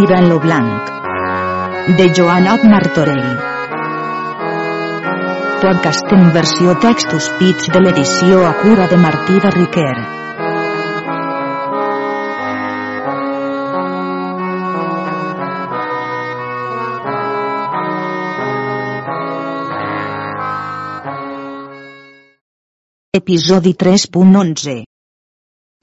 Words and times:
Tira 0.00 0.18
en 0.18 0.30
lo 0.30 0.40
blanc. 0.40 0.88
De 1.98 2.10
Joanot 2.16 2.62
Martorell. 2.64 3.36
Podcast 5.60 6.14
en 6.16 6.32
versió 6.32 6.72
textos 6.80 7.26
pits 7.36 7.68
de 7.74 7.82
l'edició 7.84 8.40
a 8.48 8.54
cura 8.62 8.86
de 8.88 8.96
Martí 8.96 9.36
de 9.44 9.50
Riquer. 9.58 9.98
Episodi 23.20 23.76
3.11 23.84 24.80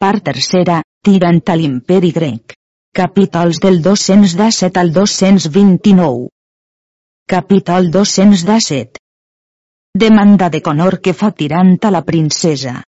Part 0.01 0.29
tercera, 0.33 0.81
tirant 1.05 1.43
a 1.45 1.61
l'imperi 1.61 2.15
grec. 2.21 2.57
Capítols 2.93 3.59
del 3.59 3.81
217 3.83 4.79
al 4.79 4.91
229. 4.91 6.29
Capítol 7.27 7.91
217. 7.91 8.97
Demanda 9.93 10.49
de 10.49 10.61
Conor 10.61 10.99
que 10.99 11.13
fa 11.13 11.29
tirant 11.31 11.77
a 11.83 11.91
la 11.91 12.01
princesa. 12.07 12.81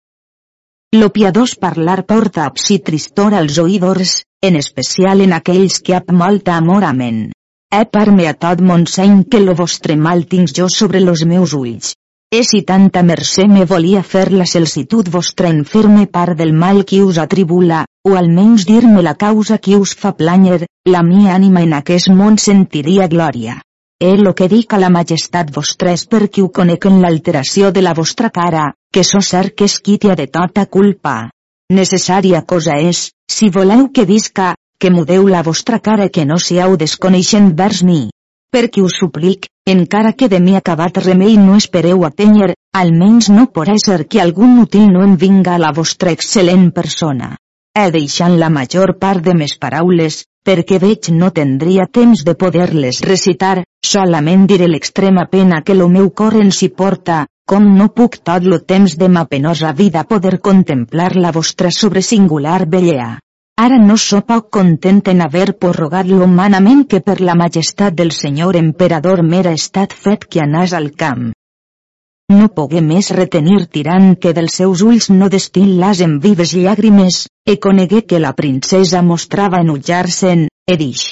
Lo 0.95 1.11
piadós 1.13 1.53
parlar 1.55 2.05
porta 2.09 2.47
psi 2.55 2.79
tristor 2.79 3.35
als 3.35 3.59
oïdors, 3.61 4.23
en 4.41 4.55
especial 4.55 5.21
en 5.21 5.35
aquells 5.37 5.77
que 5.85 5.93
ap 5.93 6.09
molta 6.09 6.57
amor 6.57 6.89
amen. 6.89 7.29
He 7.69 7.85
parme 7.85 8.25
a 8.25 8.33
tot 8.33 8.65
mon 8.65 8.87
seny 8.89 9.25
que 9.29 9.43
lo 9.45 9.53
vostre 9.53 9.95
mal 9.95 10.25
tinc 10.25 10.49
jo 10.57 10.65
sobre 10.73 11.05
los 11.05 11.21
meus 11.21 11.53
ulls. 11.53 11.98
E 12.31 12.43
si 12.43 12.61
tanta 12.61 13.01
mercè 13.01 13.47
me 13.49 13.63
volia 13.65 14.03
fer 14.05 14.27
la 14.31 14.45
celsitud 14.45 15.07
vostra 15.09 15.49
enferme 15.49 16.05
part 16.05 16.37
del 16.37 16.51
mal 16.53 16.83
qui 16.85 16.99
us 17.01 17.17
atribula, 17.17 17.79
o 18.05 18.13
almenys 18.19 18.67
dir-me 18.69 19.01
la 19.01 19.15
causa 19.23 19.57
qui 19.57 19.73
us 19.73 19.95
fa 19.97 20.11
planyer, 20.19 20.67
la 20.85 21.01
mia 21.01 21.33
ànima 21.33 21.63
en 21.65 21.73
aquest 21.77 22.11
món 22.19 22.37
sentiria 22.37 23.07
glòria. 23.07 23.55
E 23.99 24.11
lo 24.17 24.35
que 24.35 24.47
dic 24.47 24.75
a 24.77 24.79
la 24.83 24.91
majestat 24.93 25.49
vostra 25.55 25.95
és 25.97 26.05
perquè 26.05 26.43
ho 26.45 26.51
conec 26.59 26.85
en 26.85 27.01
l'alteració 27.01 27.71
de 27.73 27.81
la 27.81 27.95
vostra 27.97 28.29
cara, 28.29 28.67
que 28.93 29.03
so 29.03 29.23
cert 29.25 29.57
que 29.57 29.65
és 29.65 29.79
quitia 29.81 30.13
de 30.13 30.29
tota 30.29 30.67
culpa. 30.77 31.31
Necessària 31.73 32.45
cosa 32.45 32.77
és, 32.77 33.09
si 33.25 33.49
voleu 33.49 33.89
que 33.89 34.05
visca, 34.05 34.53
que 34.79 34.93
mudeu 34.93 35.25
la 35.27 35.41
vostra 35.41 35.81
cara 35.81 36.09
que 36.13 36.29
no 36.29 36.37
siau 36.37 36.77
desconeixent 36.77 37.55
vers 37.57 37.81
mi. 37.81 38.01
Perquè 38.55 38.81
us 38.81 38.95
suplic, 38.97 39.45
encara 39.69 40.11
que 40.17 40.27
de 40.27 40.39
mi 40.41 40.55
acabat 40.57 40.95
remei 41.03 41.35
no 41.37 41.57
espereu 41.61 42.05
atènyer, 42.07 42.55
almenys 42.79 43.27
no 43.29 43.43
por 43.53 43.69
ser 43.83 44.07
que 44.07 44.21
algun 44.23 44.57
útil 44.63 44.87
no 44.93 45.03
em 45.05 45.13
vinga 45.23 45.53
a 45.53 45.61
la 45.61 45.69
vostra 45.71 46.15
excel·lent 46.17 46.71
persona. 46.73 47.35
He 47.77 47.91
deixant 47.93 48.39
la 48.41 48.49
major 48.49 48.95
part 48.97 49.21
de 49.21 49.35
mes 49.37 49.53
paraules, 49.61 50.23
perquè 50.43 50.79
veig 50.81 51.11
no 51.13 51.29
tindria 51.29 51.85
temps 51.99 52.25
de 52.25 52.33
poder-les 52.33 53.03
recitar, 53.05 53.61
solament 53.85 54.49
diré 54.49 54.67
l'extrema 54.67 55.27
pena 55.29 55.61
que 55.61 55.77
lo 55.77 55.87
meu 55.87 56.09
cor 56.09 56.41
en 56.41 56.49
si 56.49 56.73
porta, 56.81 57.27
com 57.45 57.69
no 57.77 57.91
puc 57.93 58.17
tot 58.25 58.49
lo 58.49 58.63
temps 58.73 58.97
de 58.97 59.13
ma 59.13 59.27
penosa 59.29 59.73
vida 59.73 60.07
poder 60.09 60.39
contemplar 60.41 61.15
la 61.15 61.31
vostra 61.31 61.69
sobresingular 61.69 62.65
bellea. 62.65 63.19
Ara 63.59 63.77
no 63.77 63.97
so 63.99 64.21
poc 64.27 64.45
content 64.55 65.01
en 65.11 65.21
haver 65.25 65.49
prorrogat 65.63 66.07
lo 66.07 66.27
manament 66.31 66.85
que 66.91 67.01
per 67.07 67.17
la 67.19 67.33
majestat 67.35 67.95
del 68.01 68.13
senyor 68.17 68.55
emperador 68.55 69.21
m'era 69.31 69.51
estat 69.57 69.95
fet 70.03 70.23
que 70.23 70.39
anàs 70.43 70.75
al 70.77 70.87
camp. 71.01 71.25
No 72.31 72.47
pogué 72.59 72.79
més 72.85 73.09
retenir 73.17 73.65
tirant 73.77 74.13
que 74.23 74.31
dels 74.37 74.55
seus 74.61 74.83
ulls 74.85 75.09
no 75.09 75.27
destil·las 75.33 76.03
en 76.05 76.13
vives 76.25 76.53
llàgrimes, 76.55 77.25
e 77.43 77.57
conegué 77.65 78.03
que 78.05 78.21
la 78.25 78.31
princesa 78.37 79.01
mostrava 79.01 79.59
enullar-se'n, 79.65 80.45
e 80.47 80.77
dix. 80.77 81.09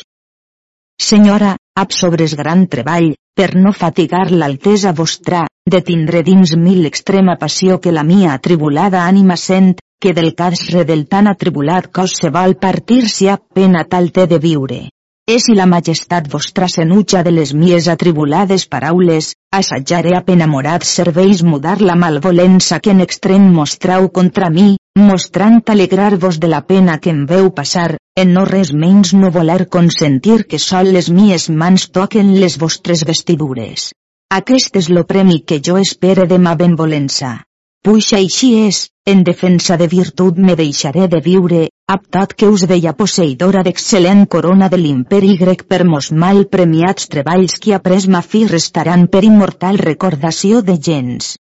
Senyora, 1.07 1.55
ab 1.75 1.91
sobres 1.91 2.37
gran 2.43 2.63
treball, 2.71 3.09
per 3.35 3.49
no 3.57 3.73
fatigar 3.73 4.29
l'altesa 4.31 4.93
vostra, 4.93 5.43
de 5.67 5.81
tindre 5.81 6.23
dins 6.23 6.55
mi 6.55 6.77
l'extrema 6.79 7.35
passió 7.41 7.81
que 7.81 7.91
la 7.91 8.07
mia 8.07 8.31
atribulada 8.37 9.03
ànima 9.03 9.35
sent, 9.35 9.75
que 9.99 10.13
del 10.13 10.35
casre 10.35 10.83
del 10.85 11.07
tan 11.07 11.27
atribulat 11.27 11.89
cos 11.91 12.13
se 12.21 12.29
vol 12.29 12.55
partir 12.55 13.09
si 13.09 13.27
ha 13.27 13.37
pena 13.37 13.83
tal 13.83 14.11
té 14.11 14.27
de 14.27 14.37
viure. 14.39 14.79
E 15.27 15.39
si 15.43 15.55
la 15.57 15.65
majestat 15.67 16.29
vostra 16.31 16.69
s'enutja 16.71 17.21
de 17.23 17.33
les 17.35 17.49
mies 17.53 17.89
atribulades 17.91 18.63
paraules, 18.71 19.33
assatjaré 19.51 20.13
a 20.15 20.21
penamorats 20.27 20.93
serveis 20.99 21.41
mudar 21.43 21.81
la 21.81 21.97
malvolença 22.03 22.79
que 22.79 22.93
en 22.95 23.01
extrem 23.03 23.49
mostrau 23.57 24.07
contra 24.19 24.47
mi, 24.49 24.77
mostrant 24.97 25.59
alegrar-vos 25.73 26.39
de 26.39 26.47
la 26.47 26.61
pena 26.69 26.99
que 26.99 27.11
em 27.11 27.25
veu 27.25 27.51
passar, 27.51 27.97
en 28.15 28.31
no 28.37 28.45
res 28.45 28.71
menys 28.71 29.11
no 29.13 29.33
voler 29.39 29.67
consentir 29.67 30.45
que 30.47 30.61
sol 30.63 30.93
les 30.95 31.09
mies 31.09 31.49
mans 31.49 31.89
toquen 31.89 32.31
les 32.39 32.55
vostres 32.57 33.03
vestidures. 33.03 33.91
Aquest 34.31 34.79
és 34.79 34.87
lo 34.89 35.03
premi 35.11 35.41
que 35.41 35.59
jo 35.59 35.75
espere 35.81 36.27
de 36.31 36.39
ma 36.39 36.55
benvolença. 36.55 37.46
Puixa 37.85 38.17
així 38.17 38.49
és, 38.67 38.79
en 39.07 39.23
defensa 39.23 39.77
de 39.79 39.87
virtut 39.87 40.39
me 40.47 40.55
deixaré 40.59 41.07
de 41.07 41.21
viure, 41.23 41.61
aptat 41.93 42.33
que 42.33 42.49
us 42.51 42.65
veia 42.71 42.91
posseïdora 43.01 43.61
d'excel·lent 43.63 44.25
corona 44.33 44.67
de 44.73 44.79
l'imperi 44.81 45.37
grec 45.39 45.63
per 45.71 45.85
mos 45.91 46.11
mal 46.11 46.43
premiats 46.55 47.07
treballs 47.13 47.55
que 47.63 47.75
après 47.77 48.09
ma 48.15 48.21
fi 48.33 48.43
restaran 48.49 49.07
per 49.13 49.23
immortal 49.23 49.79
recordació 49.83 50.61
de 50.69 50.75
gens. 50.89 51.35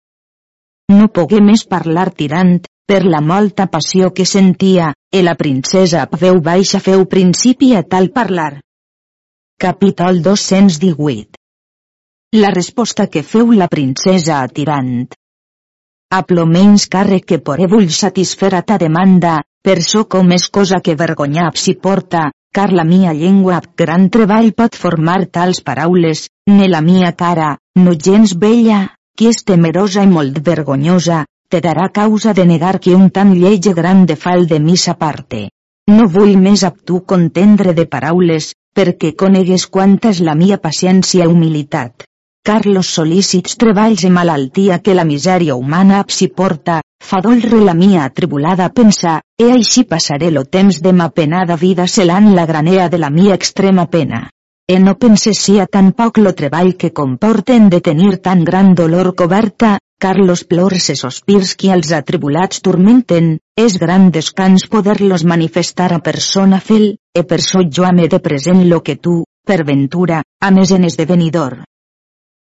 No 0.91 1.07
pogué 1.07 1.39
més 1.39 1.63
parlar 1.75 2.09
tirant, 2.11 2.57
per 2.85 3.01
la 3.05 3.21
molta 3.21 3.69
passió 3.77 4.11
que 4.11 4.25
sentia, 4.25 4.91
e 5.13 5.23
la 5.23 5.37
princesa 5.39 6.03
a 6.03 6.21
veu 6.25 6.41
baixa 6.41 6.83
feu 6.83 7.05
principi 7.15 7.73
a 7.79 7.83
tal 7.95 8.11
parlar. 8.11 8.59
Capítol 9.57 10.21
218 10.21 11.39
La 12.43 12.51
resposta 12.51 13.07
que 13.07 13.23
feu 13.23 13.53
la 13.55 13.69
princesa 13.71 14.41
a 14.41 14.47
tirant. 14.49 15.13
A 16.13 16.21
menys 16.45 16.83
càrrec 16.93 17.23
que 17.25 17.37
poré 17.39 17.65
vull 17.65 17.87
satisfer 17.89 18.51
a 18.53 18.61
ta 18.61 18.75
demanda, 18.77 19.41
per 19.65 19.81
so 19.81 20.03
com 20.05 20.27
és 20.35 20.43
cosa 20.57 20.79
que 20.79 20.93
vergonyap 20.95 21.57
si 21.57 21.73
porta, 21.73 22.29
car 22.53 22.67
la 22.71 22.83
mia 22.83 23.13
llengua 23.13 23.55
ab 23.55 23.65
gran 23.75 24.09
treball 24.13 24.51
pot 24.53 24.75
formar 24.75 25.25
tals 25.37 25.61
paraules, 25.69 26.27
ne 26.47 26.67
la 26.69 26.81
mia 26.81 27.11
cara, 27.23 27.57
no 27.79 27.95
gens 27.95 28.35
bella, 28.45 28.83
qui 29.17 29.31
és 29.31 29.41
temerosa 29.43 30.05
i 30.05 30.11
molt 30.13 30.37
vergonyosa, 30.51 31.25
te 31.49 31.65
darà 31.65 31.89
causa 31.89 32.37
de 32.37 32.45
negar 32.45 32.77
que 32.79 32.93
un 32.93 33.09
tan 33.09 33.33
lleige 33.33 33.73
gran 33.73 34.05
de 34.05 34.15
fal 34.15 34.45
de 34.45 34.59
missa 34.59 34.93
parte. 34.93 35.47
No 35.89 36.05
vull 36.05 36.37
més 36.37 36.61
ab 36.63 36.77
tu 36.85 37.01
contendre 37.01 37.73
de 37.73 37.89
paraules, 37.97 38.53
perquè 38.77 39.15
conegues 39.17 39.65
quanta 39.65 40.13
és 40.13 40.21
la 40.21 40.37
mia 40.37 40.61
paciència 40.61 41.25
i 41.25 41.33
humilitat. 41.37 42.05
Car 42.47 42.65
los 42.65 42.87
solícits 42.91 43.53
treballs 43.55 44.01
i 44.03 44.09
malaltia 44.11 44.77
que 44.83 44.93
la 44.97 45.05
misèria 45.07 45.55
humana 45.55 46.01
si 46.15 46.25
porta, 46.39 46.81
fa 47.09 47.21
dolre 47.23 47.61
la 47.63 47.73
mia 47.73 48.01
atribulada 48.03 48.67
pensa, 48.79 49.13
e 49.39 49.47
així 49.53 49.85
passaré 49.93 50.31
lo 50.37 50.43
temps 50.57 50.81
de 50.83 50.91
ma 50.91 51.07
penada 51.21 51.55
vida 51.55 51.87
celant 51.87 52.27
la 52.35 52.45
granea 52.51 52.89
de 52.89 52.99
la 53.05 53.09
mia 53.19 53.39
extrema 53.39 53.87
pena. 53.95 54.21
E 54.67 54.75
no 54.79 54.97
pense 55.05 55.31
sia 55.39 55.69
tan 55.77 55.93
poc 55.93 56.19
lo 56.19 56.35
treball 56.35 56.75
que 56.75 56.91
comporten 56.91 57.69
de 57.69 57.79
tenir 57.79 58.19
tan 58.27 58.43
gran 58.43 58.75
dolor 58.75 59.15
coberta, 59.15 59.79
car 59.97 60.17
los 60.19 60.43
plors 60.43 60.89
e 60.89 60.99
sospirs 60.99 61.55
que 61.55 61.71
als 61.71 61.95
atribulats 61.95 62.59
turmenten, 62.59 63.37
és 63.55 63.79
gran 63.79 64.11
descans 64.11 64.67
poder-los 64.67 65.23
manifestar 65.23 65.93
a 65.93 66.03
persona 66.03 66.59
fel, 66.59 66.97
e 67.15 67.23
per 67.23 67.39
so 67.39 67.63
jo 67.63 67.87
ame 67.87 68.11
de 68.11 68.19
present 68.19 68.67
lo 68.67 68.83
que 68.83 68.97
tu, 68.97 69.21
per 69.47 69.63
ventura, 69.63 70.25
ames 70.41 70.71
en 70.75 70.91
esdevenidor. 70.91 71.63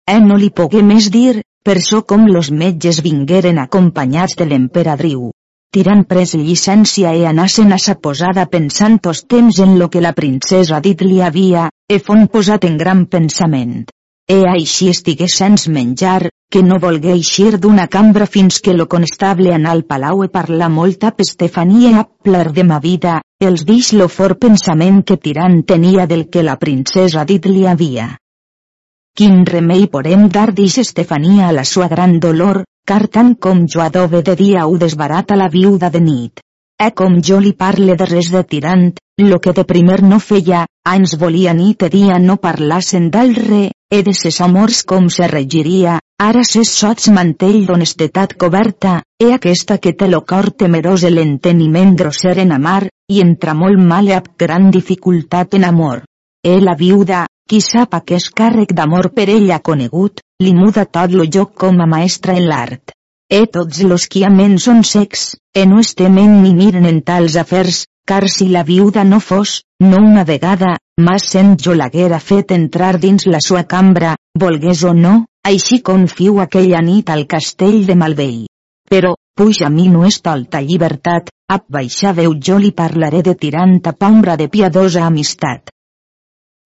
Eh 0.09 0.21
no 0.25 0.35
li 0.41 0.47
pogué 0.57 0.79
més 0.81 1.07
dir, 1.13 1.41
per 1.61 1.75
so 1.85 1.99
com 2.11 2.23
los 2.35 2.47
metges 2.59 2.99
vingueren 3.05 3.59
acompanyats 3.61 4.37
de 4.39 4.47
l'emperadriu. 4.49 5.27
Tirant 5.75 5.99
pres 6.09 6.31
llicència 6.33 7.11
e 7.13 7.27
anassen 7.29 7.75
a 7.75 7.77
sa 7.83 7.93
posada 8.05 8.47
pensant 8.49 8.95
os 9.11 9.19
temps 9.33 9.59
en 9.65 9.75
lo 9.77 9.87
que 9.93 10.01
la 10.01 10.15
princesa 10.17 10.79
dit 10.81 11.03
li 11.05 11.19
havia, 11.21 11.67
e 11.87 11.99
fon 12.07 12.25
posat 12.35 12.65
en 12.65 12.79
gran 12.79 13.03
pensament. 13.05 13.83
E 14.25 14.37
així 14.49 14.87
estigué 14.89 15.27
sens 15.33 15.67
menjar, 15.75 16.31
que 16.49 16.63
no 16.65 16.79
volgué 16.81 17.13
eixir 17.13 17.59
d'una 17.61 17.85
cambra 17.97 18.25
fins 18.25 18.57
que 18.65 18.73
lo 18.73 18.87
constable 18.93 19.53
anà 19.53 19.75
al 19.75 19.83
palau 19.91 20.23
e 20.25 20.29
parlar 20.37 20.71
molt 20.73 21.05
a 21.05 21.11
Estefania 21.25 21.91
a 21.99 22.07
pler 22.25 22.47
de 22.57 22.65
ma 22.71 22.79
vida, 22.87 23.19
els 23.51 23.61
dix 23.69 23.91
lo 23.93 24.09
for 24.15 24.39
pensament 24.47 25.03
que 25.05 25.19
tirant 25.27 25.61
tenia 25.73 26.07
del 26.09 26.25
que 26.33 26.41
la 26.49 26.57
princesa 26.57 27.27
dit 27.29 27.45
li 27.45 27.67
havia. 27.67 28.09
Quin 29.19 29.41
remei 29.43 29.81
podem 29.91 30.29
dar 30.31 30.53
dix 30.55 30.77
Estefania 30.79 31.49
a 31.49 31.51
la 31.51 31.65
sua 31.67 31.89
gran 31.91 32.21
dolor, 32.23 32.61
car 32.87 33.09
tant 33.11 33.33
com 33.45 33.65
jo 33.67 33.81
adobe 33.83 34.21
de 34.23 34.35
dia 34.41 34.61
ho 34.65 34.77
desbarata 34.79 35.35
la 35.35 35.49
viuda 35.51 35.89
de 35.91 35.99
nit. 35.99 36.39
E 36.79 36.87
com 36.95 37.17
jo 37.19 37.39
li 37.43 37.51
parle 37.51 37.97
de 37.99 38.05
res 38.07 38.29
de 38.31 38.43
tirant, 38.47 38.93
lo 39.19 39.41
que 39.43 39.51
de 39.57 39.65
primer 39.67 39.97
no 40.07 40.21
feia, 40.23 40.61
anys 40.87 41.17
volia 41.19 41.51
nit 41.53 41.83
e 41.83 41.89
dia 41.91 42.15
no 42.17 42.37
parlassen 42.37 43.09
d'alre, 43.11 43.73
e 43.91 43.99
de 44.07 44.13
ses 44.15 44.39
amors 44.39 44.85
com 44.87 45.09
se 45.11 45.27
regiria, 45.27 45.97
ara 46.17 46.45
ses 46.47 46.71
sots 46.71 47.09
mantell 47.11 47.65
d'honestetat 47.67 48.37
coberta, 48.39 49.01
e 49.19 49.33
aquesta 49.35 49.81
que 49.83 49.91
té 49.99 50.07
lo 50.07 50.21
cor 50.23 50.53
temerós 50.63 51.03
l'enteniment 51.03 51.91
grosser 52.03 52.37
en 52.45 52.55
amar, 52.55 52.85
i 53.11 53.19
entra 53.19 53.57
molt 53.65 53.83
mal 53.83 54.07
e 54.07 54.21
gran 54.45 54.71
dificultat 54.71 55.59
en 55.59 55.67
amor. 55.73 56.05
E 56.39 56.55
la 56.63 56.77
viuda, 56.79 57.25
qui 57.49 57.63
sap 57.65 57.95
aquest 57.97 58.29
càrrec 58.37 58.75
d'amor 58.77 59.09
per 59.17 59.25
ella 59.33 59.57
conegut, 59.65 60.21
li 60.43 60.51
muda 60.53 60.83
tot 60.85 61.13
lo 61.17 61.25
joc 61.35 61.55
com 61.63 61.79
a 61.81 61.87
maestra 61.89 62.35
en 62.37 62.45
l'art. 62.51 62.91
E 63.29 63.39
tots 63.55 63.81
los 63.89 64.05
qui 64.07 64.21
amen 64.27 64.57
són 64.61 64.83
secs, 64.85 65.23
e 65.53 65.65
no 65.65 65.79
estemen 65.81 66.43
ni 66.43 66.53
miren 66.57 66.85
en 66.85 66.99
tals 67.07 67.37
afers, 67.41 67.87
car 68.05 68.27
si 68.29 68.49
la 68.53 68.63
viuda 68.67 69.03
no 69.03 69.19
fos, 69.19 69.63
no 69.81 69.97
una 70.01 70.25
vegada, 70.29 70.75
mas 71.07 71.25
sent 71.33 71.55
jo 71.63 71.73
l'haguera 71.73 72.19
fet 72.19 72.53
entrar 72.53 72.99
dins 72.99 73.25
la 73.25 73.41
sua 73.47 73.65
cambra, 73.73 74.13
volgués 74.45 74.83
o 74.83 74.93
no, 74.93 75.15
així 75.45 75.81
confiu 75.91 76.39
aquella 76.45 76.83
nit 76.85 77.09
al 77.09 77.25
castell 77.33 77.81
de 77.89 77.95
Malvei. 77.95 78.45
Però, 78.89 79.15
puix 79.37 79.63
a 79.65 79.73
mi 79.73 79.87
no 79.89 80.05
és 80.05 80.21
tolta 80.21 80.61
llibertat, 80.61 81.33
ap 81.49 81.65
baixaveu 81.65 82.37
jo 82.37 82.61
li 82.61 82.71
parlaré 82.83 83.25
de 83.25 83.33
tiranta 83.33 83.93
pombra 83.93 84.37
de 84.37 84.49
piadosa 84.53 85.05
amistat. 85.09 85.73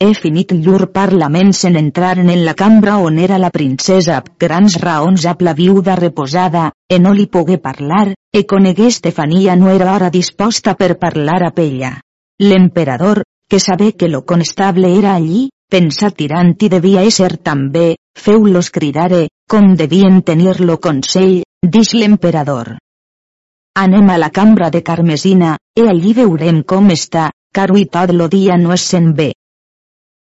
He 0.04 0.12
finit 0.20 0.52
llur 0.52 0.90
parlaments 0.92 1.64
en 1.70 1.78
entraren 1.80 2.30
en 2.30 2.42
la 2.46 2.54
cambra 2.60 2.98
on 3.00 3.20
era 3.26 3.38
la 3.40 3.50
princesa 3.58 4.18
amb 4.18 4.32
grans 4.44 4.76
raons 4.82 5.26
ap 5.32 5.42
la 5.48 5.54
viuda 5.54 5.96
reposada, 5.96 6.72
e 6.90 6.98
no 7.00 7.14
li 7.14 7.28
pogué 7.28 7.58
parlar, 7.58 8.14
e 8.34 8.46
conegué 8.46 8.88
Estefania 8.88 9.56
no 9.56 9.70
era 9.70 9.94
hora 9.94 10.10
disposta 10.10 10.74
per 10.76 10.98
parlar 11.00 11.44
a 11.48 11.54
ella. 11.56 11.92
L'emperador, 12.40 13.24
que 13.50 13.60
sabé 13.60 13.94
que 13.94 14.10
lo 14.10 14.26
conestable 14.26 14.98
era 14.98 15.14
allí, 15.16 15.50
pensa 15.70 16.10
tirant 16.12 16.56
i 16.60 16.70
devia 16.70 17.04
ésser 17.04 17.38
també, 17.38 17.96
feu-los 18.20 18.72
cridare, 18.72 19.28
com 19.50 19.76
devien 19.76 20.22
tenir-lo 20.22 20.80
consell, 20.80 21.44
dix 21.62 21.94
l'emperador. 21.94 22.74
Anem 23.80 24.10
a 24.10 24.18
la 24.18 24.30
cambra 24.30 24.70
de 24.70 24.84
Carmesina, 24.84 25.56
e 25.78 25.88
allí 25.88 26.14
veurem 26.14 26.62
com 26.64 26.92
està, 26.94 27.30
car 27.54 27.72
ui 27.72 27.86
tot 27.86 28.12
lo 28.12 28.28
dia 28.28 28.58
no 28.58 28.74
es 28.74 28.84
sent 28.90 29.14
bé. 29.16 29.32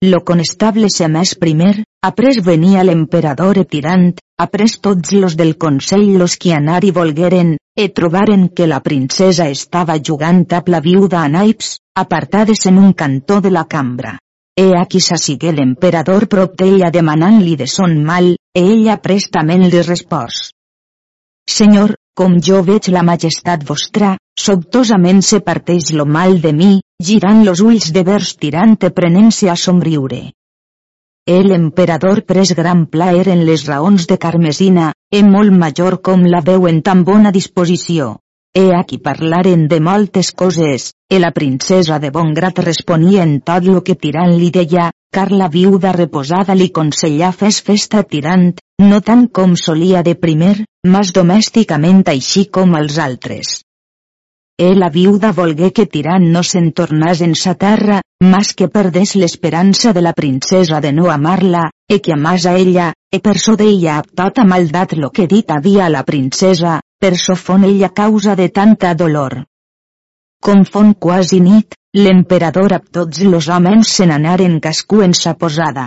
Lo 0.04 0.24
conestable 0.28 0.90
se 0.92 1.08
més 1.08 1.36
primer, 1.40 1.84
après 2.04 2.42
venia 2.44 2.84
l'emperador 2.84 3.58
e 3.62 3.64
tirant, 3.64 4.10
après 4.38 4.76
tots 4.82 5.14
los 5.16 5.38
del 5.40 5.56
consell 5.58 6.18
los 6.20 6.36
qui 6.36 6.52
anar 6.52 6.84
i 6.84 6.92
volgueren, 6.92 7.56
e 7.76 7.88
trobaren 7.96 8.50
que 8.50 8.68
la 8.68 8.82
princesa 8.84 9.48
estava 9.48 9.96
jugant 10.00 10.44
a 10.52 10.62
la 10.68 10.82
viuda 10.84 11.22
a 11.24 11.30
naips, 11.32 11.78
apartades 11.96 12.66
en 12.66 12.78
un 12.78 12.94
cantó 12.94 13.40
de 13.42 13.52
la 13.52 13.66
cambra. 13.66 14.18
E 14.56 14.76
aquí 14.76 15.00
s'assigué 15.00 15.52
l'emperador 15.52 16.28
prop 16.28 16.56
d'ella 16.60 16.92
demanant-li 16.92 17.56
de 17.56 17.68
son 17.68 18.04
mal, 18.04 18.36
e 18.56 18.62
ella 18.62 19.00
prestament 19.04 19.64
li 19.68 19.82
respòs. 19.82 20.52
Senyor, 21.48 21.96
com 22.16 22.40
jo 22.40 22.62
veig 22.64 22.88
la 22.92 23.04
majestat 23.04 23.64
vostra, 23.68 24.16
sobtosament 24.40 25.22
se 25.22 25.40
parteix 25.40 25.92
lo 25.92 26.06
mal 26.06 26.40
de 26.42 26.54
mi, 26.54 26.80
girant 27.04 27.44
los 27.44 27.60
ulls 27.60 27.92
de 27.92 28.04
vers 28.08 28.36
tirant-te 28.40 28.90
prenent-se 28.90 29.50
a 29.52 29.56
somriure. 29.56 30.32
El 31.28 31.52
emperador 31.52 32.22
pres 32.24 32.54
gran 32.56 32.86
plaer 32.86 33.28
en 33.34 33.42
les 33.46 33.66
raons 33.68 34.06
de 34.08 34.18
Carmesina, 34.18 34.94
e 35.12 35.24
molt 35.24 35.52
major 35.52 36.00
com 36.02 36.24
la 36.24 36.42
veu 36.46 36.68
en 36.70 36.84
tan 36.86 37.04
bona 37.04 37.32
disposició. 37.32 38.20
E 38.56 38.70
aquí 38.78 38.98
parlaren 38.98 39.68
de 39.68 39.82
moltes 39.82 40.32
coses, 40.32 40.94
e 41.10 41.20
la 41.20 41.34
princesa 41.36 42.00
de 42.00 42.12
bon 42.12 42.32
grat 42.34 42.62
responia 42.64 43.24
en 43.24 43.42
tot 43.42 43.66
lo 43.66 43.84
que 43.84 43.98
tirant 44.00 44.38
li 44.38 44.52
deia, 44.54 44.92
car 45.12 45.32
la 45.32 45.50
viuda 45.50 45.92
reposada 45.92 46.56
li 46.56 46.70
consellà 46.70 47.34
fes 47.34 47.60
festa 47.60 48.04
tirant, 48.04 48.54
no 48.80 49.02
tant 49.02 49.28
com 49.28 49.58
solia 49.60 50.04
de 50.04 50.16
primer, 50.16 50.56
mas 50.88 51.12
domèsticament 51.12 52.06
així 52.08 52.46
com 52.48 52.80
els 52.80 53.02
altres. 53.02 53.65
E 54.58 54.74
la 54.74 54.90
viuda 54.90 55.32
volgué 55.36 55.72
que 55.76 55.86
tirant 55.86 56.26
no 56.34 56.42
se'n 56.44 56.72
tornàs 56.80 57.22
en 57.28 57.36
sa 57.36 57.56
terra, 57.60 58.02
mas 58.24 58.54
que 58.56 58.70
perdés 58.72 59.16
l'esperança 59.20 59.94
de 59.94 60.02
la 60.02 60.14
princesa 60.14 60.80
de 60.80 60.92
no 60.96 61.12
amar-la, 61.12 61.70
e 61.92 62.00
que 62.00 62.16
amàs 62.16 62.46
a 62.48 62.56
ella, 62.56 62.92
e 63.12 63.20
per 63.20 63.38
so 63.38 63.56
d'ella 63.60 64.02
tota 64.16 64.48
maldat 64.48 64.98
lo 65.00 65.12
que 65.12 65.28
dit 65.28 65.52
havia 65.52 65.90
la 65.90 66.04
princesa, 66.04 66.80
per 67.00 67.16
so 67.20 67.36
fon 67.36 67.64
ella 67.64 67.92
causa 67.92 68.36
de 68.36 68.48
tanta 68.50 68.94
dolor. 68.94 69.44
Com 70.40 70.64
fon 70.64 70.94
quasi 70.94 71.42
nit, 71.42 71.76
L'emperador 71.96 72.74
amb 72.76 72.90
tots 72.92 73.22
los 73.24 73.46
homes 73.48 73.88
se 73.98 74.06
n'anaren 74.08 74.58
cascú 74.64 74.98
en 75.04 75.14
sa 75.16 75.32
posada. 75.40 75.86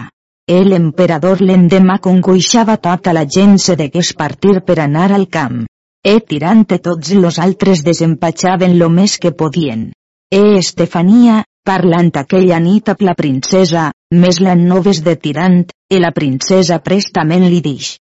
El 0.49 0.73
emperador 0.73 1.43
l'endemà 1.45 1.99
congoixava 2.07 2.79
tota 2.87 3.13
la 3.13 3.27
gent 3.37 3.59
se 3.65 3.77
degués 3.77 4.15
partir 4.17 4.55
per 4.71 4.79
anar 4.85 5.11
al 5.13 5.27
camp. 5.29 5.67
E 6.07 6.21
tirant 6.21 6.65
tots 6.71 7.11
los 7.19 7.39
altres 7.43 7.83
desempatxaven 7.85 8.79
lo 8.79 8.89
més 8.89 9.19
que 9.19 9.33
podien. 9.33 9.89
E 10.31 10.43
Estefania, 10.59 11.43
parlant 11.67 12.13
aquella 12.21 12.59
nit 12.63 12.89
amb 12.93 13.03
la 13.03 13.15
princesa, 13.19 13.91
més 14.15 14.39
la 14.41 14.55
noves 14.55 15.03
de 15.03 15.17
tirant, 15.17 15.65
e 15.91 15.99
la 15.99 16.13
princesa 16.13 16.79
prestament 16.79 17.49
li 17.49 17.61
dix. 17.65 17.97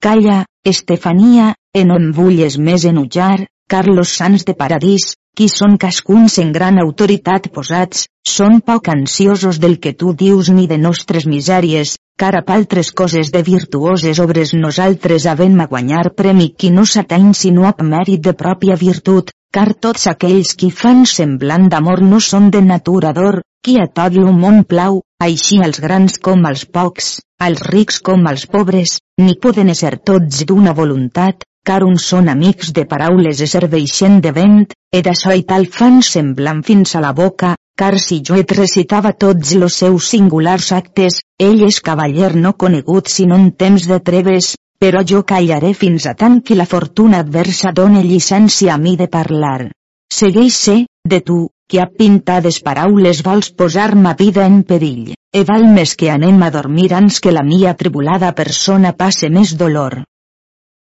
Calla, 0.00 0.44
Estefania, 0.64 1.52
e 1.74 1.84
no 1.84 1.98
em 2.00 2.10
vulles 2.16 2.56
més 2.58 2.84
enutjar, 2.88 3.46
car 3.68 3.84
los 3.88 4.16
sants 4.18 4.44
de 4.48 4.54
paradís, 4.54 5.14
qui 5.36 5.48
són 5.50 5.76
cascuns 5.84 6.38
en 6.38 6.52
gran 6.56 6.78
autoritat 6.78 7.48
posats, 7.54 8.06
són 8.24 8.60
poc 8.60 8.90
ansiosos 8.92 9.58
del 9.62 9.78
que 9.82 9.92
tu 9.92 10.12
dius 10.14 10.50
ni 10.50 10.66
de 10.70 10.78
nostres 10.78 11.26
misèries, 11.26 11.96
car 12.16 12.36
a 12.38 12.42
altres 12.54 12.92
coses 12.92 13.30
de 13.34 13.42
virtuoses 13.42 14.20
obres 14.22 14.52
nosaltres 14.54 15.26
havem 15.26 15.56
a 15.60 15.66
guanyar 15.66 16.12
premi 16.14 16.52
qui 16.56 16.70
no 16.70 16.84
s'ateny 16.86 17.32
sinó 17.34 17.66
a 17.66 17.74
mèrit 17.82 18.22
de 18.26 18.34
pròpia 18.42 18.76
virtut, 18.78 19.32
car 19.54 19.74
tots 19.74 20.06
aquells 20.06 20.54
qui 20.54 20.70
fan 20.70 21.04
semblant 21.10 21.66
d'amor 21.72 22.02
no 22.02 22.20
són 22.20 22.50
de 22.54 22.62
natura 22.62 23.12
d'or, 23.16 23.40
qui 23.64 23.78
a 23.82 23.88
tot 23.98 24.14
lo 24.14 24.32
món 24.32 24.62
plau, 24.64 25.00
així 25.26 25.58
els 25.66 25.80
grans 25.80 26.20
com 26.22 26.46
els 26.50 26.64
pocs, 26.66 27.18
els 27.48 27.60
rics 27.74 27.98
com 27.98 28.26
els 28.30 28.46
pobres, 28.46 29.00
ni 29.18 29.34
poden 29.34 29.74
ser 29.74 29.96
tots 29.98 30.44
d'una 30.46 30.72
voluntat, 30.72 31.42
car 31.66 31.82
uns 31.82 32.06
són 32.12 32.28
amics 32.28 32.72
de 32.76 32.84
paraules 32.86 33.40
e 33.40 33.50
serveixen 33.50 34.20
de 34.20 34.32
vent, 34.36 34.64
e 34.92 35.02
d'açò 35.02 35.34
i 35.34 35.42
tal 35.48 35.66
fan 35.66 36.02
semblant 36.02 36.62
fins 36.62 36.94
a 36.94 37.02
la 37.02 37.14
boca, 37.16 37.54
car 37.76 37.98
si 37.98 38.20
jo 38.26 38.36
et 38.38 38.52
recitava 38.56 39.12
tots 39.12 39.54
los 39.60 39.78
seus 39.82 40.08
singulars 40.12 40.70
actes, 40.72 41.20
ell 41.38 41.64
és 41.66 41.80
cavaller 41.88 42.34
no 42.36 42.54
conegut 42.64 43.10
sinó 43.10 43.38
en 43.40 43.50
temps 43.62 43.88
de 43.90 43.98
treves, 44.00 44.54
però 44.78 45.02
jo 45.10 45.22
callaré 45.24 45.72
fins 45.74 46.06
a 46.06 46.14
tant 46.14 46.40
que 46.46 46.58
la 46.58 46.68
fortuna 46.70 47.22
adversa 47.24 47.72
done 47.72 48.02
llicència 48.04 48.74
a 48.74 48.78
mi 48.78 48.94
de 49.00 49.08
parlar. 49.08 49.70
Segueix 50.12 50.54
ser, 50.54 50.78
de 51.08 51.20
tu, 51.20 51.38
que 51.68 51.80
a 51.82 51.86
pintades 51.88 52.60
paraules 52.62 53.22
vols 53.26 53.50
posar 53.50 53.94
ma 53.96 54.14
vida 54.18 54.44
en 54.46 54.62
perill, 54.68 55.14
e 55.34 55.44
val 55.48 55.66
més 55.76 55.96
que 55.98 56.10
anem 56.12 56.42
a 56.46 56.50
dormir 56.54 56.92
ans 56.94 57.18
que 57.20 57.32
la 57.32 57.42
mia 57.42 57.74
tribulada 57.80 58.34
persona 58.40 58.92
passe 58.92 59.30
més 59.30 59.56
dolor. 59.58 60.02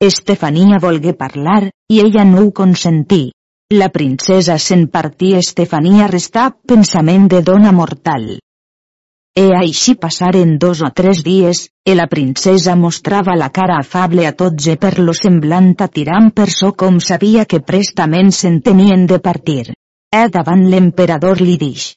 Estefania 0.02 0.80
volgué 0.82 1.14
parlar, 1.14 1.68
i 1.88 2.00
ella 2.02 2.24
no 2.24 2.42
ho 2.42 2.50
consentí. 2.52 3.28
La 3.72 3.88
princesa 3.88 4.58
se'n 4.60 4.88
partí 4.92 5.30
Estefania 5.38 6.04
restà 6.10 6.50
pensament 6.52 7.30
de 7.32 7.40
dona 7.40 7.70
mortal. 7.72 8.26
E 9.34 9.44
així 9.56 9.94
passaren 9.96 10.58
dos 10.60 10.82
o 10.84 10.90
tres 10.92 11.22
dies, 11.24 11.62
e 11.82 11.94
la 11.94 12.06
princesa 12.06 12.74
mostrava 12.76 13.34
la 13.40 13.48
cara 13.48 13.78
afable 13.80 14.26
a 14.28 14.34
tots 14.36 14.68
e 14.68 14.76
per 14.76 14.98
lo 14.98 15.14
semblant 15.16 15.72
a 15.80 15.88
tirant 15.88 16.28
per 16.36 16.50
so 16.52 16.74
com 16.76 17.00
sabia 17.00 17.46
que 17.46 17.64
prestament 17.72 18.30
se'n 18.36 18.60
tenien 18.60 19.06
de 19.06 19.18
partir. 19.18 19.72
E 20.12 20.28
davant 20.28 20.68
l'emperador 20.68 21.40
li 21.40 21.56
dix. 21.56 21.94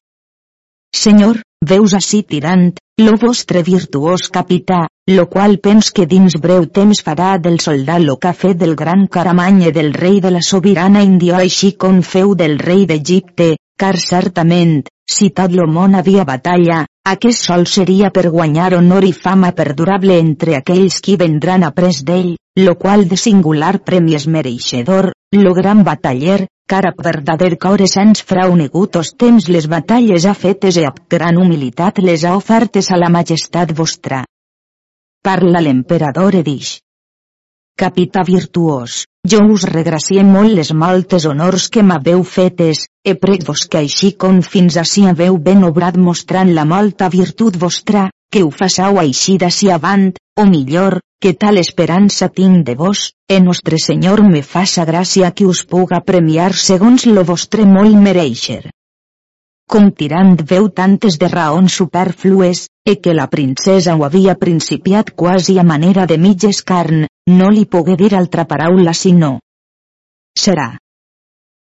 Senyor, 0.95 1.43
veus 1.67 1.93
ací 1.93 2.23
tirant, 2.23 2.71
lo 3.03 3.19
vostre 3.19 3.61
virtuós 3.61 4.29
capità, 4.31 4.87
lo 5.09 5.29
qual 5.29 5.59
pens 5.63 5.93
que 5.95 6.03
dins 6.05 6.33
breu 6.43 6.65
temps 6.67 6.99
farà 6.99 7.37
del 7.39 7.61
soldat 7.63 8.01
lo 8.03 8.17
que 8.19 8.27
ha 8.27 8.35
fet 8.35 8.57
del 8.59 8.73
gran 8.75 9.05
caramany 9.07 9.61
del 9.71 9.93
rei 9.93 10.19
de 10.19 10.31
la 10.35 10.41
sobirana 10.43 11.03
Índia 11.05 11.37
així 11.37 11.69
com 11.83 12.01
feu 12.03 12.33
del 12.35 12.59
rei 12.59 12.83
d'Egipte, 12.89 13.55
car 13.79 13.95
certament, 14.03 14.83
si 15.07 15.29
tot 15.29 15.55
lo 15.55 15.69
món 15.71 15.95
havia 15.95 16.27
batalla, 16.27 16.81
aquest 17.07 17.39
sol 17.39 17.65
seria 17.71 18.11
per 18.11 18.27
guanyar 18.35 18.73
honor 18.81 19.07
i 19.07 19.13
fama 19.13 19.53
perdurable 19.55 20.19
entre 20.19 20.59
aquells 20.59 20.99
qui 20.99 21.15
vendran 21.15 21.63
après 21.63 22.03
d'ell, 22.03 22.35
lo 22.59 22.75
qual 22.75 23.07
de 23.07 23.15
singular 23.15 23.77
premi 23.79 24.19
és 24.19 24.27
mereixedor, 24.27 25.13
lo 25.31 25.53
gran 25.55 25.87
bataller, 25.87 26.41
car 26.67 26.83
a 26.83 26.95
verdader 26.99 27.55
core 27.55 27.87
sens 27.87 28.27
frau 28.27 28.57
negutos 28.59 29.15
temps 29.15 29.47
les 29.47 29.71
batalles 29.71 30.27
ha 30.27 30.35
fetes 30.35 30.75
e 30.75 30.89
amb 30.89 31.05
gran 31.07 31.39
humilitat 31.39 32.03
les 32.03 32.25
ha 32.25 32.35
ofertes 32.35 32.91
a 32.91 32.99
la 32.99 33.07
majestat 33.07 33.71
vostra 33.71 34.25
parla 35.27 35.59
l'emperador 35.59 36.35
e 36.39 36.41
dix. 36.43 36.67
Capità 37.75 38.21
virtuós, 38.23 38.93
jo 39.31 39.39
us 39.53 39.65
regracie 39.69 40.21
molt 40.23 40.55
les 40.59 40.71
moltes 40.83 41.25
honors 41.29 41.65
que 41.73 41.83
m'haveu 41.83 42.23
fetes, 42.23 42.85
e 43.03 43.15
prec 43.23 43.43
vos 43.49 43.65
que 43.67 43.81
així 43.81 44.13
com 44.23 44.39
fins 44.53 44.77
ací 44.83 45.03
haveu 45.09 45.35
ben 45.49 45.65
obrat 45.67 45.99
mostrant 46.05 46.53
la 46.55 46.63
molta 46.69 47.09
virtut 47.17 47.59
vostra, 47.65 48.05
que 48.31 48.45
ho 48.45 48.53
façau 48.61 49.01
així 49.03 49.35
d'ací 49.43 49.69
avant, 49.75 50.07
o 50.39 50.47
millor, 50.53 51.01
que 51.19 51.33
tal 51.33 51.59
esperança 51.59 52.31
tinc 52.39 52.63
de 52.71 52.77
vos, 52.79 53.11
e 53.27 53.41
nostre 53.43 53.83
Senyor 53.83 54.23
me 54.31 54.45
faça 54.55 54.87
gràcia 54.87 55.33
que 55.35 55.51
us 55.51 55.65
puga 55.65 55.99
premiar 56.07 56.53
segons 56.53 57.05
lo 57.05 57.27
vostre 57.27 57.67
molt 57.67 57.99
mereixer. 58.07 58.63
Com 59.67 59.89
tirant 59.91 60.37
veu 60.49 60.69
tantes 60.71 61.17
de 61.19 61.27
raons 61.27 61.75
superflues, 61.81 62.67
e 62.87 62.95
que 63.03 63.13
la 63.13 63.27
princesa 63.27 63.95
ho 63.95 64.05
havia 64.07 64.37
principiat 64.39 65.11
quasi 65.11 65.57
a 65.59 65.65
manera 65.67 66.05
de 66.07 66.17
mitges 66.17 66.63
carn, 66.63 67.05
no 67.27 67.49
li 67.51 67.65
pogué 67.65 67.97
dir 67.99 68.13
altra 68.15 68.47
paraula 68.47 68.93
sinó. 68.95 69.37
Serà. 70.39 70.69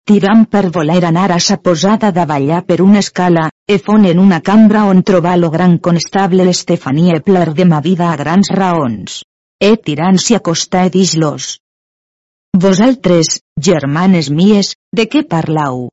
Tirant 0.07 0.45
per 0.45 0.69
voler 0.75 1.01
anar 1.09 1.31
a 1.35 1.39
sa 1.43 1.57
posada 1.57 2.13
davallar 2.15 2.61
per 2.69 2.79
una 2.85 3.01
escala, 3.03 3.49
e 3.67 3.79
fon 3.79 4.05
en 4.05 4.21
una 4.23 4.39
cambra 4.39 4.85
on 4.85 5.01
trobar 5.03 5.35
lo 5.41 5.49
gran 5.49 5.79
constable 5.89 6.45
l'Estefania 6.45 7.19
pler 7.19 7.49
de 7.57 7.65
ma 7.65 7.81
vida 7.81 8.11
a 8.11 8.15
grans 8.15 8.53
raons. 8.53 9.23
E 9.59 9.73
tirant 9.89 10.21
s'hi 10.21 10.37
acostà 10.37 10.85
e 10.85 10.93
dix-los. 10.93 11.57
Vosaltres, 12.55 13.41
germanes 13.59 14.29
mies, 14.29 14.75
de 14.93 15.09
què 15.11 15.25
parlau? 15.27 15.87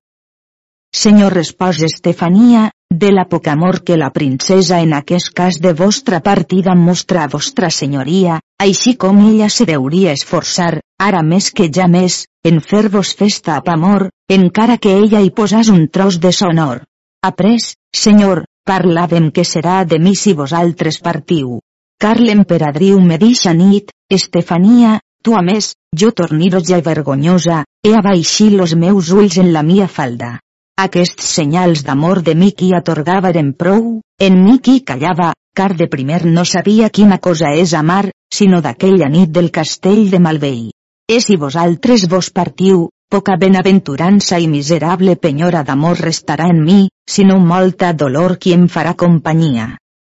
Senyor 0.94 1.32
respòs 1.34 1.80
Estefania, 1.82 2.68
de 2.88 3.08
la 3.10 3.24
poc 3.26 3.48
amor 3.50 3.80
que 3.82 3.96
la 3.98 4.12
princesa 4.14 4.76
en 4.80 4.92
aquest 4.94 5.32
cas 5.34 5.56
de 5.58 5.72
vostra 5.74 6.20
partida 6.22 6.76
mostra 6.78 7.24
a 7.24 7.30
vostra 7.32 7.70
senyoria, 7.76 8.36
així 8.62 8.92
com 8.94 9.18
ella 9.26 9.48
se 9.50 9.66
deuria 9.66 10.12
esforçar, 10.14 10.78
ara 11.02 11.22
més 11.30 11.50
que 11.50 11.66
ja 11.78 11.88
més, 11.90 12.20
en 12.46 12.60
fer-vos 12.62 13.10
festa 13.18 13.56
amb 13.56 13.72
amor, 13.74 14.06
encara 14.36 14.76
que 14.78 14.94
ella 15.00 15.24
hi 15.24 15.32
posàs 15.40 15.72
un 15.74 15.88
tros 15.90 16.20
de 16.22 16.30
sonor. 16.30 16.84
Après, 17.26 17.58
senyor, 18.04 18.44
parlàvem 18.62 19.32
que 19.34 19.42
serà 19.42 19.82
de 19.84 19.98
mi 19.98 20.14
si 20.14 20.36
vosaltres 20.44 21.00
partiu. 21.02 21.58
Car 21.98 22.20
l'emperadriu 22.20 23.02
me 23.02 23.18
deixa 23.18 23.50
nit, 23.50 23.90
Estefania, 24.20 25.00
tu 25.24 25.34
a 25.34 25.42
més, 25.42 25.74
jo 25.90 26.14
torniroja 26.14 26.78
vergonyosa, 26.86 27.64
he 27.82 27.98
abaixí 27.98 28.50
los 28.54 28.78
meus 28.78 29.10
ulls 29.10 29.42
en 29.42 29.52
la 29.52 29.66
mia 29.66 29.90
falda. 29.90 30.36
Aquests 30.82 31.26
senyals 31.36 31.84
d'amor 31.86 32.20
de 32.26 32.32
mi 32.34 32.50
qui 32.50 32.72
atorgava 32.74 33.30
eren 33.30 33.52
prou, 33.54 33.84
en 34.26 34.38
mi 34.42 34.58
qui 34.58 34.80
callava, 34.82 35.28
car 35.54 35.70
de 35.78 35.86
primer 35.90 36.24
no 36.26 36.42
sabia 36.44 36.88
quina 36.90 37.18
cosa 37.26 37.52
és 37.54 37.74
amar, 37.78 38.08
sinó 38.34 38.58
d'aquella 38.64 39.08
nit 39.08 39.30
del 39.36 39.52
castell 39.54 40.08
de 40.10 40.18
Malvei. 40.18 40.72
E 41.06 41.20
si 41.20 41.36
vosaltres 41.36 42.08
vos 42.10 42.30
partiu, 42.30 42.88
poca 43.08 43.36
benaventurança 43.38 44.40
i 44.42 44.48
miserable 44.50 45.14
penyora 45.14 45.62
d'amor 45.62 46.02
restarà 46.08 46.50
en 46.50 46.64
mi, 46.64 46.80
sinó 47.06 47.38
molta 47.38 47.92
dolor 47.92 48.36
qui 48.42 48.56
em 48.58 48.66
farà 48.66 48.96
companyia. 49.04 49.68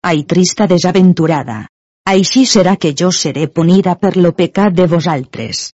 Ai 0.05 0.23
trista 0.29 0.67
desaventurada! 0.69 1.65
Així 2.05 2.45
serà 2.45 2.75
que 2.77 2.93
jo 2.97 3.09
seré 3.11 3.47
punida 3.47 3.95
per 3.95 4.13
lo 4.17 4.33
pecat 4.37 4.77
de 4.77 4.85
vosaltres. 4.93 5.71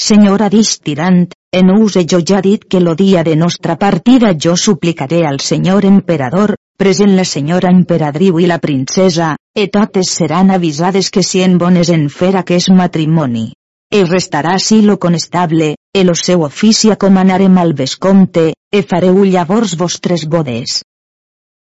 Senyora 0.00 0.48
dix 0.48 0.78
tirant, 0.80 1.26
en 1.52 1.70
use 1.70 2.06
jo 2.10 2.18
ja 2.26 2.40
dit 2.40 2.64
que 2.64 2.80
lo 2.80 2.94
dia 2.94 3.22
de 3.22 3.36
nostra 3.36 3.76
partida 3.76 4.32
jo 4.34 4.56
suplicaré 4.56 5.26
al 5.26 5.38
senyor 5.40 5.84
emperador, 5.84 6.56
present 6.78 7.12
la 7.14 7.24
senyora 7.24 7.70
emperadriu 7.70 8.38
i 8.40 8.46
la 8.46 8.58
princesa, 8.58 9.36
e 9.54 9.66
totes 9.68 10.08
seran 10.10 10.50
avisades 10.50 11.10
que 11.10 11.22
si 11.22 11.42
en 11.42 11.58
bones 11.58 11.90
en 11.90 12.08
fer 12.08 12.36
aquest 12.40 12.70
matrimoni. 12.72 13.52
E 13.92 14.00
restarà 14.08 14.56
si 14.58 14.80
lo 14.80 14.96
conestable, 14.98 15.76
e 15.92 16.04
lo 16.04 16.14
seu 16.14 16.42
ofici 16.48 16.90
acomanarem 16.90 17.58
al 17.58 17.74
vescomte, 17.74 18.54
e 18.72 18.82
fareu 18.82 19.20
llavors 19.24 19.76
vostres 19.76 20.24
bodes. 20.24 20.80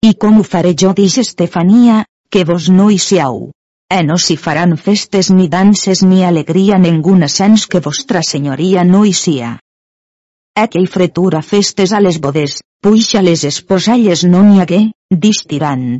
I 0.01 0.15
com 0.15 0.41
ho 0.41 0.43
faré 0.43 0.73
jo 0.73 0.95
dix 0.97 1.19
Estefania, 1.19 2.07
que 2.31 2.45
vos 2.49 2.71
no 2.73 2.89
hi 2.91 2.97
siau. 2.99 3.51
E 3.93 4.01
no 4.03 4.17
si 4.17 4.39
faran 4.41 4.75
festes 4.77 5.31
ni 5.31 5.47
danses 5.53 6.03
ni 6.03 6.25
alegria 6.25 6.79
ninguna 6.79 7.29
sens 7.29 7.67
que 7.67 7.85
vostra 7.85 8.25
senyoria 8.25 8.83
no 8.83 9.05
hi 9.05 9.13
sia. 9.13 9.59
Aquell 10.57 10.87
fretura 10.89 11.43
festes 11.45 11.93
a 11.93 11.99
les 12.01 12.17
bodes, 12.27 12.61
puixa 12.81 13.21
les 13.21 13.43
esposalles 13.45 14.23
no 14.25 14.41
n'hi 14.45 14.63
hagué, 14.63 14.79
distirant. 15.25 15.99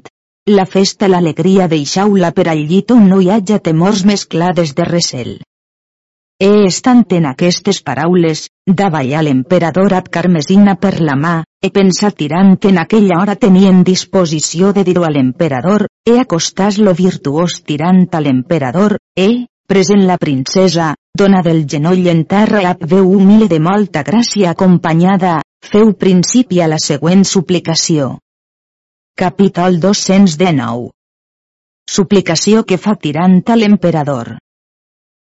La 0.49 0.65
festa 0.65 1.11
l'alegria 1.13 1.67
deixau-la 1.69 2.31
per 2.33 2.47
al 2.49 2.63
llit 2.71 2.95
on 2.95 3.05
no 3.11 3.19
hi 3.21 3.29
haja 3.35 3.59
temors 3.67 4.07
mesclades 4.09 4.73
de 4.79 4.87
recel. 4.89 5.35
E 6.41 6.49
estant 6.69 7.05
en 7.19 7.27
aquestes 7.29 7.83
paraules, 7.85 8.47
davalla 8.81 9.21
l'emperador 9.27 9.93
ab 9.99 10.09
carmesina 10.17 10.77
per 10.81 10.95
la 11.01 11.19
mà, 11.21 11.35
e 11.61 11.71
pensa 11.73 12.11
tirant 12.23 12.57
en 12.71 12.81
aquella 12.81 13.21
hora 13.21 13.37
tenien 13.37 13.83
disposició 13.85 14.73
de 14.77 14.87
dir-ho 14.89 15.05
a 15.05 15.13
l'emperador, 15.13 15.87
e 16.09 16.17
acostàs 16.23 16.81
lo 16.81 16.97
virtuós 16.97 17.61
tirant 17.65 18.07
a 18.13 18.25
l'emperador, 18.25 18.97
e, 19.17 19.29
present 19.67 20.05
la 20.07 20.17
princesa, 20.17 20.95
dona 21.17 21.43
del 21.43 21.65
genoll 21.67 22.07
en 22.13 22.25
terra 22.25 22.63
ap 22.71 22.85
veu 22.91 23.11
humile 23.19 23.49
de 23.51 23.59
molta 23.61 24.03
gràcia 24.07 24.53
acompanyada, 24.55 25.41
feu 25.73 25.93
principi 25.99 26.63
a 26.63 26.69
la 26.71 26.79
següent 26.83 27.25
suplicació. 27.25 28.17
Capítol 29.17 29.81
219 29.81 30.91
Suplicació 31.91 32.65
que 32.69 32.79
fa 32.79 32.97
tirant 33.01 33.41
a 33.47 33.57
l'emperador. 33.57 34.37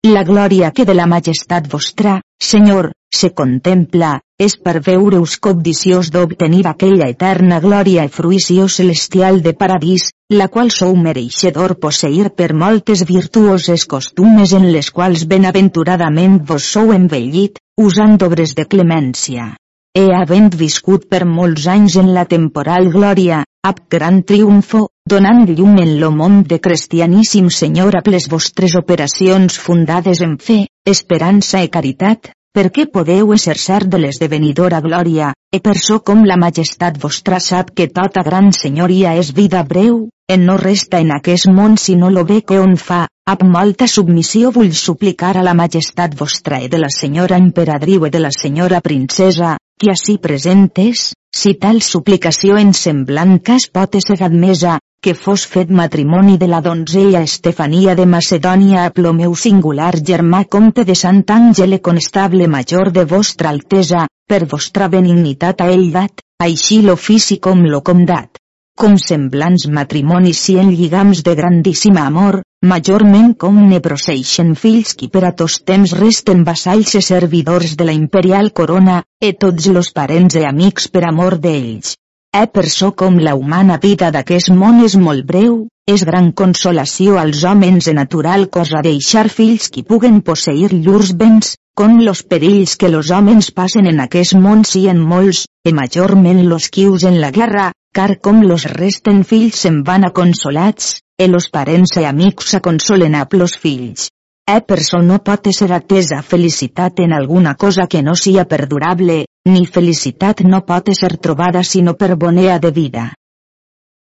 La 0.07 0.23
glòria 0.25 0.71
que 0.77 0.85
de 0.85 0.95
la 0.95 1.07
majestat 1.11 1.69
vostra, 1.71 2.21
Senyor, 2.41 2.93
se 3.15 3.31
contempla, 3.41 4.19
és 4.47 4.57
per 4.67 4.81
veure-us 4.87 5.37
cobdiciós 5.47 6.11
d'obtenir 6.15 6.65
aquella 6.67 7.09
eterna 7.13 7.61
glòria 7.63 8.05
i 8.09 8.13
fruïció 8.17 8.67
celestial 8.77 9.41
de 9.47 9.55
paradís, 9.63 10.09
la 10.41 10.49
qual 10.49 10.73
sou 10.75 10.97
mereixedor 11.07 11.77
posseir 11.85 12.31
per 12.41 12.51
moltes 12.65 13.05
virtuoses 13.11 13.87
costumes 13.95 14.55
en 14.59 14.71
les 14.77 14.91
quals 14.91 15.27
benaventuradament 15.35 16.41
vos 16.51 16.67
sou 16.77 16.93
envellit, 16.97 17.61
usant 17.81 18.19
obres 18.27 18.55
de 18.59 18.67
clemència. 18.67 19.53
E 19.95 20.09
havent 20.11 20.51
viscut 20.59 21.07
per 21.09 21.23
molts 21.25 21.69
anys 21.71 21.95
en 22.03 22.09
la 22.15 22.25
temporal 22.31 22.91
glòria, 22.91 23.45
ab 23.63 23.85
gran 23.95 24.23
triomfo, 24.27 24.89
donant 25.07 25.45
llum 25.51 25.79
en 25.83 25.93
lo 26.01 26.11
món 26.11 26.43
de 26.51 26.59
cristianíssim 26.65 27.51
Senyor 27.57 28.01
a 28.01 28.03
les 28.11 28.27
vostres 28.33 28.75
operacions 28.81 29.61
fundades 29.67 30.25
en 30.27 30.39
fe, 30.49 30.65
esperança 30.97 31.63
i 31.63 31.71
caritat, 31.77 32.33
perquè 32.55 32.87
podeu 32.87 33.33
exercer 33.35 33.83
de 33.91 33.99
l'esdevenidora 33.99 34.79
glòria, 34.81 35.33
e 35.51 35.59
per 35.61 35.75
so 35.79 35.99
com 36.07 36.23
la 36.23 36.37
majestat 36.39 37.01
vostra 37.03 37.41
sap 37.43 37.73
que 37.75 37.89
tota 37.91 38.23
gran 38.23 38.53
senyoria 38.55 39.17
és 39.19 39.33
vida 39.35 39.63
breu, 39.67 40.05
en 40.31 40.47
no 40.47 40.57
resta 40.57 41.01
en 41.03 41.11
aquest 41.17 41.51
món 41.51 41.75
sinó 41.77 42.11
lo 42.15 42.23
bé 42.25 42.41
que 42.47 42.61
on 42.63 42.77
fa, 42.79 43.03
amb 43.27 43.43
molta 43.57 43.89
submissió 43.91 44.53
vull 44.55 44.73
suplicar 44.79 45.35
a 45.37 45.43
la 45.43 45.57
majestat 45.59 46.15
vostra 46.15 46.63
e 46.63 46.71
de 46.71 46.79
la 46.79 46.93
senyora 46.95 47.43
emperadriu 47.43 48.07
e 48.07 48.11
de 48.15 48.23
la 48.23 48.31
senyora 48.31 48.81
princesa, 48.81 49.57
que 49.81 49.91
ací 49.91 50.19
presentes, 50.23 51.11
si 51.35 51.57
tal 51.59 51.83
suplicació 51.83 52.57
en 52.63 52.73
semblant 52.73 53.41
cas 53.43 53.67
pot 53.67 53.99
ser 53.99 54.21
admesa, 54.23 54.79
que 55.05 55.13
fos 55.13 55.43
fet 55.45 55.69
matrimoni 55.69 56.39
de 56.41 56.47
la 56.49 56.63
donzella 56.65 57.21
Estefania 57.27 57.95
de 57.97 58.05
Macedònia 58.09 58.85
a 58.89 58.93
plo 58.99 59.11
meu 59.13 59.35
singular 59.37 59.91
germà 60.11 60.39
comte 60.55 60.85
de 60.89 60.95
Sant 60.97 61.19
Àngele 61.35 61.79
constable 61.89 62.47
major 62.49 62.89
de 62.91 63.03
vostra 63.11 63.51
altesa, 63.51 64.07
per 64.27 64.47
vostra 64.53 64.87
benignitat 64.95 65.61
a 65.61 65.67
ell 65.75 65.91
dat, 65.93 66.23
així 66.41 66.79
l'ofici 66.87 67.37
com 67.47 67.61
lo 67.73 67.83
comdat. 67.89 68.41
Com 68.81 68.97
semblants 68.97 69.67
matrimonis 69.69 70.41
si 70.47 70.57
en 70.63 70.71
lligams 70.73 71.21
de 71.27 71.35
grandíssim 71.41 72.01
amor, 72.01 72.39
majorment 72.65 73.35
com 73.45 73.59
ne 73.75 73.83
proceixen 73.85 74.55
fills 74.63 74.95
qui 74.97 75.11
per 75.13 75.27
a 75.29 75.35
tos 75.43 75.59
temps 75.73 75.93
resten 75.99 76.47
vassalls 76.49 76.97
i 76.97 77.05
servidors 77.11 77.77
de 77.77 77.91
la 77.91 77.99
imperial 78.01 78.55
corona, 78.63 79.03
e 79.21 79.35
tots 79.45 79.69
los 79.69 79.93
parents 79.93 80.41
i 80.41 80.47
amics 80.49 80.89
per 80.89 81.05
amor 81.11 81.37
d'ells. 81.45 81.93
E 82.35 82.49
per 82.51 82.69
so 82.69 82.89
com 82.99 83.19
la 83.23 83.33
humana 83.39 83.75
vida 83.83 84.09
d'aquest 84.15 84.49
món 84.61 84.81
és 84.83 84.95
molt 84.99 85.23
breu, 85.27 85.53
és 85.87 86.03
gran 86.09 86.33
consolació 86.41 87.19
als 87.21 87.45
homes 87.47 87.87
de 87.87 87.93
natural 87.95 88.49
cosa 88.57 88.81
deixar 88.83 89.29
fills 89.35 89.69
qui 89.71 89.85
puguen 89.91 90.17
posseir 90.29 90.73
llurs 90.73 91.13
béns, 91.21 91.53
com 91.79 92.01
los 92.03 92.25
perills 92.33 92.75
que 92.81 92.91
los 92.91 93.13
homes 93.15 93.53
passen 93.61 93.87
en 93.87 94.03
aquest 94.03 94.35
món 94.35 94.65
sien 94.67 94.99
molts, 95.13 95.45
e 95.63 95.71
majorment 95.79 96.43
los 96.49 96.67
quius 96.75 97.05
en 97.11 97.21
la 97.23 97.31
guerra, 97.37 97.69
car 97.95 98.19
com 98.19 98.43
los 98.43 98.67
resten 98.73 99.23
fills 99.23 99.61
se'n 99.63 99.85
van 99.87 100.09
a 100.09 100.11
consolats, 100.11 100.97
e 101.17 101.29
los 101.31 101.47
parents 101.55 101.95
i 102.03 102.09
amics 102.11 102.57
a 102.59 102.63
consolen 102.67 103.15
a 103.15 103.29
plos 103.31 103.55
fills. 103.63 104.09
E 104.51 104.59
so 104.83 104.99
no 105.03 105.21
pot 105.23 105.47
ser 105.55 105.71
atesa 105.73 106.21
felicitat 106.23 106.99
en 106.99 107.13
alguna 107.13 107.55
cosa 107.55 107.87
que 107.87 108.03
no 108.03 108.17
sia 108.17 108.45
perdurable, 108.45 109.25
ni 109.49 109.67
felicitat 109.67 110.41
no 110.45 110.61
pot 110.69 110.91
ser 110.99 111.17
trobada 111.27 111.63
sinó 111.63 111.95
per 112.01 112.17
bonea 112.17 112.59
de 112.59 112.71
vida. 112.71 113.05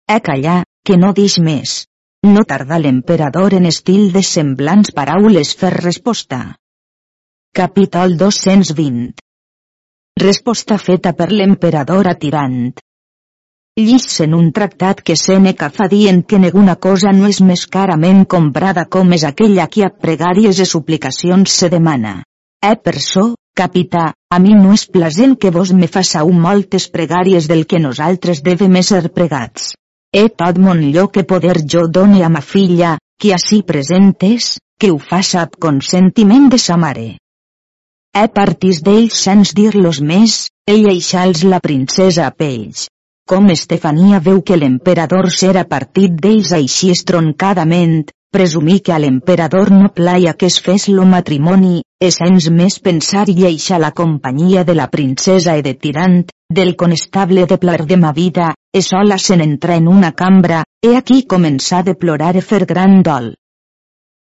E 0.07 0.19
callar, 0.19 0.63
que 0.85 0.97
no 0.97 1.13
dix 1.13 1.39
més. 1.39 1.85
No 2.25 2.43
tarda 2.45 2.77
l'emperador 2.79 3.55
en 3.57 3.65
estil 3.65 4.11
de 4.13 4.21
semblants 4.21 4.93
paraules 4.93 5.55
fer 5.57 5.73
resposta. 5.77 6.43
Capítol 7.53 8.15
220 8.17 9.17
Resposta 10.21 10.77
feta 10.77 11.13
per 11.17 11.31
l'emperador 11.31 12.07
a 12.07 12.15
Tirant 12.15 12.71
en 13.77 14.33
un 14.33 14.51
tractat 14.51 15.01
que 15.01 15.15
Seneca 15.15 15.69
fa 15.69 15.87
dient 15.87 16.23
que 16.27 16.37
ninguna 16.37 16.75
cosa 16.75 17.11
no 17.11 17.27
és 17.27 17.39
més 17.41 17.65
carament 17.65 18.25
comprada 18.25 18.85
com 18.85 19.13
és 19.13 19.23
aquella 19.23 19.67
que 19.67 19.85
a 19.85 19.89
pregàries 19.89 20.59
i 20.59 20.65
suplicacions 20.65 21.49
se 21.49 21.69
demana. 21.69 22.23
E 22.61 22.75
per 22.75 22.99
so, 22.99 23.33
Capità, 23.53 24.13
a 24.31 24.37
mi 24.39 24.53
no 24.55 24.71
és 24.73 24.85
plasent 24.87 25.35
que 25.35 25.51
vos 25.51 25.71
me 25.75 25.87
façau 25.91 26.29
moltes 26.31 26.87
pregàries 26.91 27.47
del 27.51 27.65
que 27.67 27.81
nosaltres 27.83 28.39
devem 28.45 28.77
ser 28.89 29.01
pregats. 29.17 29.73
He 30.15 30.29
tot 30.41 30.59
mon 30.59 30.79
lloc 30.93 31.11
que 31.17 31.23
poder 31.27 31.57
jo 31.73 31.87
done 31.87 32.23
a 32.23 32.29
ma 32.29 32.41
filla, 32.41 32.97
qui 33.19 33.33
ací 33.35 33.61
presentes, 33.63 34.57
que 34.79 34.91
ho 34.91 34.97
faça 34.97 35.41
amb 35.43 35.59
consentiment 35.67 36.47
de 36.53 36.57
sa 36.57 36.77
mare. 36.77 37.09
He 38.15 38.23
partís 38.39 38.81
d'ells 38.87 39.19
sense 39.25 39.55
dir-los 39.55 39.99
més, 40.13 40.47
ella 40.67 40.95
ixals 40.95 41.43
la 41.43 41.59
princesa 41.59 42.25
a 42.27 42.31
pells. 42.31 42.87
Com 43.27 43.51
Estefania 43.53 44.19
veu 44.23 44.41
que 44.47 44.57
l'emperador 44.57 45.29
s'era 45.31 45.67
partit 45.75 46.15
d'ells 46.23 46.51
així 46.57 46.89
estroncadament, 46.95 48.09
presumí 48.31 48.79
que 48.79 48.93
a 48.93 48.99
l'emperador 48.99 49.71
no 49.71 49.91
plaia 49.93 50.33
que 50.33 50.47
es 50.47 50.61
fes 50.63 50.87
lo 50.89 51.03
matrimoni, 51.05 51.81
essents 51.99 52.47
més 52.49 52.79
pensar 52.79 53.27
i 53.29 53.43
eixa 53.49 53.79
la 53.83 53.91
companyia 53.91 54.63
de 54.63 54.75
la 54.79 54.87
princesa 54.87 55.57
e 55.59 55.65
de 55.65 55.75
tirant, 55.75 56.23
del 56.49 56.75
conestable 56.75 57.45
de 57.45 57.57
plar 57.59 57.85
de 57.85 57.97
ma 57.97 58.13
vida, 58.15 58.53
e 58.73 58.81
sola 58.81 59.17
se 59.17 59.35
n'entra 59.37 59.75
en 59.75 59.91
una 59.91 60.13
cambra, 60.13 60.63
e 60.81 60.95
aquí 60.95 61.23
començà 61.27 61.83
de 61.83 61.93
plorar 61.93 62.35
e 62.39 62.41
fer 62.41 62.65
gran 62.65 63.01
dol. 63.03 63.33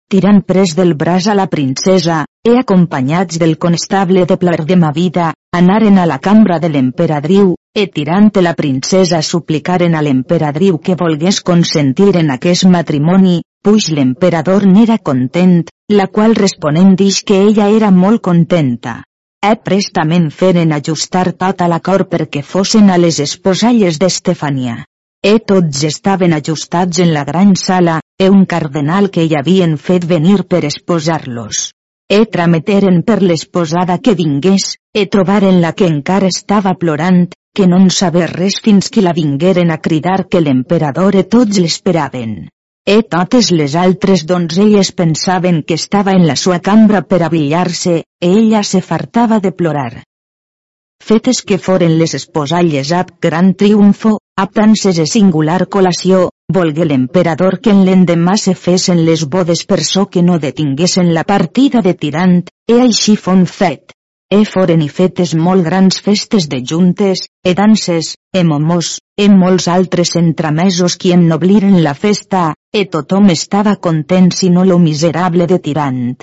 Tirant 0.07 0.39
pres 0.47 0.73
del 0.75 0.93
braç 0.95 1.27
a 1.27 1.35
la 1.35 1.49
princesa, 1.51 2.23
e 2.47 2.55
acompanyats 2.55 3.39
del 3.39 3.57
conestable 3.57 4.23
de 4.25 4.37
plar 4.39 4.63
de 4.63 4.77
ma 4.79 4.93
vida, 4.95 5.33
anaren 5.51 5.99
a 5.99 6.05
la 6.07 6.19
cambra 6.23 6.59
de 6.63 6.69
l'emperadriu, 6.71 7.55
e 7.75 7.87
tirant 7.91 8.31
la 8.41 8.53
princesa 8.55 9.19
suplicaren 9.21 9.95
a 9.95 10.01
l'emperadriu 10.01 10.79
que 10.79 10.95
volgués 10.95 11.41
consentir 11.43 12.15
en 12.15 12.31
aquest 12.31 12.65
matrimoni, 12.71 13.41
puix 13.63 13.89
l'emperador 13.91 14.65
n'era 14.65 14.97
content, 14.97 15.61
la 15.91 16.07
qual 16.07 16.35
responent 16.35 16.95
dix 16.99 17.21
que 17.23 17.37
ella 17.49 17.69
era 17.69 17.91
molt 17.91 18.21
contenta. 18.27 19.03
E 19.43 19.53
prestament 19.69 20.31
feren 20.33 20.73
ajustar 20.75 21.31
tota 21.43 21.67
la 21.71 21.79
cor 21.79 22.07
perquè 22.11 22.41
fossin 22.43 22.89
a 22.89 22.97
les 22.97 23.19
esposalles 23.23 23.99
d'Estefania. 24.01 24.81
E 25.23 25.37
tots 25.51 25.83
estaven 25.83 26.33
ajustats 26.33 26.99
en 27.03 27.13
la 27.13 27.23
gran 27.27 27.55
sala, 27.55 27.99
e 28.17 28.29
un 28.29 28.45
cardenal 28.45 29.09
que 29.13 29.23
hi 29.23 29.35
havien 29.37 29.77
fet 29.77 30.05
venir 30.09 30.43
per 30.49 30.63
esposar-los. 30.65 31.71
E 32.09 32.25
trameteren 32.25 33.01
per 33.03 33.21
l'esposada 33.21 33.97
que 33.99 34.15
vingués, 34.15 34.75
e 34.93 35.05
trobaren 35.05 35.61
la 35.61 35.73
que 35.73 35.87
encara 35.93 36.33
estava 36.33 36.73
plorant, 36.73 37.27
que 37.53 37.67
no 37.67 37.77
en 37.83 37.89
saber 37.89 38.27
res 38.33 38.61
fins 38.63 38.89
que 38.89 39.01
la 39.01 39.13
vingueren 39.13 39.71
a 39.71 39.81
cridar 39.81 40.27
que 40.27 40.41
l'emperador 40.41 41.15
e 41.15 41.23
tots 41.23 41.59
l'esperaven. 41.59 42.47
E 42.87 43.01
totes 43.03 43.49
les 43.51 43.73
altres 43.75 44.21
donzelles 44.23 44.93
pensaven 44.95 45.57
que 45.67 45.75
estava 45.75 46.13
en 46.15 46.23
la 46.25 46.37
sua 46.39 46.61
cambra 46.63 47.01
per 47.03 47.19
abillar-se, 47.25 47.95
e 48.23 48.27
ella 48.41 48.61
se 48.63 48.79
fartava 48.81 49.41
de 49.43 49.51
plorar. 49.51 50.03
Fetes 51.03 51.41
que 51.43 51.57
foren 51.59 51.97
les 51.99 52.13
esposalles 52.15 52.93
ab 52.95 53.09
gran 53.19 53.49
triomfo, 53.59 54.13
ab 54.39 54.53
danses 54.55 55.01
e 55.03 55.05
singular 55.05 55.67
colació, 55.67 56.29
volgué 56.47 56.87
l'emperador 56.87 57.59
que 57.59 57.73
en 57.75 57.83
l'endemà 57.83 58.37
se 58.39 58.55
fesen 58.55 59.03
les 59.03 59.25
bodes 59.35 59.65
per 59.67 59.83
so 59.83 60.05
que 60.07 60.23
no 60.23 60.39
detinguessin 60.39 61.11
la 61.13 61.25
partida 61.27 61.83
de 61.83 61.93
tirant, 61.93 62.39
e 62.71 62.79
així 62.87 63.17
fon 63.17 63.43
fet. 63.45 63.91
E 64.31 64.43
foren 64.43 64.81
i 64.83 64.87
fetes 64.91 65.33
molt 65.35 65.63
grans 65.63 65.99
festes 66.03 66.47
de 66.51 66.57
juntes, 66.63 67.27
e 67.43 67.51
danses, 67.55 68.15
e 68.35 68.43
momors, 68.43 68.97
e 69.15 69.27
molts 69.31 69.67
altres 69.71 70.15
entramesos 70.19 70.95
qui 70.95 71.13
ennobliren 71.15 71.81
la 71.83 71.93
festa, 71.95 72.53
e 72.73 72.85
tothom 72.85 73.29
estava 73.29 73.75
content 73.75 74.31
no 74.51 74.63
lo 74.65 74.77
miserable 74.79 75.47
de 75.47 75.59
tirant. 75.59 76.15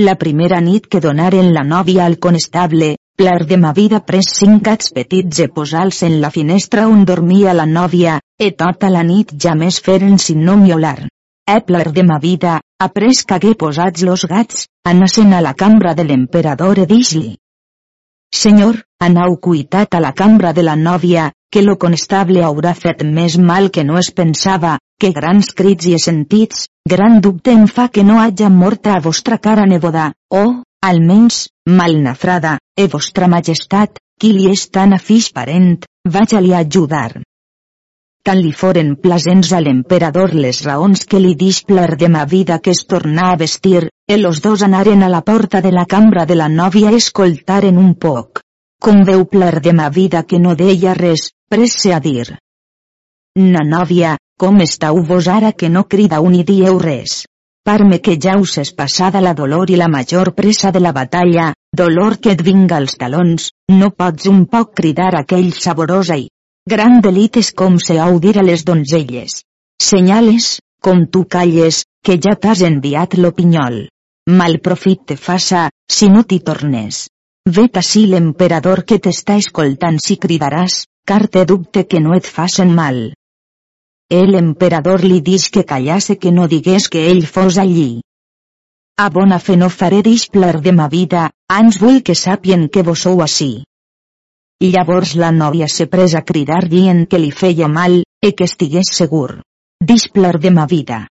La 0.00 0.16
primera 0.16 0.60
nit 0.60 0.86
que 0.90 1.00
donaren 1.00 1.52
la 1.54 1.62
nòvia 1.62 2.04
al 2.06 2.18
conestable, 2.18 2.96
plar 3.16 3.46
de 3.46 3.56
ma 3.56 3.72
vida 3.72 4.00
pres 4.00 4.32
cinc 4.34 4.64
gats 4.66 4.90
petits 4.90 5.38
e 5.38 5.48
posals 5.48 6.02
en 6.02 6.20
la 6.20 6.30
finestra 6.30 6.88
on 6.88 7.04
dormia 7.04 7.52
la 7.54 7.66
nòvia, 7.66 8.18
e 8.38 8.50
tota 8.50 8.90
la 8.90 9.04
nit 9.06 9.30
ja 9.38 9.54
més 9.54 9.78
feren 9.80 10.18
sin 10.18 10.42
no 10.44 10.56
miolar. 10.56 11.06
Epler 11.46 11.92
de 11.92 12.02
ma 12.02 12.18
vida, 12.18 12.60
après 12.80 13.22
qu'hagué 13.28 13.54
posats 13.54 14.02
los 14.02 14.24
gats, 14.26 14.66
anasen 14.84 15.32
a 15.32 15.40
la 15.40 15.54
cambra 15.54 15.94
de 15.94 16.04
l'emperador 16.04 16.80
e 16.82 16.86
dix-li. 16.86 17.36
Senyor, 18.34 18.80
anau 18.98 19.36
cuitat 19.36 19.94
a 19.94 20.00
la 20.00 20.12
cambra 20.12 20.52
de 20.52 20.64
la 20.66 20.74
nòvia, 20.74 21.30
que 21.52 21.62
lo 21.62 21.76
conestable 21.78 22.42
haurà 22.42 22.74
fet 22.74 23.04
més 23.04 23.38
mal 23.38 23.70
que 23.70 23.84
no 23.84 23.98
es 24.00 24.10
pensava, 24.10 24.78
que 25.04 25.10
grans 25.12 25.50
crits 25.52 25.84
i 25.84 25.98
sentits, 26.00 26.62
gran 26.88 27.18
dubte 27.20 27.52
em 27.52 27.66
fa 27.68 27.90
que 27.92 28.02
no 28.08 28.22
haja 28.22 28.48
morta 28.48 28.94
a 28.94 29.00
vostra 29.04 29.36
cara 29.36 29.66
neboda, 29.68 30.06
o, 30.32 30.62
almenys, 30.80 31.50
malnafrada, 31.68 32.54
e 32.72 32.86
vostra 32.88 33.28
majestat, 33.28 34.00
qui 34.16 34.32
li 34.32 34.48
és 34.48 34.64
tan 34.72 34.96
afix 34.96 35.28
parent, 35.36 35.84
vaja-li 36.08 36.54
ajudar 36.56 37.20
tant 38.24 38.40
li 38.40 38.54
foren 38.56 38.94
plasents 39.04 39.50
a 39.52 39.58
l'emperador 39.60 40.32
les 40.32 40.62
raons 40.64 41.02
que 41.04 41.20
li 41.20 41.34
dix 41.36 41.58
plar 41.68 41.98
de 42.00 42.08
ma 42.08 42.24
vida 42.24 42.56
que 42.64 42.72
es 42.72 42.80
tornà 42.88 43.26
a 43.32 43.36
vestir, 43.36 43.90
e 44.08 44.16
los 44.16 44.40
dos 44.40 44.64
anaren 44.64 45.04
a 45.04 45.10
la 45.12 45.20
porta 45.20 45.60
de 45.60 45.72
la 45.72 45.84
cambra 45.84 46.24
de 46.24 46.38
la 46.40 46.48
nòvia 46.48 46.88
a 46.88 46.96
escoltaren 46.96 47.76
un 47.76 47.92
poc. 48.06 48.40
Com 48.80 49.04
veu 49.04 49.28
plar 49.28 49.60
de 49.60 49.76
ma 49.76 49.90
vida 49.90 50.24
que 50.24 50.40
no 50.40 50.56
deia 50.56 50.96
res, 50.96 51.28
presse 51.50 51.92
a 51.92 52.00
dir. 52.00 52.38
Na 53.36 53.60
nòvia, 53.68 54.16
com 54.40 54.60
estàu 54.60 55.00
vos 55.02 55.28
ara 55.28 55.52
que 55.52 55.68
no 55.68 55.86
cridau 55.88 56.28
ni 56.28 56.42
dieu 56.44 56.78
res? 56.78 57.24
Parme 57.64 58.00
que 58.00 58.18
ja 58.20 58.36
us 58.36 58.58
és 58.58 58.74
passada 58.76 59.22
la 59.24 59.32
dolor 59.34 59.70
i 59.70 59.80
la 59.80 59.88
major 59.88 60.34
pressa 60.34 60.70
de 60.70 60.80
la 60.80 60.92
batalla, 60.92 61.52
dolor 61.72 62.18
que 62.20 62.36
et 62.36 62.42
vinga 62.42 62.76
als 62.76 62.98
talons, 63.00 63.50
no 63.72 63.90
pots 63.90 64.26
un 64.26 64.44
poc 64.46 64.74
cridar 64.76 65.14
aquell 65.16 65.52
saborosa 65.56 66.18
i, 66.20 66.28
Gran 66.72 67.02
delit 67.04 67.36
és 67.36 67.50
com 67.60 67.74
se 67.86 67.94
hau 68.00 68.14
dir 68.24 68.38
a 68.40 68.42
les 68.42 68.62
donzelles. 68.64 69.32
Senyales, 69.86 70.46
com 70.80 71.02
tu 71.12 71.20
calles, 71.34 71.82
que 72.02 72.14
ja 72.26 72.32
t'has 72.40 72.62
enviat 72.64 73.16
l'opinyol. 73.18 73.76
Mal 74.38 74.56
profit 74.64 75.02
te 75.10 75.16
faça, 75.24 75.66
si 75.96 76.08
no 76.08 76.22
t'hi 76.24 76.38
tornes. 76.46 77.02
Vet 77.58 77.76
ací 77.76 78.06
l'emperador 78.08 78.84
que 78.88 78.96
t'està 78.96 79.36
escoltant 79.42 80.00
si 80.06 80.16
cridaràs, 80.16 80.78
car 81.04 81.26
te 81.28 81.44
dubte 81.44 81.84
que 81.84 82.00
no 82.00 82.16
et 82.16 82.32
facen 82.38 82.72
mal. 82.72 83.02
El 84.10 84.34
emperador 84.34 85.02
li 85.02 85.20
dix 85.24 85.48
que 85.48 85.64
callase 85.64 86.18
que 86.20 86.30
no 86.30 86.46
digués 86.46 86.88
que 86.92 87.06
ell 87.10 87.24
fos 87.26 87.56
allí. 87.58 88.02
A 89.00 89.08
bona 89.10 89.38
fe 89.38 89.56
no 89.56 89.70
faré 89.70 90.02
displar 90.02 90.60
de 90.60 90.72
ma 90.72 90.88
vida, 90.88 91.30
ans 91.48 91.78
vull 91.80 92.02
que 92.02 92.14
sàpien 92.14 92.68
que 92.68 92.82
vos 92.82 93.00
sou 93.06 93.22
ací. 93.24 93.64
Llavors 94.60 95.14
la 95.16 95.30
nòvia 95.32 95.68
se 95.68 95.86
pres 95.94 96.14
a 96.14 96.22
cridar 96.22 96.68
dient 96.68 97.06
que 97.08 97.18
li 97.18 97.30
feia 97.30 97.68
mal, 97.68 98.02
e 98.22 98.32
que 98.32 98.44
estigués 98.44 98.92
segur. 98.92 99.40
Displar 99.82 100.38
de 100.38 100.50
ma 100.50 100.66
vida. 100.66 101.08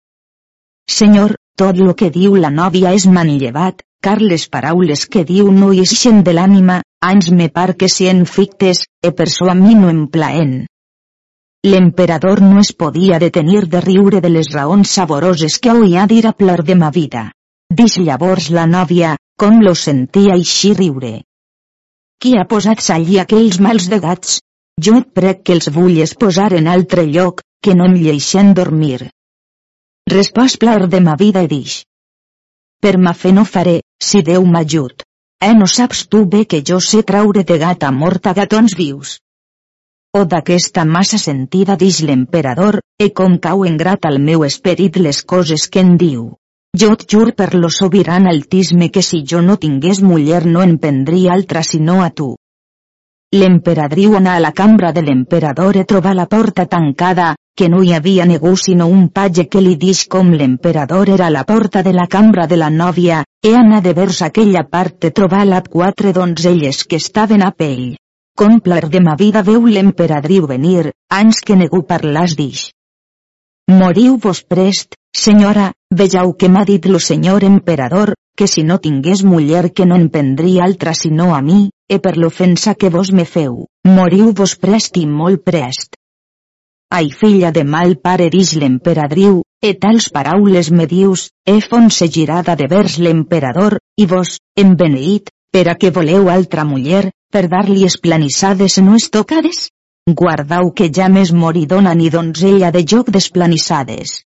Senyor, 0.88 1.36
tot 1.56 1.76
lo 1.76 1.94
que 1.94 2.08
diu 2.10 2.34
la 2.36 2.50
nòvia 2.50 2.94
és 2.96 3.06
manllevat, 3.06 3.84
car 4.00 4.16
les 4.22 4.48
paraules 4.48 5.04
que 5.06 5.26
diu 5.28 5.52
no 5.52 5.70
ixen 5.76 6.24
de 6.24 6.32
l'ànima, 6.32 6.80
ans 7.04 7.30
me 7.30 7.48
par 7.48 7.76
que 7.76 7.86
en 8.08 8.24
fictes, 8.26 8.86
e 9.04 9.12
per 9.12 9.28
so 9.28 9.50
a 9.52 9.54
mi 9.54 9.74
no 9.74 9.88
em 9.88 10.06
plaent. 10.08 10.66
L'emperador 11.66 12.40
no 12.40 12.60
es 12.60 12.70
podia 12.72 13.18
detenir 13.18 13.64
de 13.70 13.80
riure 13.80 14.20
de 14.22 14.30
les 14.30 14.50
raons 14.54 14.92
saboroses 14.98 15.58
que 15.58 15.72
oia 15.74 16.06
dir 16.06 16.24
a 16.28 16.32
plar 16.32 16.62
de 16.62 16.76
ma 16.78 16.90
vida. 16.94 17.32
Dix 17.80 17.96
llavors 17.98 18.50
la 18.54 18.66
nòvia, 18.66 19.16
com 19.36 19.58
lo 19.64 19.74
sentia 19.74 20.36
així 20.36 20.72
riure. 20.78 21.24
Qui 22.22 22.36
ha 22.38 22.46
posat 22.52 22.84
allí 22.94 23.18
aquells 23.18 23.58
mals 23.58 23.90
de 23.90 23.98
gats? 24.06 24.38
Jo 24.86 25.00
et 25.02 25.10
prec 25.18 25.42
que 25.42 25.56
els 25.58 25.68
vulles 25.74 26.14
posar 26.14 26.52
en 26.54 26.70
altre 26.70 27.04
lloc, 27.10 27.42
que 27.60 27.74
no 27.74 27.90
em 27.90 27.98
lleixen 27.98 28.54
dormir. 28.54 29.10
Respòs 30.08 30.56
plar 30.62 30.86
de 30.86 31.00
ma 31.00 31.16
vida 31.18 31.42
i 31.42 31.50
dix. 31.50 31.82
Per 32.80 32.96
ma 33.02 33.12
fe 33.12 33.32
no 33.34 33.44
faré, 33.44 33.80
si 33.98 34.22
Déu 34.22 34.46
m'ajut. 34.46 35.02
Eh 35.42 35.54
no 35.58 35.66
saps 35.66 36.06
tu 36.06 36.24
bé 36.26 36.44
que 36.46 36.62
jo 36.62 36.78
sé 36.80 37.02
traure 37.02 37.42
de 37.42 37.58
gata 37.58 37.90
morta 37.90 38.32
gatons 38.34 38.78
vius. 38.78 39.18
O 40.16 40.24
d'aquesta 40.24 40.86
massa 40.88 41.18
sentida 41.20 41.74
dix 41.76 41.98
l'emperador, 42.00 42.78
e 42.96 43.10
com 43.12 43.34
cau 43.44 43.64
en 43.68 43.74
grat 43.76 44.06
al 44.08 44.16
meu 44.18 44.44
esperit 44.46 44.96
les 44.96 45.18
coses 45.22 45.66
que 45.68 45.82
en 45.84 45.98
diu. 46.00 46.22
Jo 46.80 46.94
et 46.94 47.04
jur 47.12 47.34
per 47.36 47.50
lo 47.54 47.68
sobiran 47.68 48.26
altisme 48.30 48.88
que 48.94 49.02
si 49.02 49.20
jo 49.32 49.42
no 49.42 49.58
tingués 49.64 50.00
muller 50.00 50.46
no 50.46 50.62
en 50.62 50.78
prendria 50.78 51.34
altra 51.34 51.62
sinó 51.62 51.98
a 52.06 52.08
tu. 52.08 52.30
L'emperadriu 53.36 54.16
anà 54.16 54.38
a 54.38 54.42
la 54.46 54.54
cambra 54.62 54.94
de 54.96 55.04
l'emperador 55.04 55.76
e 55.76 55.84
trobar 55.84 56.16
la 56.16 56.26
porta 56.26 56.64
tancada, 56.64 57.34
que 57.54 57.68
no 57.68 57.82
hi 57.84 57.92
havia 57.92 58.24
ningú 58.24 58.56
sinó 58.56 58.88
un 58.88 59.10
patge 59.12 59.44
que 59.52 59.60
li 59.60 59.76
dix 59.76 60.06
com 60.08 60.32
l'emperador 60.32 61.12
era 61.18 61.28
la 61.28 61.44
porta 61.44 61.82
de 61.82 61.92
la 61.92 62.08
cambra 62.08 62.46
de 62.46 62.56
la 62.56 62.70
nòvia, 62.70 63.24
e 63.44 63.54
anà 63.54 63.84
de 63.84 63.92
vers 63.92 64.22
aquella 64.22 64.64
part 64.64 65.02
de 65.04 65.10
trobar 65.10 65.44
la 65.44 65.60
quatre 65.60 66.16
donzelles 66.16 66.84
que 66.84 66.96
estaven 66.96 67.44
a 67.44 67.52
pell. 67.52 67.98
Complar 68.38 68.88
de 68.88 69.00
ma 69.02 69.16
vida 69.18 69.40
veu 69.42 69.64
l'emperadriu 69.66 70.44
venir, 70.46 70.92
ans 71.10 71.40
que 71.46 71.56
ningú 71.58 71.80
parlàs 71.86 72.36
dix. 72.38 72.68
Moriu 73.80 74.12
vos 74.22 74.44
prest, 74.52 74.94
senyora, 75.22 75.72
vejau 76.00 76.36
que 76.38 76.46
m'ha 76.48 76.62
dit 76.68 76.86
lo 76.86 77.00
senyor 77.02 77.42
emperador, 77.48 78.12
que 78.38 78.46
si 78.46 78.62
no 78.62 78.76
tingués 78.84 79.24
muller 79.26 79.72
que 79.72 79.86
no 79.90 79.98
en 79.98 80.06
prendria 80.14 80.62
altra 80.68 80.94
sinó 80.94 81.34
a 81.34 81.40
mi, 81.42 81.72
e 81.90 81.98
per 81.98 82.14
l'ofensa 82.16 82.76
que 82.76 82.92
vos 82.94 83.10
me 83.10 83.24
feu, 83.24 83.66
moriu 83.98 84.30
vos 84.30 84.54
prest 84.54 85.02
i 85.02 85.04
molt 85.18 85.42
prest. 85.42 85.98
Ai 86.94 87.10
filla 87.10 87.50
de 87.50 87.66
mal 87.66 87.98
pare 87.98 88.30
dix 88.30 88.54
l'emperadriu, 88.54 89.42
e 89.60 89.74
tals 89.82 90.12
paraules 90.14 90.70
me 90.70 90.86
dius, 90.86 91.32
e 91.44 91.58
fonse 91.58 92.06
girada 92.06 92.54
de 92.54 92.70
vers 92.70 93.00
l'emperador, 93.02 93.80
i 93.98 94.06
vos, 94.06 94.38
en 94.54 94.76
beneït, 94.78 95.34
per 95.50 95.66
a 95.72 95.74
que 95.74 95.90
voleu 95.90 96.30
altra 96.30 96.62
muller, 96.64 97.08
per 97.32 97.48
dar-li 97.52 97.84
esplanissades 97.84 98.78
no 98.84 98.94
estocades? 98.96 99.68
Guardau 100.20 100.70
que 100.72 100.88
ja 100.98 101.08
més 101.12 101.32
moridona 101.32 101.92
ni 101.94 102.08
donzella 102.10 102.70
de 102.72 102.84
joc 102.92 103.10
d'esplanissades. 103.12 104.22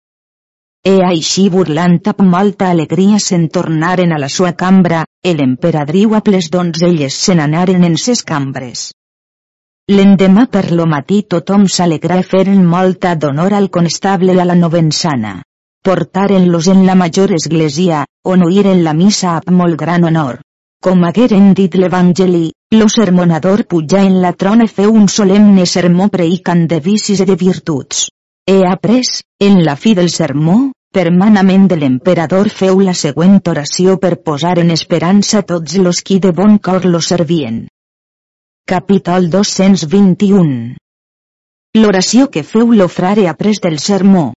E 0.86 0.94
així 1.04 1.48
burlant 1.50 1.98
amb 2.12 2.22
molta 2.34 2.70
alegria 2.70 3.18
se'n 3.22 3.48
tornaren 3.56 4.14
a 4.14 4.20
la 4.22 4.28
sua 4.28 4.52
cambra, 4.52 5.02
e 5.22 5.34
l'emperadriu 5.34 6.14
a 6.14 6.22
les 6.26 6.48
donzelles 6.48 7.18
se 7.26 7.34
n'anaren 7.34 7.84
en 7.84 7.96
ses 7.96 8.22
cambres. 8.22 8.92
L'endemà 9.90 10.46
per 10.46 10.72
lo 10.72 10.86
matí 10.86 11.20
tothom 11.34 11.66
s'alegrà 11.66 12.22
feren 12.22 12.64
molta 12.64 13.14
d'honor 13.14 13.52
al 13.52 13.68
constable 13.70 14.40
a 14.40 14.46
la 14.48 14.56
novensana. 14.62 15.42
Portaren-los 15.84 16.72
en 16.72 16.86
la 16.86 16.94
major 16.94 17.34
església, 17.34 18.04
on 18.24 18.42
oïren 18.42 18.82
la 18.82 18.94
missa 18.94 19.36
amb 19.36 19.54
molt 19.60 19.78
gran 19.84 20.08
honor. 20.08 20.45
Com 20.84 21.04
hagueren 21.04 21.52
dit 21.58 21.74
l'Evangeli, 21.74 22.50
lo 22.76 22.88
sermonador 22.92 23.64
pujà 23.70 24.02
en 24.04 24.20
la 24.22 24.32
trona 24.32 24.66
feu 24.66 24.92
un 24.92 25.08
solemne 25.08 25.66
sermó 25.66 26.08
preicant 26.12 26.66
de 26.70 26.80
vicis 26.80 27.22
i 27.24 27.26
de 27.28 27.36
virtuts. 27.40 28.06
He 28.46 28.60
après, 28.70 29.22
en 29.42 29.62
la 29.64 29.74
fi 29.76 29.94
del 29.98 30.10
sermó, 30.14 30.58
per 30.96 31.10
manament 31.12 31.66
de 31.68 31.76
l'emperador 31.80 32.48
feu 32.48 32.78
la 32.80 32.94
següent 32.94 33.40
oració 33.52 33.96
per 34.04 34.14
posar 34.28 34.54
en 34.62 34.70
esperança 34.74 35.42
tots 35.42 35.74
los 35.86 36.02
qui 36.02 36.20
de 36.26 36.30
bon 36.32 36.58
cor 36.58 36.86
lo 36.86 37.00
servien. 37.00 37.66
Capítol 38.66 39.28
221 39.30 40.76
L'oració 41.76 42.30
que 42.30 42.42
feu 42.42 42.72
lo 42.72 42.88
frare 42.88 43.28
après 43.28 43.60
del 43.62 43.78
sermó. 43.78 44.32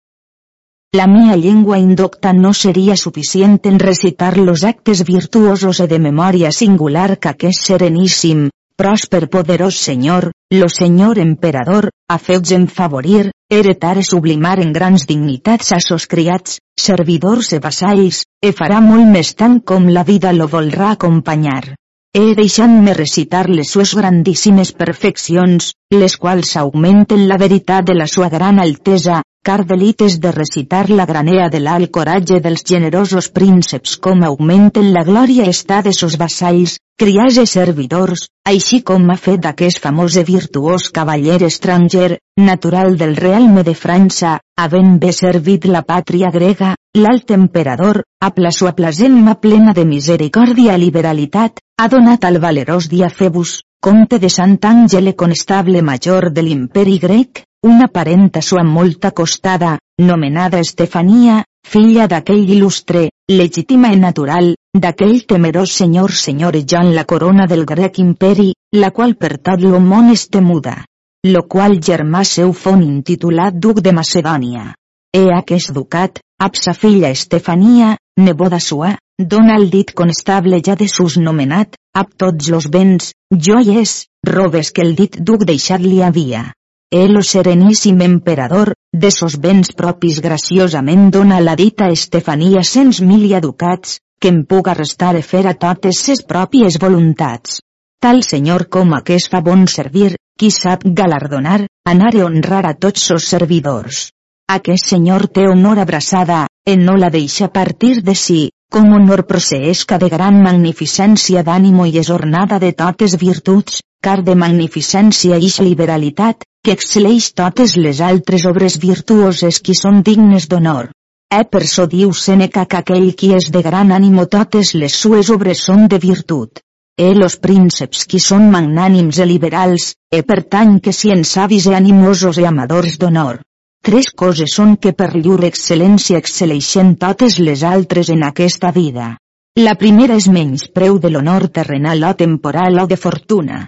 La 0.92 1.06
mia 1.06 1.36
llengua 1.36 1.78
indocta 1.78 2.32
no 2.34 2.52
seria 2.52 2.96
suficient 2.98 3.60
en 3.64 3.78
recitar 3.78 4.40
los 4.40 4.64
actes 4.64 5.04
virtuosos 5.06 5.82
e 5.84 5.86
de 5.92 6.00
memòria 6.02 6.50
singular 6.52 7.20
qu'aquest 7.22 7.62
sereníssim, 7.62 8.48
pròsper 8.74 9.30
poderós 9.30 9.78
senyor, 9.78 10.32
lo 10.50 10.66
senyor 10.68 11.22
emperador, 11.22 11.92
ha 12.10 12.18
fets 12.18 12.56
en 12.58 12.66
favorir, 12.66 13.30
heretar 13.54 14.00
e 14.02 14.08
sublimar 14.10 14.58
en 14.66 14.74
grans 14.74 15.06
dignitats 15.06 15.72
a 15.78 15.80
sos 15.80 16.10
criats, 16.10 16.58
servidors 16.74 17.54
e 17.54 17.62
vassalls, 17.62 18.26
e 18.42 18.50
farà 18.50 18.82
molt 18.82 19.06
més 19.14 19.36
tant 19.38 19.62
com 19.62 19.86
la 19.94 20.04
vida 20.04 20.34
lo 20.34 20.50
volrà 20.50 20.90
acompanyar. 20.98 21.76
He 22.18 22.34
deixant-me 22.34 22.98
recitar 22.98 23.46
les 23.46 23.70
sues 23.70 23.94
grandíssimes 23.94 24.74
perfeccions, 24.74 25.76
les 25.94 26.18
quals 26.18 26.58
augmenten 26.58 27.28
la 27.30 27.38
veritat 27.38 27.86
de 27.86 27.94
la 27.94 28.10
sua 28.10 28.34
gran 28.34 28.58
altesa, 28.58 29.22
car 29.50 29.66
delites 29.66 30.20
de 30.22 30.32
recitar 30.32 30.92
la 30.92 31.08
granea 31.10 31.50
de 31.50 31.60
l'alt 31.60 31.90
coratge 31.90 32.38
dels 32.40 32.62
generosos 32.72 33.30
prínceps 33.34 33.96
com 33.98 34.22
augmenten 34.28 34.92
la 34.94 35.02
glòria 35.08 35.48
està 35.50 35.80
de 35.82 35.94
sos 36.00 36.18
vassalls, 36.22 36.76
criats 37.02 37.40
i 37.42 37.48
servidors, 37.50 38.28
així 38.52 38.84
com 38.90 39.10
ha 39.10 39.16
fet 39.18 39.42
d'aquest 39.48 39.82
famós 39.82 40.20
i 40.22 40.26
virtuós 40.28 40.92
cavaller 41.00 41.40
estranger, 41.48 42.20
natural 42.38 42.94
del 43.02 43.16
realme 43.18 43.66
de 43.66 43.74
França, 43.74 44.36
havent 44.62 45.00
bé 45.02 45.16
servit 45.22 45.66
la 45.66 45.82
pàtria 45.82 46.30
grega, 46.38 46.76
l'alt 47.02 47.34
emperador, 47.40 48.04
a 48.22 48.30
la 48.38 48.54
sua 48.54 48.76
plasema 48.78 49.40
plena 49.42 49.74
de 49.74 49.90
misericòrdia 49.96 50.78
i 50.78 50.86
liberalitat, 50.86 51.58
ha 51.82 51.90
donat 51.90 52.30
al 52.30 52.38
valerós 52.38 52.86
Diafebus, 52.94 53.64
comte 53.82 54.22
de 54.22 54.30
Sant 54.30 54.60
Àngel 54.62 55.16
constable 55.16 55.82
major 55.82 56.30
de 56.30 56.46
l'imperi 56.46 57.00
grec, 57.00 57.48
una 57.62 57.88
parenta 57.88 58.42
sua 58.42 58.64
molt 58.64 59.06
acostada, 59.06 59.78
nomenada 60.00 60.60
Estefania, 60.60 61.44
filla 61.68 62.08
d'aquell 62.08 62.48
il·lustre, 62.56 63.10
legítima 63.28 63.92
i 63.92 64.00
natural, 64.00 64.54
d'aquell 64.74 65.26
temerós 65.28 65.74
senyor 65.82 66.14
senyor 66.16 66.56
Jan 66.64 66.94
la 66.96 67.04
corona 67.04 67.48
del 67.48 67.66
grec 67.66 68.00
imperi, 68.00 68.54
la 68.76 68.92
qual 68.92 69.16
per 69.16 69.38
tot 69.38 69.62
lo 69.62 69.80
món 69.80 70.12
és 70.14 70.30
temuda. 70.30 70.86
Lo 71.28 71.44
qual 71.52 71.82
germà 71.84 72.24
seu 72.24 72.54
fon 72.54 72.82
intitulat 72.82 73.58
duc 73.60 73.82
de 73.84 73.92
Macedònia. 73.92 74.74
E 75.12 75.26
aquest 75.36 75.74
ducat, 75.76 76.22
ab 76.40 76.56
sa 76.56 76.72
filla 76.74 77.10
Estefania, 77.10 77.98
neboda 78.16 78.60
sua, 78.60 78.94
dona 79.20 79.58
el 79.60 79.70
dit 79.70 79.92
constable 79.92 80.62
ja 80.64 80.78
de 80.80 80.88
sus 80.88 81.18
nomenat, 81.18 81.76
ab 81.94 82.16
tots 82.16 82.48
los 82.48 82.70
béns, 82.72 83.12
joies, 83.36 84.06
robes 84.24 84.72
que 84.72 84.86
el 84.86 84.96
dit 84.96 85.20
duc 85.20 85.44
deixat 85.44 85.84
li 85.84 86.00
havia. 86.02 86.54
El 86.92 87.18
o 87.18 87.22
sereníssim 87.22 88.00
emperador, 88.02 88.74
de 88.92 89.12
sos 89.14 89.36
béns 89.38 89.70
propis 89.78 90.22
graciosament 90.26 91.12
dona 91.14 91.38
la 91.40 91.54
dita 91.56 91.90
Estefania 91.94 92.64
cents 92.66 93.02
mil 93.06 93.28
ducats, 93.44 94.00
que 94.20 94.32
em 94.34 94.40
puga 94.44 94.74
restar 94.74 95.14
e 95.16 95.22
fer 95.22 95.46
a 95.46 95.54
totes 95.54 96.00
ses 96.02 96.24
pròpies 96.26 96.80
voluntats. 96.82 97.62
Tal 98.02 98.24
senyor 98.24 98.66
com 98.74 98.96
aquest 98.98 99.30
fa 99.30 99.42
bon 99.46 99.68
servir, 99.68 100.16
qui 100.40 100.50
sap 100.50 100.82
galardonar, 100.84 101.68
anar 101.86 102.16
i 102.16 102.24
honrar 102.26 102.66
a 102.66 102.74
tots 102.74 103.06
sos 103.06 103.28
servidors. 103.36 104.10
Aquest 104.50 104.88
senyor 104.90 105.28
té 105.30 105.44
honor 105.46 105.78
abraçada, 105.78 106.48
en 106.66 106.80
no 106.86 106.96
la 106.98 107.12
deixa 107.14 107.48
partir 107.54 108.02
de 108.06 108.16
si, 108.18 108.38
com 108.74 108.94
honor 108.98 109.22
proceesca 109.32 109.98
de 110.02 110.08
gran 110.10 110.40
magnificència 110.46 111.44
d'ànimo 111.46 111.84
i 111.86 112.00
és 112.02 112.08
ornada 112.16 112.58
de 112.64 112.72
totes 112.80 113.14
virtuts, 113.24 113.84
car 114.02 114.24
de 114.26 114.34
magnificència 114.44 115.38
ix 115.38 115.60
liberalitat, 115.62 116.48
que 116.66 116.74
excel·leix 116.74 117.28
totes 117.42 117.76
les 117.78 118.02
altres 118.08 118.46
obres 118.50 118.78
virtuoses 118.86 119.60
qui 119.68 119.76
són 119.78 120.00
dignes 120.08 120.48
d'honor. 120.50 120.90
E 121.30 121.44
per 121.46 121.62
so 121.70 121.86
diu 121.92 122.14
Seneca 122.22 122.64
que 122.66 122.80
aquell 122.80 123.12
qui 123.20 123.30
és 123.38 123.52
de 123.54 123.62
gran 123.68 123.94
ànimo 124.00 124.26
totes 124.38 124.72
les 124.74 124.96
sues 125.04 125.30
obres 125.36 125.62
són 125.70 125.86
de 125.94 126.00
virtut. 126.08 126.64
E 126.98 127.12
los 127.14 127.38
prínceps 127.38 128.02
qui 128.10 128.24
són 128.30 128.50
magnànims 128.50 129.22
e 129.22 129.30
liberals, 129.30 129.92
e 130.10 130.24
pertany 130.34 130.80
que 130.82 130.96
sien 131.02 131.22
savis 131.36 131.70
e 131.70 131.78
animosos 131.82 132.42
e 132.42 132.48
amadors 132.50 132.98
d'honor. 132.98 133.44
Tres 133.82 134.10
coses 134.22 134.54
són 134.58 134.76
que 134.84 134.92
per 134.94 135.14
llur 135.16 135.40
excel·lència 135.48 136.20
excel·leixen 136.20 136.96
totes 137.00 137.38
les 137.40 137.64
altres 137.64 138.10
en 138.16 138.26
aquesta 138.28 138.72
vida. 138.76 139.16
La 139.60 139.76
primera 139.76 140.18
és 140.20 140.28
menys 140.32 140.66
preu 140.76 141.00
de 141.04 141.10
l'honor 141.14 141.48
terrenal 141.56 142.04
o 142.10 142.14
temporal 142.22 142.82
o 142.84 142.86
de 142.88 142.98
fortuna. 142.98 143.62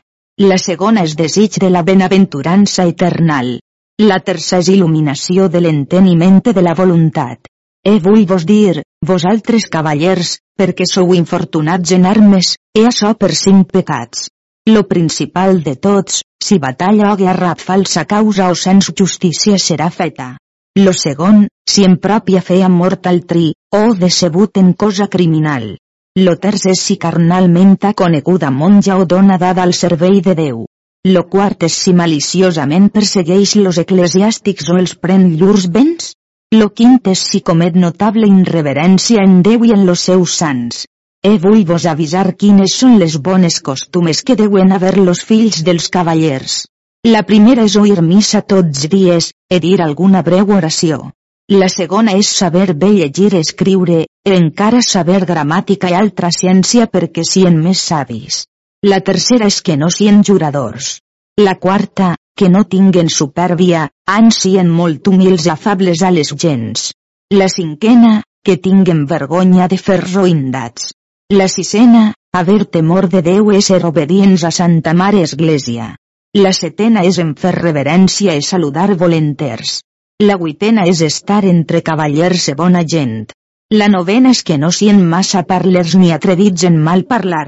La 0.52 0.58
segona 0.64 1.06
és 1.08 1.16
desig 1.20 1.58
de 1.64 1.70
la 1.70 1.84
benaventurança 1.88 2.86
eternal. 2.92 3.58
La 4.02 4.20
tercera 4.20 4.62
és 4.66 4.70
il·luminació 4.76 5.48
de 5.54 5.62
l'enteniment 5.64 6.42
de 6.48 6.62
la 6.62 6.76
voluntat. 6.78 7.48
E 7.84 7.98
vull 8.00 8.28
vos 8.30 8.46
dir, 8.46 8.84
vosaltres 9.06 9.68
cavallers, 9.74 10.36
perquè 10.60 10.86
sou 10.86 11.16
infortunats 11.18 11.96
en 11.98 12.06
armes, 12.06 12.56
e 12.78 12.86
açò 12.86 13.16
per 13.16 13.32
cinc 13.36 13.72
pecats. 13.72 14.28
Lo 14.70 14.88
principal 14.88 15.64
de 15.64 15.76
tots, 15.76 16.22
si 16.40 16.60
batalla 16.60 17.14
o 17.14 17.18
guerra 17.18 17.56
falsa 17.58 18.06
causa 18.06 18.50
o 18.54 18.56
sens 18.56 18.92
justícia 18.94 19.58
serà 19.58 19.90
feta. 19.90 20.38
Lo 20.78 20.94
segon, 20.94 21.48
si 21.66 21.84
en 21.84 21.96
pròpia 21.98 22.44
fe 22.46 22.60
mort 22.70 23.08
altri, 23.08 23.56
o 23.74 23.96
decebut 23.96 24.58
en 24.62 24.74
cosa 24.74 25.08
criminal. 25.08 25.66
Lo 26.16 26.36
terç 26.44 26.68
és 26.76 26.84
si 26.86 27.00
carnalment 27.02 27.74
ha 27.82 27.94
coneguda 27.94 28.52
monja 28.52 29.00
o 29.02 29.06
dona 29.06 29.40
dada 29.42 29.64
al 29.64 29.74
servei 29.74 30.22
de 30.22 30.36
Déu. 30.36 30.66
Lo 31.10 31.24
quart 31.34 31.64
és 31.64 31.74
si 31.74 31.96
maliciosament 31.98 32.92
persegueix 32.94 33.56
los 33.56 33.82
eclesiàstics 33.82 34.70
o 34.70 34.78
els 34.78 34.94
pren 34.94 35.26
llurs 35.42 35.66
béns. 35.74 36.14
Lo 36.54 36.70
quint 36.70 37.02
és 37.10 37.26
si 37.32 37.42
comet 37.42 37.74
notable 37.74 38.30
irreverència 38.30 39.26
en 39.26 39.42
Déu 39.42 39.66
i 39.66 39.74
en 39.74 39.88
los 39.90 40.06
seus 40.06 40.38
sants. 40.38 40.86
E 41.24 41.38
vull 41.38 41.64
vos 41.70 41.84
avisar 41.86 42.34
quines 42.34 42.74
són 42.82 42.96
les 42.98 43.16
bones 43.26 43.60
costumes 43.62 44.24
que 44.26 44.36
deuen 44.38 44.72
haver 44.74 44.96
los 44.98 45.20
fills 45.32 45.60
dels 45.66 45.90
cavallers. 45.94 46.54
La 47.08 47.22
primera 47.32 47.66
és 47.70 47.76
oir 47.78 48.02
missa 48.02 48.40
tots 48.42 48.88
dies, 48.90 49.28
e 49.50 49.60
dir 49.62 49.76
alguna 49.86 50.24
breu 50.26 50.50
oració. 50.56 50.98
La 51.54 51.68
segona 51.70 52.16
és 52.18 52.32
saber 52.40 52.74
bé 52.84 52.90
llegir 52.96 53.36
escriure, 53.38 54.00
encara 54.32 54.82
saber 54.88 55.20
gramàtica 55.32 55.92
i 55.92 55.98
altra 56.00 56.32
ciència 56.34 56.88
perquè 56.96 57.26
sien 57.28 57.60
més 57.66 57.84
savis. 57.92 58.46
La 58.94 59.00
tercera 59.10 59.50
és 59.54 59.60
que 59.62 59.76
no 59.78 59.90
sien 59.94 60.24
juradors. 60.24 60.96
La 61.38 61.54
quarta, 61.66 62.16
que 62.36 62.50
no 62.50 62.64
tinguen 62.64 63.14
supèrbia, 63.14 63.84
an 64.08 64.32
sien 64.38 64.74
molt 64.80 65.12
humils 65.12 65.46
i 65.46 65.54
afables 65.54 66.02
a 66.02 66.10
les 66.18 66.34
gens. 66.46 66.88
La 67.42 67.50
cinquena, 67.58 68.24
que 68.44 68.58
tinguen 68.58 69.06
vergonya 69.06 69.70
de 69.70 69.78
fer 69.78 70.00
roïndats. 70.02 70.90
La 71.32 71.48
sisena, 71.48 72.14
haver 72.34 72.66
temor 72.66 73.06
de 73.12 73.22
Déu 73.24 73.54
és 73.56 73.68
ser 73.70 73.78
obedients 73.88 74.42
a 74.44 74.50
Santa 74.52 74.92
Mare 75.02 75.22
Església. 75.24 75.86
La 76.36 76.50
setena 76.58 77.06
és 77.08 77.20
en 77.24 77.30
fer 77.44 77.54
reverència 77.56 78.34
i 78.36 78.42
saludar 78.44 78.98
volenters. 79.00 79.78
La 80.28 80.36
vuitena 80.42 80.84
és 80.92 81.00
estar 81.08 81.46
entre 81.52 81.80
cavallers 81.90 82.50
e 82.52 82.56
bona 82.62 82.82
gent. 82.94 83.32
La 83.72 83.88
novena 83.94 84.34
és 84.36 84.42
que 84.50 84.58
no 84.60 84.74
sien 84.76 85.00
massa 85.14 85.46
parlers 85.54 85.96
ni 86.02 86.12
atrevits 86.12 86.68
en 86.68 86.76
mal 86.90 87.06
parlar. 87.14 87.46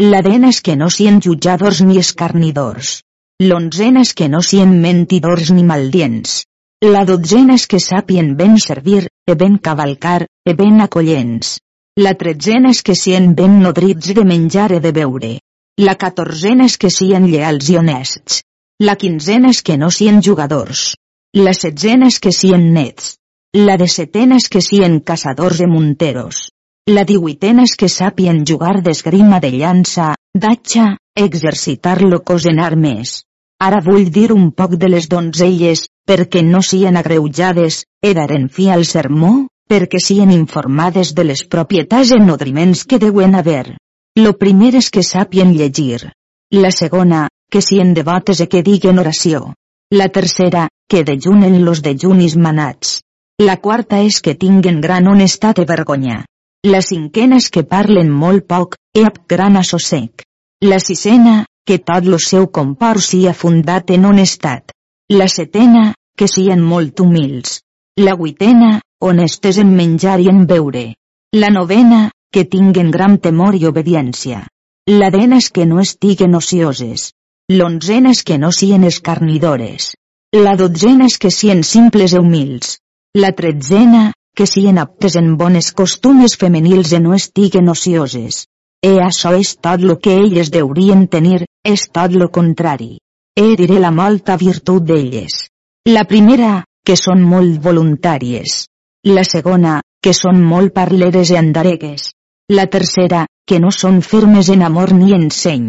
La 0.00 0.22
dena 0.24 0.54
és 0.56 0.62
que 0.62 0.78
no 0.80 0.88
sien 0.88 1.20
jutjadors 1.28 1.82
ni 1.84 2.00
escarnidors. 2.04 2.94
L'onzena 3.44 4.06
és 4.08 4.14
que 4.16 4.30
no 4.32 4.40
sien 4.40 4.72
mentidors 4.80 5.52
ni 5.52 5.68
maldients. 5.74 6.38
La 6.88 7.04
dotzena 7.04 7.60
és 7.60 7.68
que 7.68 7.84
sàpien 7.84 8.32
ben 8.40 8.56
servir, 8.56 9.04
e 9.28 9.36
ben 9.36 9.60
cavalcar, 9.60 10.22
e 10.24 10.56
ben 10.56 10.80
acollents. 10.80 11.58
La 12.04 12.10
tretzena 12.12 12.74
és 12.74 12.82
que 12.84 12.94
sien 13.00 13.30
ben 13.36 13.54
nodrits 13.62 14.10
de 14.16 14.22
menjar 14.30 14.68
e 14.76 14.80
de 14.84 14.90
beure. 14.92 15.30
La 15.80 15.94
catorzena 15.96 16.66
és 16.68 16.76
que 16.82 16.90
sien 16.92 17.24
lleals 17.30 17.70
i 17.72 17.78
honests. 17.80 18.42
La 18.84 18.96
quinzena 19.00 19.52
és 19.54 19.62
que 19.64 19.78
no 19.80 19.88
sien 19.98 20.20
jugadors. 20.26 20.90
La 21.46 21.54
setzena 21.56 22.10
és 22.12 22.18
que 22.20 22.34
sien 22.36 22.68
nets. 22.74 23.14
La 23.56 23.78
de 23.80 23.88
setena 23.88 24.36
és 24.36 24.50
que 24.52 24.60
sien 24.60 25.00
caçadors 25.00 25.62
de 25.64 25.70
munteros. 25.72 26.42
La 26.92 27.06
divuitena 27.08 27.64
és 27.64 27.72
que 27.80 27.88
sàpien 27.88 28.44
jugar 28.44 28.76
d'esgrima 28.84 29.40
de 29.40 29.54
llança, 29.56 30.12
datxa, 30.36 30.98
exercitar 31.16 32.02
locos 32.02 32.44
en 32.52 32.60
armes. 32.60 33.22
Ara 33.58 33.80
vull 33.80 34.10
dir 34.12 34.28
un 34.36 34.50
poc 34.52 34.76
de 34.76 34.92
les 34.92 35.08
donzelles, 35.08 35.88
perquè 36.04 36.44
no 36.44 36.60
sien 36.60 37.00
agreujades, 37.00 37.86
e 38.04 38.12
daren 38.12 38.50
fi 38.52 38.68
al 38.68 38.84
sermó, 38.84 39.46
perquè 39.68 40.00
sien 40.02 40.30
informades 40.30 41.14
de 41.14 41.24
les 41.24 41.42
propietats 41.44 42.12
en 42.16 42.26
nodriments 42.26 42.84
que 42.84 42.98
deuen 43.02 43.34
haver. 43.34 43.76
Lo 44.16 44.36
primer 44.38 44.74
és 44.80 44.90
que 44.90 45.02
sàpien 45.02 45.52
llegir. 45.56 46.06
La 46.52 46.70
segona, 46.70 47.26
que 47.50 47.60
sien 47.62 47.92
devotes 47.94 48.40
e 48.40 48.46
que 48.48 48.62
diguen 48.62 48.98
oració. 49.02 49.52
La 49.92 50.08
tercera, 50.08 50.68
que 50.88 51.04
dejunen 51.04 51.64
los 51.64 51.82
dejunis 51.82 52.36
manats. 52.36 53.00
La 53.42 53.58
quarta 53.60 54.00
és 54.00 54.22
que 54.22 54.34
tinguen 54.34 54.80
gran 54.80 55.06
honestat 55.10 55.58
i 55.60 55.66
vergonya. 55.68 56.22
La 56.66 56.80
cinquena 56.82 57.36
és 57.42 57.50
que 57.50 57.66
parlen 57.68 58.08
molt 58.10 58.46
poc, 58.48 58.78
e 58.96 59.04
amb 59.04 59.18
gran 59.28 59.58
assossec. 59.60 60.24
La 60.64 60.80
sisena, 60.80 61.44
que 61.66 61.78
tot 61.78 62.06
lo 62.06 62.18
seu 62.18 62.46
compor 62.48 63.02
sia 63.02 63.34
fundat 63.34 63.90
en 63.90 64.06
honestat. 64.06 64.72
La 65.12 65.28
setena, 65.28 65.92
que 66.16 66.26
sien 66.26 66.62
molt 66.62 67.00
humils. 67.00 67.60
La 68.00 68.14
vuitena, 68.14 68.80
honestes 69.00 69.58
en 69.58 69.74
menjar 69.76 70.20
i 70.20 70.28
en 70.28 70.46
beure. 70.46 70.94
La 71.32 71.50
novena, 71.50 72.10
que 72.32 72.44
tinguen 72.44 72.90
gran 72.90 73.18
temor 73.18 73.54
i 73.54 73.66
obediència. 73.68 74.46
La 74.88 75.10
dena 75.10 75.38
és 75.42 75.50
que 75.50 75.66
no 75.66 75.80
estiguen 75.82 76.34
ocioses. 76.38 77.12
L'onzena 77.52 78.10
és 78.16 78.22
que 78.26 78.38
no 78.38 78.52
sien 78.52 78.84
escarnidores. 78.84 79.94
La 80.34 80.56
dotzena 80.56 81.06
és 81.10 81.18
que 81.18 81.30
sien 81.30 81.62
simples 81.64 82.14
i 82.14 82.20
humils. 82.20 82.76
La 83.16 83.32
tretzena, 83.32 84.12
que 84.36 84.46
sien 84.46 84.78
aptes 84.78 85.16
en 85.16 85.36
bones 85.40 85.72
costumes 85.72 86.36
femenils 86.36 86.92
e 86.92 87.00
no 87.00 87.14
estiguen 87.14 87.68
ocioses. 87.72 88.44
E 88.84 88.96
això 89.00 89.32
és 89.38 89.56
tot 89.56 89.80
lo 89.80 89.98
que 89.98 90.16
elles 90.20 90.52
deurien 90.52 91.06
tenir, 91.08 91.46
és 91.64 91.88
tot 91.88 92.12
lo 92.12 92.28
contrari. 92.30 92.98
E 93.36 93.56
diré 93.56 93.80
la 93.80 93.90
molta 93.90 94.36
virtut 94.36 94.84
d'elles. 94.84 95.46
La 95.88 96.04
primera, 96.04 96.64
que 96.84 96.96
són 96.96 97.22
molt 97.22 97.60
voluntàries. 97.62 98.66
La 99.06 99.22
segona, 99.22 99.80
que 100.02 100.10
són 100.18 100.40
molt 100.42 100.72
parleres 100.74 101.30
i 101.30 101.36
andaregues. 101.38 102.08
La 102.50 102.64
tercera, 102.66 103.20
que 103.46 103.60
no 103.62 103.68
són 103.70 104.00
fermes 104.02 104.48
en 104.50 104.64
amor 104.66 104.90
ni 104.98 105.12
en 105.14 105.28
seny. 105.30 105.68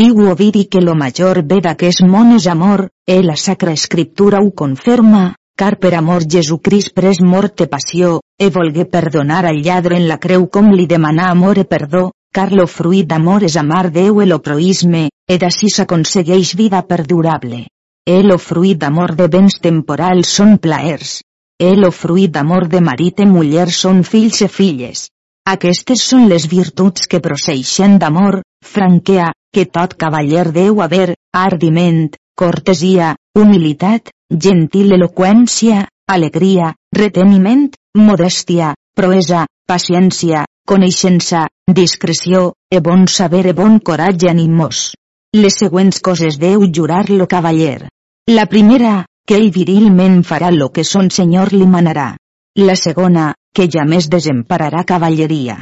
Diu 0.00 0.20
Ovidi 0.30 0.68
que 0.70 0.82
lo 0.84 0.94
major 0.94 1.40
ve 1.52 1.58
d'aquest 1.64 2.04
món 2.12 2.28
és 2.36 2.44
amor, 2.52 2.84
e 3.08 3.16
la 3.24 3.34
Sacra 3.34 3.72
Escriptura 3.74 4.38
ho 4.44 4.52
conferma, 4.60 5.22
car 5.58 5.80
per 5.82 5.96
amor 5.98 6.26
Jesucrist 6.34 6.92
pres 6.94 7.18
mort 7.32 7.64
e 7.64 7.66
passió, 7.72 8.20
e 8.38 8.50
volgué 8.54 8.84
perdonar 8.92 9.40
al 9.50 9.58
lladre 9.64 9.98
en 9.98 10.06
la 10.06 10.20
creu 10.26 10.46
com 10.46 10.70
li 10.70 10.86
demanà 10.86 11.26
amor 11.32 11.58
e 11.58 11.64
perdó, 11.64 12.04
car 12.30 12.52
lo 12.52 12.68
fruit 12.68 13.08
d'amor 13.08 13.48
és 13.48 13.56
amar 13.56 13.90
Déu 13.90 14.22
e 14.22 14.28
lo 14.30 14.38
proisme, 14.38 15.08
e 15.26 15.40
d'ací 15.42 15.72
s'aconsegueix 15.74 16.54
vida 16.54 16.84
perdurable. 16.86 17.64
E 18.06 18.22
lo 18.22 18.38
fruit 18.38 18.78
d'amor 18.78 19.16
de 19.18 19.26
béns 19.26 19.58
temporals 19.58 20.30
són 20.38 20.56
plaers. 20.62 21.18
E 21.60 21.74
lo 21.76 21.90
fruit 21.92 22.32
d'amor 22.32 22.68
de 22.72 22.80
marit 22.80 23.20
i 23.20 23.26
muller 23.28 23.68
són 23.76 24.00
fills 24.10 24.40
e 24.46 24.48
filles. 24.48 25.08
Aquestes 25.54 26.02
són 26.12 26.28
les 26.30 26.46
virtuts 26.48 27.08
que 27.10 27.20
proceixen 27.20 27.98
d'amor, 28.00 28.40
franquea, 28.64 29.30
que 29.52 29.66
tot 29.66 29.96
cavaller 30.00 30.46
deu 30.54 30.80
haver, 30.80 31.16
ardiment, 31.36 32.08
cortesia, 32.38 33.14
humilitat, 33.36 34.08
gentil 34.46 34.94
eloqüència, 34.96 35.84
alegria, 36.08 36.72
reteniment, 36.96 37.68
modèstia, 37.98 38.72
proesa, 38.96 39.44
paciència, 39.68 40.46
coneixença, 40.66 41.46
discreció, 41.66 42.54
e 42.70 42.80
bon 42.80 43.06
saber 43.08 43.46
e 43.50 43.52
bon 43.52 43.78
coratge 43.78 44.30
animós. 44.30 44.94
Les 45.36 45.60
següents 45.60 46.00
coses 46.00 46.38
deu 46.38 46.64
jurar 46.78 47.08
lo 47.10 47.26
cavaller. 47.28 47.88
La 48.30 48.46
primera, 48.46 49.04
que 49.30 49.36
ell 49.38 49.52
virilment 49.54 50.24
farà 50.26 50.48
lo 50.50 50.66
que 50.74 50.82
son 50.82 51.08
senyor 51.14 51.52
li 51.54 51.66
manarà. 51.72 52.16
La 52.58 52.74
segona, 52.74 53.28
que 53.54 53.68
ja 53.70 53.84
més 53.86 54.08
desempararà 54.10 54.82
cavalleria. 54.82 55.54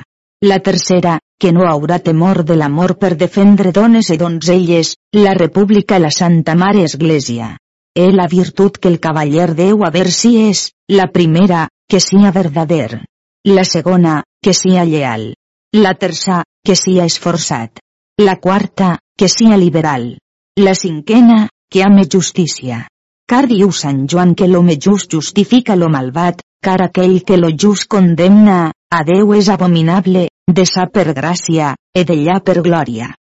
La 0.50 0.57
tercera, 0.68 1.18
que 1.38 1.52
no 1.52 1.66
haurà 1.68 1.98
temor 2.07 2.40
de 2.48 2.57
l'amor 2.57 2.96
per 3.02 3.12
defendre 3.24 3.74
dones 3.76 4.09
i 4.09 4.16
donzelles, 4.16 4.94
la 5.12 5.37
república 5.37 6.00
i 6.00 6.04
la 6.07 6.14
Santa 6.16 6.57
Mare 6.57 6.87
Església. 6.88 7.50
E 7.92 8.09
la 8.09 8.26
virtut 8.33 8.81
que 8.81 8.88
el 8.88 8.98
cavaller 9.04 9.52
deu 9.61 9.85
haver 9.85 10.09
si 10.16 10.35
és, 10.48 10.70
la 10.88 11.11
primera, 11.12 11.68
que 11.92 12.00
sia 12.00 12.33
verdader. 12.33 13.04
La 13.44 13.68
segona, 13.68 14.22
que 14.40 14.57
sia 14.57 14.88
lleal. 14.88 15.35
La 15.76 15.92
terça, 15.92 16.44
que 16.64 16.72
sia 16.74 17.04
esforçat. 17.04 17.85
La 18.16 18.40
quarta, 18.40 18.94
que 19.14 19.28
sia 19.28 19.61
liberal. 19.61 20.14
La 20.57 20.74
cinquena, 20.74 21.50
que 21.68 21.85
ame 21.85 22.09
justícia. 22.09 22.87
Car 23.28 23.44
diu 23.44 23.72
Sant 23.76 24.06
Joan 24.08 24.30
que 24.40 24.46
l'home 24.48 24.74
just 24.80 25.12
justifica 25.12 25.74
lo 25.76 25.90
malvat, 25.92 26.38
car 26.64 26.78
aquell 26.80 27.18
que 27.28 27.36
lo 27.36 27.50
just 27.64 27.84
condemna, 27.94 28.70
a 28.88 29.00
Déu 29.04 29.34
és 29.36 29.50
abominable, 29.52 30.22
de 30.58 30.64
sa 30.70 30.86
per 30.94 31.12
gràcia, 31.18 31.74
e 31.92 32.04
d'ellà 32.08 32.38
per 32.40 32.62
glòria. 32.64 33.10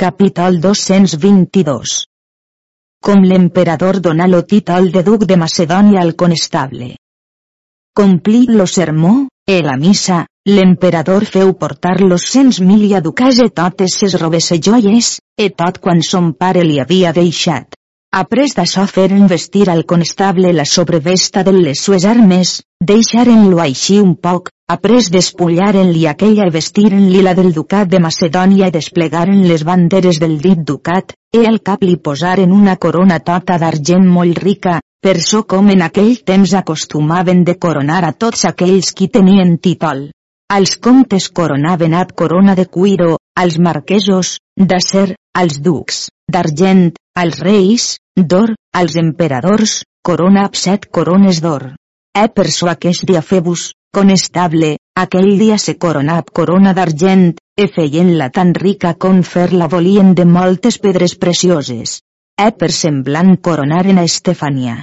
Capítol 0.00 0.56
222 0.62 1.96
Com 3.04 3.26
l'emperador 3.32 3.98
donà 4.06 4.30
lo 4.32 4.40
títol 4.54 4.88
de 4.94 5.02
duc 5.10 5.28
de 5.28 5.36
Macedònia 5.36 6.00
al 6.00 6.14
conestable. 6.16 6.94
Complit 7.92 8.48
lo 8.48 8.64
sermó, 8.64 9.12
e 9.44 9.58
la 9.60 9.76
missa, 9.76 10.22
l'emperador 10.48 11.28
feu 11.28 11.52
portar 11.66 11.98
los 12.00 12.30
cents 12.32 12.62
mil 12.64 12.88
i 12.88 12.94
a 12.96 13.04
ducars 13.04 13.44
e 13.44 13.50
totes 13.60 14.00
ses 14.00 14.16
robes 14.24 14.48
e 14.56 14.60
joies, 14.70 15.18
e 15.36 15.52
tot 15.52 15.84
quan 15.84 16.00
son 16.00 16.32
pare 16.32 16.64
li 16.64 16.80
havia 16.80 17.12
deixat. 17.12 17.76
Après 18.14 18.52
d'això 18.52 18.82
feren 18.84 19.24
vestir 19.24 19.70
al 19.72 19.86
conestable 19.88 20.50
la 20.52 20.66
sobrevesta 20.68 21.42
de 21.46 21.52
les 21.54 21.80
sues 21.80 22.04
armes, 22.04 22.50
deixaren-lo 22.90 23.62
així 23.64 23.96
un 24.04 24.10
poc, 24.26 24.50
après 24.68 25.08
despullaren-li 25.14 26.02
aquella 26.10 26.44
i 26.50 26.52
vestiren-li 26.52 27.22
la 27.24 27.32
del 27.38 27.54
ducat 27.56 27.88
de 27.88 28.02
Macedònia 28.04 28.68
i 28.68 28.74
desplegaren 28.74 29.40
les 29.48 29.64
banderes 29.64 30.20
del 30.20 30.36
dit 30.44 30.60
ducat, 30.60 31.16
e 31.32 31.46
al 31.48 31.62
cap 31.64 31.88
li 31.88 31.96
posaren 31.96 32.52
una 32.52 32.76
corona 32.76 33.18
tota 33.24 33.56
d'argent 33.56 34.04
molt 34.04 34.44
rica, 34.44 34.78
per 35.00 35.16
so 35.24 35.46
com 35.48 35.72
en 35.72 35.80
aquell 35.88 36.18
temps 36.20 36.52
acostumaven 36.52 37.44
de 37.48 37.56
coronar 37.56 38.04
a 38.04 38.12
tots 38.12 38.44
aquells 38.44 38.92
qui 38.92 39.08
tenien 39.08 39.56
títol. 39.56 40.10
Als 40.52 40.76
comtes 40.76 41.30
coronaven 41.32 41.94
ad 41.96 42.12
corona 42.12 42.54
de 42.54 42.68
cuiro, 42.68 43.16
als 43.34 43.56
marquesos, 43.58 44.36
d'acer, 44.54 45.14
als 45.32 45.62
ducs, 45.64 46.10
d'argent, 46.28 46.92
als 47.14 47.40
reis, 47.40 47.98
d'or, 48.16 48.54
als 48.72 48.96
emperadors, 48.96 49.82
corona 50.02 50.46
amb 50.48 50.56
set 50.56 50.88
corones 50.90 51.40
d'or. 51.44 51.74
E 52.16 52.28
per 52.28 52.48
so 52.50 52.68
aquest 52.72 53.04
dia 53.08 53.22
febus, 53.22 53.72
conestable, 53.92 54.76
aquell 54.96 55.36
dia 55.38 55.58
se 55.58 55.76
corona 55.84 56.18
amb 56.20 56.32
corona 56.32 56.72
d'argent, 56.76 57.34
e 57.56 57.68
feien-la 57.68 58.30
tan 58.30 58.54
rica 58.54 58.94
com 59.04 59.22
fer-la 59.22 59.68
volien 59.68 60.14
de 60.14 60.24
moltes 60.24 60.78
pedres 60.78 61.16
precioses. 61.16 62.00
E 62.40 62.48
per 62.56 62.72
semblant 62.72 63.36
coronaren 63.36 64.00
a 64.00 64.08
Estefania. 64.08 64.82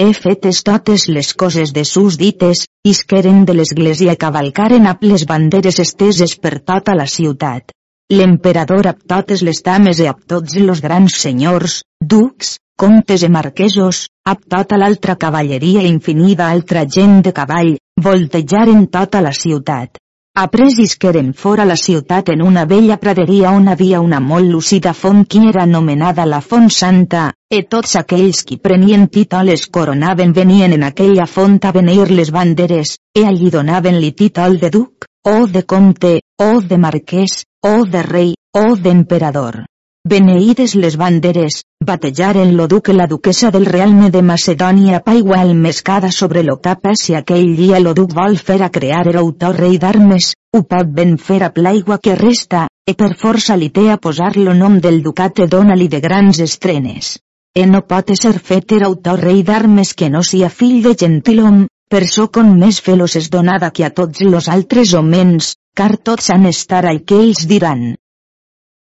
He 0.00 0.12
fetes 0.14 0.62
totes 0.66 1.06
les 1.08 1.34
coses 1.34 1.74
de 1.76 1.84
sus 1.84 2.16
dites, 2.18 2.64
isqueren 2.82 3.44
de 3.44 3.54
l'església 3.54 4.16
i 4.16 4.22
cavalcaren 4.22 4.88
amb 4.90 5.04
les 5.04 5.26
banderes 5.28 5.78
esteses 5.78 6.38
per 6.40 6.58
tota 6.58 6.96
la 6.96 7.06
ciutat 7.06 7.70
l'emperador 8.10 8.88
amb 8.90 9.04
totes 9.06 9.42
les 9.46 9.62
dames 9.62 10.00
i 10.02 10.08
amb 10.10 10.24
tots 10.26 10.56
els 10.58 10.82
grans 10.82 11.14
senyors, 11.24 11.80
ducs, 12.02 12.56
comtes 12.80 13.22
i 13.22 13.30
marquesos, 13.30 14.06
amb 14.26 14.42
tota 14.50 14.78
l'altra 14.80 15.14
cavalleria 15.14 15.82
infinida 15.86 16.48
altra 16.50 16.86
gent 16.86 17.20
de 17.22 17.32
cavall, 17.36 17.76
voltejaren 18.02 18.86
tota 18.90 19.20
la 19.22 19.32
ciutat. 19.36 20.00
Après 20.40 20.78
isqueren 20.82 21.32
fora 21.34 21.64
la 21.66 21.76
ciutat 21.76 22.30
en 22.32 22.42
una 22.42 22.64
vella 22.64 22.96
praderia 22.96 23.50
on 23.50 23.68
havia 23.68 24.00
una 24.00 24.20
molt 24.20 24.48
lucida 24.48 24.92
font 24.94 25.24
que 25.26 25.42
era 25.48 25.64
anomenada 25.64 26.24
la 26.24 26.40
Font 26.40 26.70
Santa, 26.70 27.24
e 27.50 27.64
tots 27.74 27.96
aquells 28.00 28.44
qui 28.46 28.58
prenien 28.58 29.08
títoles 29.08 29.66
coronaven 29.66 30.32
venien 30.32 30.72
en 30.72 30.86
aquella 30.86 31.26
font 31.26 31.58
a 31.62 31.72
beneir 31.72 32.08
les 32.10 32.30
banderes, 32.30 32.96
e 33.14 33.26
allí 33.26 33.50
donaven-li 33.50 34.12
títol 34.12 34.58
de 34.58 34.70
duc, 34.70 35.06
o 35.26 35.46
de 35.46 35.66
comte, 35.66 36.20
o 36.38 36.60
de 36.62 36.78
marquès, 36.78 37.42
o 37.62 37.84
de 37.84 38.02
rei, 38.02 38.34
o 38.56 38.74
d'emperador. 38.74 39.66
Beneïdes 40.08 40.72
les 40.80 40.94
banderes, 40.96 41.58
batejaren 41.84 42.54
lo 42.56 42.66
duque 42.72 42.94
la 42.94 43.06
duquesa 43.06 43.50
del 43.52 43.66
realme 43.66 44.08
de 44.08 44.22
Macedònia 44.22 45.02
pa 45.04 45.12
igual 45.14 45.52
mescada 45.54 46.10
sobre 46.10 46.42
lo 46.42 46.56
capa 46.64 46.94
si 46.96 47.14
aquell 47.14 47.52
dia 47.58 47.80
lo 47.84 47.92
duc 47.92 48.14
vol 48.16 48.38
fer 48.38 48.62
a 48.62 48.70
crear 48.70 49.06
el 49.08 49.18
autor 49.20 49.60
rei 49.60 49.76
d'armes, 49.76 50.32
ho 50.56 50.62
pot 50.62 50.88
ben 50.88 51.18
fer 51.18 51.42
a 51.44 51.52
plaigua 51.52 51.98
que 51.98 52.16
resta, 52.16 52.66
e 52.88 52.94
per 52.96 53.12
força 53.14 53.56
li 53.60 53.68
té 53.68 53.90
a 53.90 53.98
posar 53.98 54.38
lo 54.38 54.54
nom 54.54 54.80
del 54.80 55.02
ducat 55.02 55.44
e 55.44 55.46
dona-li 55.46 55.88
de 55.88 56.00
grans 56.00 56.40
estrenes. 56.40 57.18
E 57.52 57.66
no 57.66 57.84
pot 57.84 58.08
ser 58.16 58.38
fet 58.38 58.72
er 58.72 58.86
autor 58.88 59.20
rei 59.20 59.42
d'armes 59.42 59.92
que 59.92 60.08
no 60.08 60.22
sia 60.22 60.48
fill 60.48 60.80
de 60.82 60.96
gentilhom, 60.96 61.66
per 61.90 62.06
so 62.08 62.30
con 62.32 62.56
més 62.56 62.80
felos 62.80 63.16
és 63.20 63.28
donada 63.28 63.68
que 63.70 63.84
a 63.84 63.90
tots 63.90 64.22
los 64.22 64.48
altres 64.48 64.94
homens, 64.94 65.56
car 65.76 65.96
tots 65.96 66.30
han 66.30 66.46
estar 66.46 66.84
al 66.86 67.02
que 67.04 67.18
ells 67.24 67.46
diran. 67.50 67.94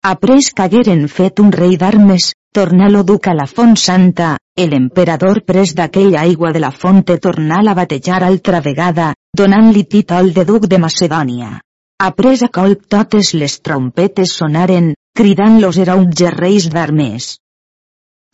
Après 0.02 0.48
qu'hagueren 0.54 1.08
fet 1.08 1.40
un 1.40 1.52
rei 1.52 1.76
d'armes, 1.78 2.32
tornà 2.52 2.88
lo 2.90 3.02
duc 3.02 3.28
a 3.30 3.34
la 3.34 3.46
font 3.46 3.76
santa, 3.76 4.36
l'emperador 4.58 5.42
pres 5.46 5.74
d'aquella 5.74 6.22
aigua 6.22 6.52
de 6.52 6.60
la 6.64 6.70
font 6.70 7.04
e 7.08 7.18
tornà 7.18 7.60
a 7.62 7.74
batejar 7.74 8.22
altra 8.24 8.60
vegada, 8.60 9.12
donant-li 9.32 9.84
títol 9.84 10.32
de 10.32 10.44
duc 10.44 10.66
de 10.66 10.78
Macedònia. 10.78 11.60
Après 12.02 12.42
a 12.42 12.48
colp 12.48 12.88
totes 12.90 13.32
les 13.34 13.60
trompetes 13.60 14.34
sonaren, 14.40 14.94
cridant-los 15.14 15.78
era 15.78 15.94
un 15.96 16.10
reis 16.36 16.68
d'armes. 16.68 17.36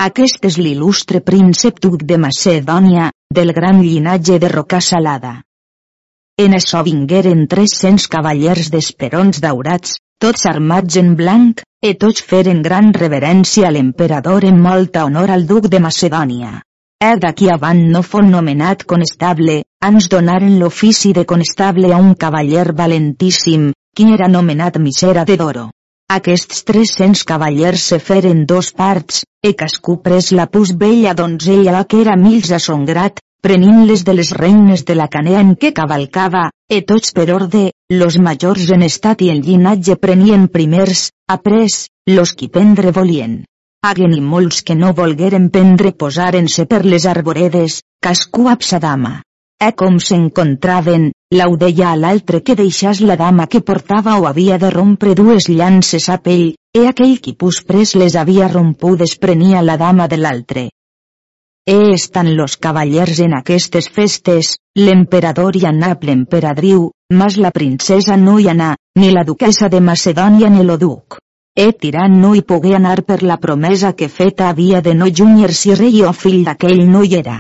Aquest 0.01 0.45
és 0.45 0.57
l'il·lustre 0.59 1.21
príncep 1.21 1.81
duc 1.81 2.03
de 2.03 2.17
Macedònia, 2.17 3.11
del 3.35 3.53
gran 3.53 3.83
llinatge 3.83 4.39
de 4.39 4.49
Roca 4.49 4.81
Salada. 4.81 5.43
En 6.38 6.53
això 6.55 6.85
vingueren 6.87 7.48
300 7.51 8.05
cavallers 8.12 8.68
d'esperons 8.70 9.40
daurats, 9.42 9.96
tots 10.22 10.46
armats 10.46 10.98
en 11.01 11.16
blanc, 11.18 11.64
e 11.83 11.96
tots 11.98 12.22
feren 12.33 12.61
gran 12.62 12.92
reverència 12.94 13.66
a 13.66 13.72
l'emperador 13.74 14.46
en 14.46 14.61
molta 14.62 15.03
honor 15.09 15.33
al 15.35 15.48
duc 15.51 15.66
de 15.72 15.81
Macedònia. 15.83 16.53
E 17.03 17.11
d'aquí 17.24 17.51
avant 17.51 17.83
no 17.90 18.05
fon 18.07 18.31
nomenat 18.31 18.87
conestable, 18.94 19.64
ans 19.90 20.09
donaren 20.14 20.61
l'ofici 20.62 21.12
de 21.18 21.27
conestable 21.27 21.90
a 21.90 21.98
un 21.98 22.14
cavaller 22.14 22.70
valentíssim, 22.85 23.72
qui 23.96 24.07
era 24.14 24.31
nomenat 24.31 24.79
misera 24.79 25.27
de 25.27 25.37
Doro. 25.42 25.68
Aquests 26.09 26.62
300 26.70 27.27
cavallers 27.27 27.83
se 27.90 27.98
feren 27.98 28.46
dos 28.46 28.70
parts, 28.70 29.24
e 29.42 29.57
cascú 29.59 29.98
pres 30.07 30.31
la 30.31 30.46
pus 30.46 30.70
bella 30.79 31.18
donzella 31.18 31.83
que 31.85 32.01
era 32.07 32.14
mils 32.16 32.55
a 32.55 32.62
son 32.62 32.87
grat, 32.87 33.18
prenint-les 33.40 34.03
de 34.05 34.14
les 34.14 34.31
reines 34.37 34.85
de 34.85 34.94
la 34.98 35.07
canea 35.09 35.40
en 35.44 35.55
què 35.55 35.70
cavalcava, 35.74 36.48
e 36.68 36.81
tots 36.88 37.14
per 37.16 37.29
orde, 37.35 37.68
los 38.01 38.18
majors 38.18 38.70
en 38.74 38.83
estat 38.87 39.22
i 39.27 39.31
en 39.35 39.44
llinatge 39.44 39.96
prenien 39.96 40.48
primers, 40.48 41.09
après, 41.27 41.87
los 42.07 42.35
qui 42.35 42.48
prendre 42.48 42.92
volien. 42.92 43.38
Haguen 43.87 44.16
i 44.16 44.20
molts 44.20 44.64
que 44.66 44.74
no 44.74 44.90
volgueren 44.92 45.51
prendre 45.55 45.92
posaren-se 45.94 46.66
per 46.66 46.85
les 46.85 47.07
arboredes, 47.07 47.81
cascú 48.03 48.48
ab 48.51 48.66
sa 48.66 48.81
dama. 48.83 49.20
E 49.59 49.72
com 49.74 49.98
s'encontraven, 50.03 51.09
l'au 51.35 51.55
deia 51.61 51.92
a 51.92 51.96
l'altre 51.98 52.40
que 52.46 52.55
deixàs 52.59 53.01
la 53.03 53.16
dama 53.18 53.46
que 53.51 53.61
portava 53.61 54.16
o 54.18 54.27
havia 54.27 54.59
de 54.59 54.70
rompre 54.74 55.14
dues 55.18 55.48
llances 55.48 56.09
a 56.09 56.18
pell, 56.22 56.53
e 56.74 56.87
aquell 56.87 57.18
qui 57.22 57.35
pus 57.35 57.62
pres 57.70 57.94
les 57.94 58.14
havia 58.16 58.51
rompudes 58.53 59.16
prenia 59.18 59.62
la 59.62 59.77
dama 59.77 60.07
de 60.07 60.18
l'altre. 60.22 60.68
E 61.69 61.93
estan 61.93 62.35
los 62.35 62.57
cavallers 62.57 63.19
en 63.21 63.35
aquestes 63.37 63.91
festes, 63.93 64.55
l'emperador 64.75 65.57
i 65.61 65.67
anà 65.69 65.91
l'emperadriu, 66.01 66.87
mas 67.13 67.37
la 67.37 67.51
princesa 67.51 68.17
no 68.17 68.39
hi 68.41 68.49
anà, 68.49 68.71
ni 68.97 69.11
la 69.13 69.25
duquesa 69.31 69.69
de 69.69 69.83
Macedònia 69.89 70.49
ni 70.49 70.65
lo 70.65 70.79
duc. 70.81 71.19
E 71.55 71.67
tirant 71.83 72.17
no 72.23 72.33
hi 72.35 72.41
pogué 72.41 72.73
anar 72.79 73.03
per 73.05 73.21
la 73.23 73.37
promesa 73.37 73.93
que 73.93 74.09
feta 74.09 74.49
havia 74.49 74.81
de 74.81 74.95
no 74.95 75.11
junyer 75.21 75.53
si 75.53 75.75
rei 75.75 76.01
o 76.09 76.15
fill 76.17 76.41
d'aquell 76.49 76.87
no 76.89 77.05
hi 77.05 77.17
era. 77.21 77.39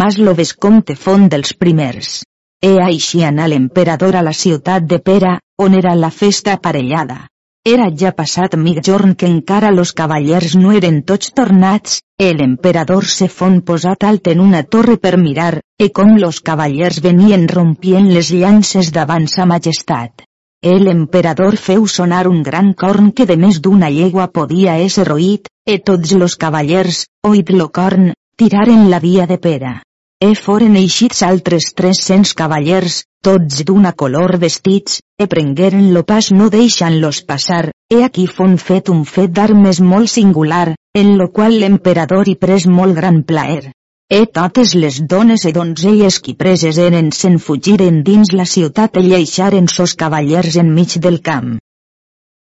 Mas 0.00 0.16
lo 0.16 0.32
vescomte 0.40 0.96
font 0.96 1.28
dels 1.28 1.52
primers. 1.52 2.22
E 2.64 2.72
així 2.88 3.20
anà 3.22 3.52
l'emperador 3.52 4.16
a 4.16 4.22
la 4.22 4.32
ciutat 4.32 4.88
de 4.88 4.98
Pera, 4.98 5.40
on 5.60 5.74
era 5.74 5.94
la 5.94 6.10
festa 6.22 6.56
aparellada. 6.56 7.26
Era 7.68 7.86
ja 8.00 8.10
passat 8.18 8.54
jorn 8.86 9.10
que 9.14 9.26
encara 9.26 9.70
los 9.70 9.90
cavallers 9.92 10.54
no 10.56 10.70
eren 10.72 11.02
tots 11.02 11.32
tornats, 11.36 11.98
el 12.26 12.40
emperador 12.40 13.04
se 13.04 13.28
fon 13.28 13.58
posat 13.60 14.04
alt 14.10 14.30
en 14.32 14.40
una 14.40 14.62
torre 14.62 14.96
per 14.96 15.18
mirar, 15.18 15.60
e 15.78 15.90
com 15.98 16.14
los 16.22 16.40
cavallers 16.40 17.02
venien 17.04 17.44
rompient 17.46 18.08
les 18.14 18.30
llances 18.30 18.90
davant 18.90 19.28
sa 19.28 19.44
majestat. 19.44 20.24
El 20.62 20.88
emperador 20.88 21.58
feu 21.66 21.86
sonar 21.86 22.26
un 22.26 22.42
gran 22.42 22.72
corn 22.72 23.12
que 23.12 23.26
de 23.26 23.36
més 23.36 23.60
d'una 23.60 23.90
llegua 23.90 24.30
podia 24.32 24.78
ésser 24.86 25.06
oït, 25.12 25.52
e 25.66 25.78
tots 25.78 26.16
los 26.16 26.36
cavallers, 26.36 27.04
oït 27.22 27.52
lo 27.52 27.68
corn, 27.68 28.14
tiraren 28.38 28.88
la 28.88 28.98
via 28.98 29.26
de 29.26 29.36
pera. 29.36 29.82
E 30.26 30.34
foren 30.34 30.74
eixits 30.74 31.20
altres 31.22 31.68
300 31.78 32.32
cavallers, 32.38 32.94
tots 33.22 33.60
d'una 33.66 33.92
color 34.00 34.32
vestits, 34.42 34.96
e 35.14 35.28
prengueren 35.30 35.92
lo 35.94 36.02
pas 36.08 36.32
no 36.34 36.48
deixant-los 36.50 37.20
passar, 37.28 37.70
e 37.86 38.00
aquí 38.02 38.24
fon 38.26 38.56
fet 38.58 38.90
un 38.90 39.04
fet 39.06 39.30
d'armes 39.36 39.78
molt 39.92 40.10
singular, 40.10 40.74
en 41.02 41.12
lo 41.20 41.28
qual 41.36 41.54
l'emperador 41.60 42.26
hi 42.26 42.34
pres 42.34 42.66
molt 42.66 42.98
gran 42.98 43.22
plaer. 43.30 43.70
E 44.10 44.20
totes 44.40 44.74
les 44.74 44.98
dones 45.06 45.46
e 45.46 45.54
donzelles 45.54 46.18
qui 46.18 46.34
preses 46.34 46.82
eren 46.88 47.14
se'n 47.14 47.38
fugiren 47.38 48.02
dins 48.02 48.34
la 48.34 48.50
ciutat 48.56 48.98
e 48.98 49.06
lleixaren 49.06 49.70
sos 49.70 49.94
cavallers 49.94 50.58
enmig 50.58 50.98
del 50.98 51.22
camp. 51.22 51.58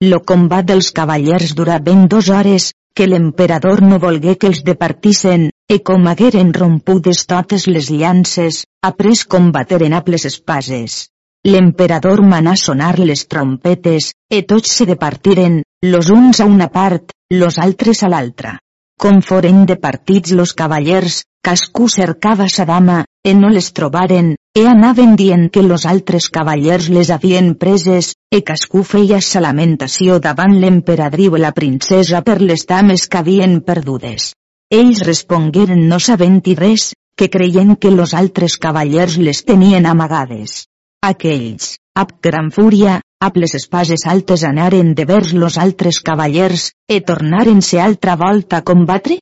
Lo 0.04 0.20
combat 0.20 0.68
dels 0.68 0.92
cavallers 0.92 1.56
durà 1.56 1.80
ben 1.80 2.08
dos 2.12 2.28
hores, 2.28 2.74
que 2.94 3.08
l'emperador 3.08 3.80
no 3.80 3.96
volgué 3.98 4.36
que 4.36 4.52
els 4.52 4.60
departissen, 4.68 5.48
e 5.68 5.80
com 5.82 6.06
hagueren 6.06 6.52
rompudes 6.52 7.24
totes 7.26 7.66
les 7.66 7.88
llances, 7.90 8.64
après 8.82 9.24
combateren 9.28 9.94
amb 9.96 10.10
les 10.12 10.26
espases. 10.28 11.08
L'emperador 11.44 12.22
manà 12.24 12.54
sonar 12.56 12.98
les 12.98 13.26
trompetes, 13.28 14.12
e 14.30 14.42
tots 14.48 14.76
se 14.78 14.86
departiren, 14.88 15.62
los 15.84 16.10
uns 16.10 16.40
a 16.40 16.46
una 16.48 16.68
part, 16.68 17.12
los 17.30 17.58
altres 17.58 18.02
a 18.02 18.08
l'altra. 18.12 18.58
Com 19.00 19.20
foren 19.20 19.64
departits 19.66 20.32
los 20.32 20.54
cavallers, 20.54 21.24
cascú 21.44 21.88
cercava 21.88 22.46
sa 22.48 22.64
dama, 22.64 23.02
e 23.24 23.34
no 23.34 23.50
les 23.52 23.72
trobaren, 23.76 24.36
e 24.54 24.62
anaven 24.70 25.16
dient 25.16 25.50
que 25.50 25.64
los 25.66 25.84
altres 25.84 26.30
cavallers 26.30 26.88
les 26.88 27.10
havien 27.10 27.54
preses, 27.56 28.14
e 28.30 28.40
cascú 28.40 28.84
feia 28.84 29.20
sa 29.20 29.42
lamentació 29.44 30.20
davant 30.20 30.56
l'emperadriu 30.60 31.36
i 31.36 31.42
la 31.44 31.52
princesa 31.52 32.22
per 32.22 32.40
les 32.40 32.64
dames 32.70 33.08
que 33.08 33.20
havien 33.20 33.60
perdudes. 33.60 34.32
Ells 34.74 35.04
respongueren 35.06 35.82
no 35.90 36.00
sabent-hi 36.02 36.54
res, 36.58 36.84
que 37.16 37.28
creien 37.30 37.76
que 37.82 37.92
los 37.94 38.12
altres 38.20 38.56
cavallers 38.64 39.18
les 39.26 39.42
tenien 39.50 39.84
amagades. 39.86 40.64
Aquells, 41.10 41.68
ab 42.02 42.10
gran 42.26 42.48
fúria, 42.56 42.96
ab 43.26 43.38
les 43.42 43.54
espases 43.60 44.06
altes 44.14 44.42
anaren 44.48 44.90
de 44.98 45.06
vers 45.12 45.30
los 45.42 45.60
altres 45.66 46.00
cavallers, 46.08 46.64
e 46.90 46.98
tornaren-se 47.12 47.78
altra 47.84 48.16
volta 48.24 48.58
a 48.58 48.66
combatre? 48.72 49.20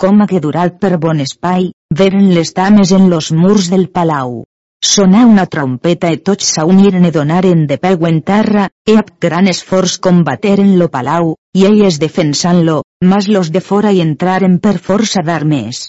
Com 0.00 0.24
hagué 0.24 0.40
durat 0.46 0.80
per 0.80 0.96
bon 1.04 1.20
espai, 1.26 1.68
veren 2.02 2.32
les 2.38 2.56
dames 2.56 2.96
en 2.96 3.10
los 3.12 3.32
murs 3.42 3.68
del 3.74 3.90
palau. 3.98 4.38
Sonà 4.86 5.24
una 5.26 5.44
trompeta 5.52 6.08
e 6.14 6.18
tots 6.26 6.52
s'uniren 6.54 7.06
e 7.08 7.10
donaren 7.14 7.64
de 7.70 7.76
peu 7.84 8.04
en 8.06 8.20
terra, 8.28 8.68
e 8.90 8.94
ab 9.00 9.08
gran 9.24 9.48
esforç 9.52 9.96
combateren 10.06 10.76
lo 10.80 10.86
palau, 10.94 11.32
i 11.58 11.64
elles 11.68 11.98
defensant-lo, 12.04 12.76
mas 13.10 13.26
los 13.34 13.50
de 13.56 13.62
fora 13.68 13.90
hi 13.90 14.00
entraren 14.04 14.60
per 14.66 14.76
força 14.88 15.24
d'armes. 15.26 15.80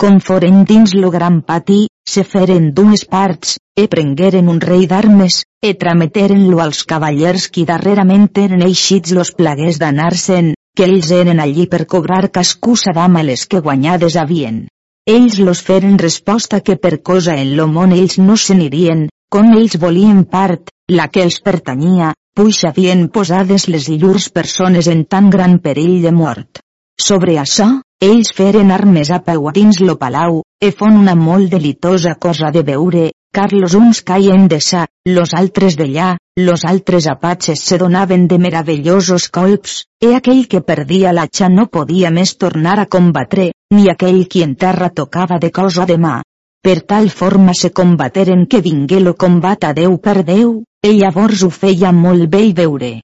Com 0.00 0.20
foren 0.28 0.62
dins 0.70 0.94
lo 0.94 1.10
gran 1.10 1.40
pati, 1.48 1.80
se 2.14 2.22
feren 2.34 2.70
dues 2.78 3.02
parts, 3.16 3.56
e 3.74 3.88
prengueren 3.94 4.52
un 4.54 4.60
rei 4.62 4.86
d'armes, 4.86 5.40
e 5.60 5.74
trameteren-lo 5.74 6.62
als 6.62 6.84
cavallers 6.92 7.48
qui 7.50 7.66
darrerament 7.72 8.30
eren 8.44 8.62
eixits 8.68 9.16
los 9.18 9.34
plaguers 9.40 9.82
d'anar-se'n, 9.82 10.54
que 10.76 10.86
ells 10.86 11.10
eren 11.10 11.42
allí 11.42 11.66
per 11.66 11.86
cobrar 11.96 12.30
cascusa 12.30 12.94
dama 12.94 13.26
les 13.26 13.48
que 13.50 13.64
guanyades 13.66 14.20
havien. 14.22 14.64
Ells 15.06 15.38
los 15.38 15.60
feren 15.60 15.98
resposta 15.98 16.62
que 16.62 16.78
per 16.78 17.02
cosa 17.02 17.34
en 17.36 17.50
lo 17.56 17.66
món 17.68 17.90
ells 17.92 18.14
no 18.18 18.38
se 18.40 18.54
n'irien, 18.56 19.02
com 19.28 19.50
ells 19.52 19.74
volien 19.82 20.22
part, 20.24 20.70
la 20.88 21.08
que 21.12 21.20
els 21.26 21.42
pertanyia, 21.44 22.14
puix 22.34 22.62
havien 22.64 23.02
posades 23.12 23.66
les 23.68 23.90
llurs 23.90 24.30
persones 24.38 24.88
en 24.88 25.02
tan 25.04 25.28
gran 25.34 25.58
perill 25.66 25.98
de 26.06 26.12
mort. 26.20 26.62
Sobre 27.08 27.36
això, 27.42 27.66
ells 28.00 28.32
feren 28.38 28.72
armes 28.72 29.10
a 29.12 29.18
peu 29.26 29.50
dins 29.52 29.82
lo 29.84 29.98
palau, 30.00 30.40
e 30.56 30.70
fon 30.72 30.96
una 31.02 31.14
molt 31.14 31.52
delitosa 31.52 32.14
cosa 32.14 32.48
de 32.54 32.62
veure, 32.64 33.10
car 33.34 33.50
los 33.52 33.74
uns 33.74 34.00
caien 34.00 34.48
de 34.48 34.62
sa, 34.64 34.86
los 35.04 35.34
altres 35.36 35.76
d'allà, 35.76 36.14
los 36.40 36.64
altres 36.64 37.10
apatxes 37.12 37.60
se 37.60 37.76
donaven 37.76 38.24
de 38.26 38.38
meravellosos 38.38 39.28
colps, 39.28 39.82
e 40.00 40.14
aquell 40.16 40.46
que 40.48 40.64
perdia 40.64 41.12
l'atxa 41.12 41.50
no 41.52 41.68
podia 41.68 42.10
més 42.10 42.38
tornar 42.40 42.78
a 42.80 42.88
combatre, 42.88 43.50
ni 43.74 43.90
aquell 43.92 44.22
qui 44.30 44.42
en 44.46 44.54
terra 44.54 44.88
tocava 44.90 45.38
de 45.42 45.50
cosa 45.50 45.84
de 45.90 45.98
mà. 45.98 46.20
Per 46.64 46.80
tal 46.88 47.10
forma 47.10 47.52
se 47.52 47.70
combateren 47.70 48.46
que 48.46 48.62
vingué 48.64 49.00
lo 49.00 49.12
combat 49.14 49.66
a 49.68 49.74
Déu 49.76 49.98
per 50.00 50.22
Déu, 50.24 50.62
e 50.80 50.92
llavors 50.96 51.42
ho 51.44 51.50
feia 51.52 51.92
molt 51.92 52.30
bé 52.32 52.40
i 52.48 52.54
veure. 52.56 52.94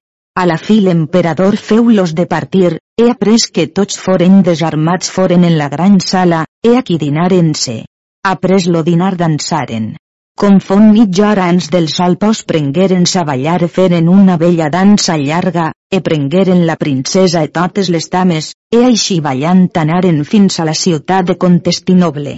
A 0.41 0.47
la 0.49 0.57
fi 0.57 0.79
l'emperador 0.81 1.59
feu-los 1.61 2.15
de 2.17 2.25
partir, 2.31 2.79
he 2.97 3.11
après 3.11 3.51
que 3.53 3.67
tots 3.67 4.01
foren 4.01 4.41
desarmats 4.47 5.11
foren 5.11 5.45
en 5.45 5.59
la 5.59 5.69
gran 5.69 6.01
sala, 6.01 6.47
he 6.65 6.77
aquí 6.79 6.97
dinaren-se. 6.97 7.83
Après 8.25 8.65
lo 8.67 8.83
dinar 8.83 9.17
dansaren. 9.17 9.97
Com 10.41 10.55
fon 10.65 10.87
mitja 10.95 11.27
hora 11.29 11.47
ans 11.53 11.67
del 11.69 11.91
sol 11.93 12.15
pos 12.21 12.39
prengueren 12.51 13.03
sa 13.11 13.27
ballar 13.29 13.67
feren 13.69 14.07
una 14.09 14.39
bella 14.41 14.71
dansa 14.73 15.19
llarga, 15.21 15.67
e 15.93 16.01
prengueren 16.01 16.63
la 16.69 16.77
princesa 16.81 17.43
e 17.45 17.51
totes 17.59 17.91
les 17.93 18.09
dames, 18.15 18.49
e 18.73 18.81
així 18.87 19.19
ballant 19.21 19.67
anaren 19.83 20.23
fins 20.25 20.57
a 20.57 20.65
la 20.65 20.73
ciutat 20.73 21.29
de 21.29 21.37
Contestinoble. 21.45 22.35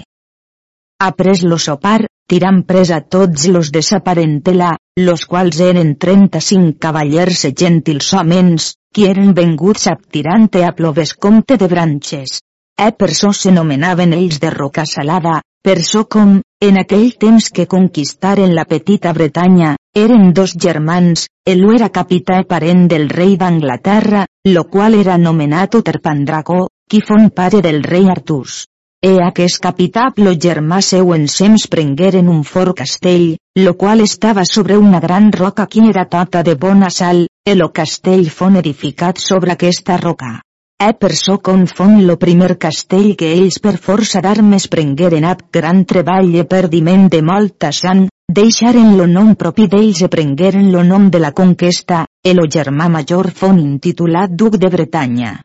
Après 0.98 1.44
lo 1.46 1.60
sopar, 1.62 2.00
tiran 2.26 2.64
presa 2.66 2.98
tots 3.06 3.46
los 3.54 3.70
de 3.70 3.84
sa 3.86 4.02
parentela, 4.02 4.74
los 4.98 5.22
quals 5.30 5.62
eren 5.62 5.94
35 5.94 6.80
cavallers 6.82 7.44
e 7.44 7.54
gentils 7.54 8.12
homens, 8.18 8.72
qui 8.90 9.06
eren 9.14 9.30
venguts 9.32 9.86
a 9.86 9.94
Tirante 9.94 10.66
a 10.66 10.74
ploves 10.74 11.14
comte 11.14 11.54
de 11.54 11.70
branches. 11.70 12.40
E 12.74 12.90
per 12.98 13.14
so 13.14 13.30
s'anomenaven 13.30 14.18
ells 14.18 14.42
de 14.42 14.50
roca 14.50 14.90
salada, 14.90 15.38
per 15.62 15.84
so 15.86 16.08
com, 16.10 16.40
en 16.62 16.76
aquell 16.78 17.16
temps 17.18 17.48
que 17.50 17.64
conquistaren 17.66 18.52
la 18.54 18.62
petita 18.70 19.10
Bretanya, 19.12 19.72
eren 19.98 20.28
dos 20.32 20.52
germans, 20.64 21.24
el 21.52 21.64
era 21.74 21.88
capità 21.90 22.36
i 22.38 22.44
parent 22.52 22.84
del 22.92 23.08
rei 23.10 23.32
d'Anglaterra, 23.40 24.20
lo 24.46 24.62
qual 24.70 24.94
era 24.94 25.16
anomenat 25.18 25.74
Uterpandrago, 25.74 26.68
qui 26.88 27.00
fon 27.08 27.32
pare 27.34 27.64
del 27.66 27.82
rei 27.82 28.06
Artús. 28.14 28.60
E 29.02 29.16
aquest 29.26 29.58
capità 29.64 30.12
lo 30.22 30.36
germà 30.46 30.78
seu 30.86 31.10
ensems 31.16 31.66
prengueren 31.66 32.30
un 32.30 32.44
fort 32.44 32.76
castell, 32.78 33.34
lo 33.58 33.74
qual 33.74 34.06
estava 34.06 34.44
sobre 34.46 34.78
una 34.78 35.00
gran 35.00 35.32
roca 35.32 35.66
qui 35.66 35.82
era 35.88 36.06
tota 36.06 36.44
de 36.46 36.54
bona 36.54 36.90
sal, 36.90 37.26
e 37.42 37.58
lo 37.58 37.72
castell 37.72 38.30
fon 38.30 38.62
edificat 38.62 39.18
sobre 39.18 39.58
aquesta 39.58 39.98
roca. 39.98 40.36
E 40.84 40.94
per 40.94 41.14
so 41.14 41.38
con 41.38 41.68
fon 41.68 42.06
lo 42.06 42.16
primer 42.16 42.56
castell 42.58 43.12
que 43.14 43.28
ells 43.32 43.60
per 43.62 43.76
força 43.78 44.20
d'armes 44.24 44.64
prengueren 44.66 45.22
ab 45.32 45.44
gran 45.56 45.84
treball 45.90 46.32
e 46.34 46.42
perdiment 46.54 47.04
de 47.12 47.20
molta 47.22 47.68
sang, 47.70 48.08
deixaren 48.38 48.96
lo 48.98 49.06
nom 49.06 49.36
propi 49.42 49.68
d'ells 49.70 50.00
e 50.02 50.08
prengueren 50.14 50.72
lo 50.72 50.82
nom 50.82 51.04
de 51.08 51.20
la 51.22 51.30
conquesta, 51.30 52.00
e 52.28 52.32
lo 52.34 52.48
germà 52.56 52.88
major 52.90 53.30
fon 53.30 53.60
intitulat 53.62 54.34
Duc 54.34 54.56
de 54.58 54.70
Bretanya. 54.74 55.36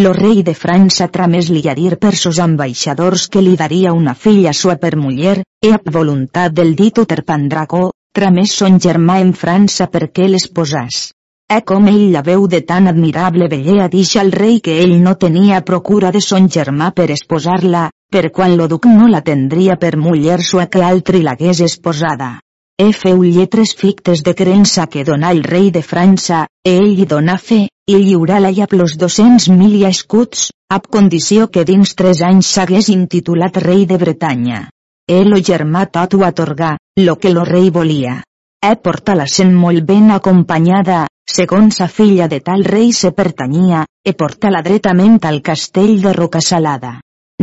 Lo 0.00 0.14
rei 0.16 0.40
de 0.42 0.54
França 0.54 1.10
tramés-li 1.12 1.60
a 1.68 1.74
dir 1.76 1.98
per 2.00 2.14
sos 2.16 2.40
ambaixadors 2.40 3.28
que 3.28 3.44
li 3.44 3.52
daria 3.56 3.92
una 3.92 4.14
filla 4.14 4.54
sua 4.54 4.78
per 4.80 4.94
muller, 4.96 5.42
e 5.60 5.74
a 5.76 5.80
voluntat 5.98 6.56
del 6.56 6.72
dit 6.74 7.04
Uterpandraco, 7.04 7.90
tramés 8.16 8.56
son 8.62 8.80
germà 8.80 9.20
en 9.20 9.36
França 9.36 9.90
perquè 9.92 10.24
l'esposàs. 10.32 11.15
E 11.48 11.60
com 11.62 11.84
ell 11.86 12.08
la 12.10 12.24
veu 12.26 12.48
de 12.50 12.58
tan 12.68 12.88
admirable 12.90 13.46
bellea 13.50 13.84
dixa 13.90 14.18
al 14.20 14.32
rei 14.34 14.56
que 14.58 14.72
ell 14.84 14.94
no 15.02 15.12
tenia 15.24 15.60
procura 15.68 16.10
de 16.16 16.22
son 16.24 16.48
germà 16.56 16.88
per 16.96 17.06
esposar-la, 17.14 17.82
per 18.10 18.32
quan 18.38 18.56
lo 18.58 18.66
duc 18.72 18.88
no 18.90 19.06
la 19.12 19.20
tendria 19.28 19.76
per 19.84 19.92
muller 19.96 20.40
sua 20.42 20.66
que 20.66 20.82
altri 20.82 21.22
l'hagués 21.22 21.62
esposada. 21.68 22.32
E 22.76 22.90
feu 22.92 23.22
lletres 23.22 23.76
fictes 23.78 24.24
de 24.26 24.34
creença 24.34 24.88
que 24.90 25.06
donà 25.06 25.30
el 25.36 25.44
rei 25.44 25.70
de 25.70 25.86
França, 25.86 26.42
e 26.66 26.74
ell 26.82 26.98
hi 26.98 27.06
donà 27.14 27.38
fe, 27.38 27.62
i 27.86 28.02
lliurà-la 28.02 28.50
i 28.50 28.60
a 28.66 28.66
plos 28.66 28.98
200.000 28.98 29.86
escuts, 29.86 30.50
ab 30.68 30.90
condició 30.90 31.46
que 31.46 31.64
dins 31.64 31.94
tres 31.94 32.26
anys 32.26 32.50
s'hagués 32.56 32.90
intitulat 32.90 33.62
rei 33.62 33.86
de 33.86 34.02
Bretanya. 34.02 34.64
E 35.06 35.22
lo 35.22 35.38
germà 35.38 35.86
tot 35.86 36.18
ho 36.18 36.26
atorgà, 36.26 36.74
lo 37.06 37.20
que 37.22 37.30
lo 37.30 37.46
rei 37.46 37.70
volia. 37.70 38.24
E 38.66 38.74
porta-la 38.82 39.28
sent 39.30 39.52
molt 39.54 39.84
ben 39.86 40.08
acompanyada, 40.10 41.04
segons 41.30 41.76
sa 41.78 41.86
filla 41.86 42.26
de 42.32 42.40
tal 42.46 42.64
rei 42.66 42.88
se 43.00 43.12
pertanyia, 43.14 43.84
e 44.02 44.14
porta-la 44.22 44.62
dretament 44.66 45.20
al 45.28 45.38
castell 45.48 46.00
de 46.02 46.14
Rocasalada. 46.16 46.96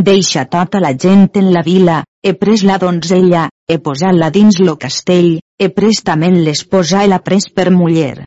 Deixa 0.09 0.43
tota 0.51 0.82
la 0.84 0.91
gent 1.05 1.30
en 1.39 1.53
la 1.55 1.61
vila, 1.63 2.01
he 2.26 2.34
pres 2.41 2.65
la 2.67 2.76
donzella, 2.82 3.45
he 3.69 3.80
posat-la 3.80 4.32
dins 4.36 4.59
lo 4.59 4.76
castell, 4.76 5.39
he 5.61 5.69
prestament 5.69 6.41
l'esposa 6.43 7.05
i 7.07 7.13
la 7.13 7.21
pres 7.24 7.47
per 7.55 7.69
muller. 7.71 8.26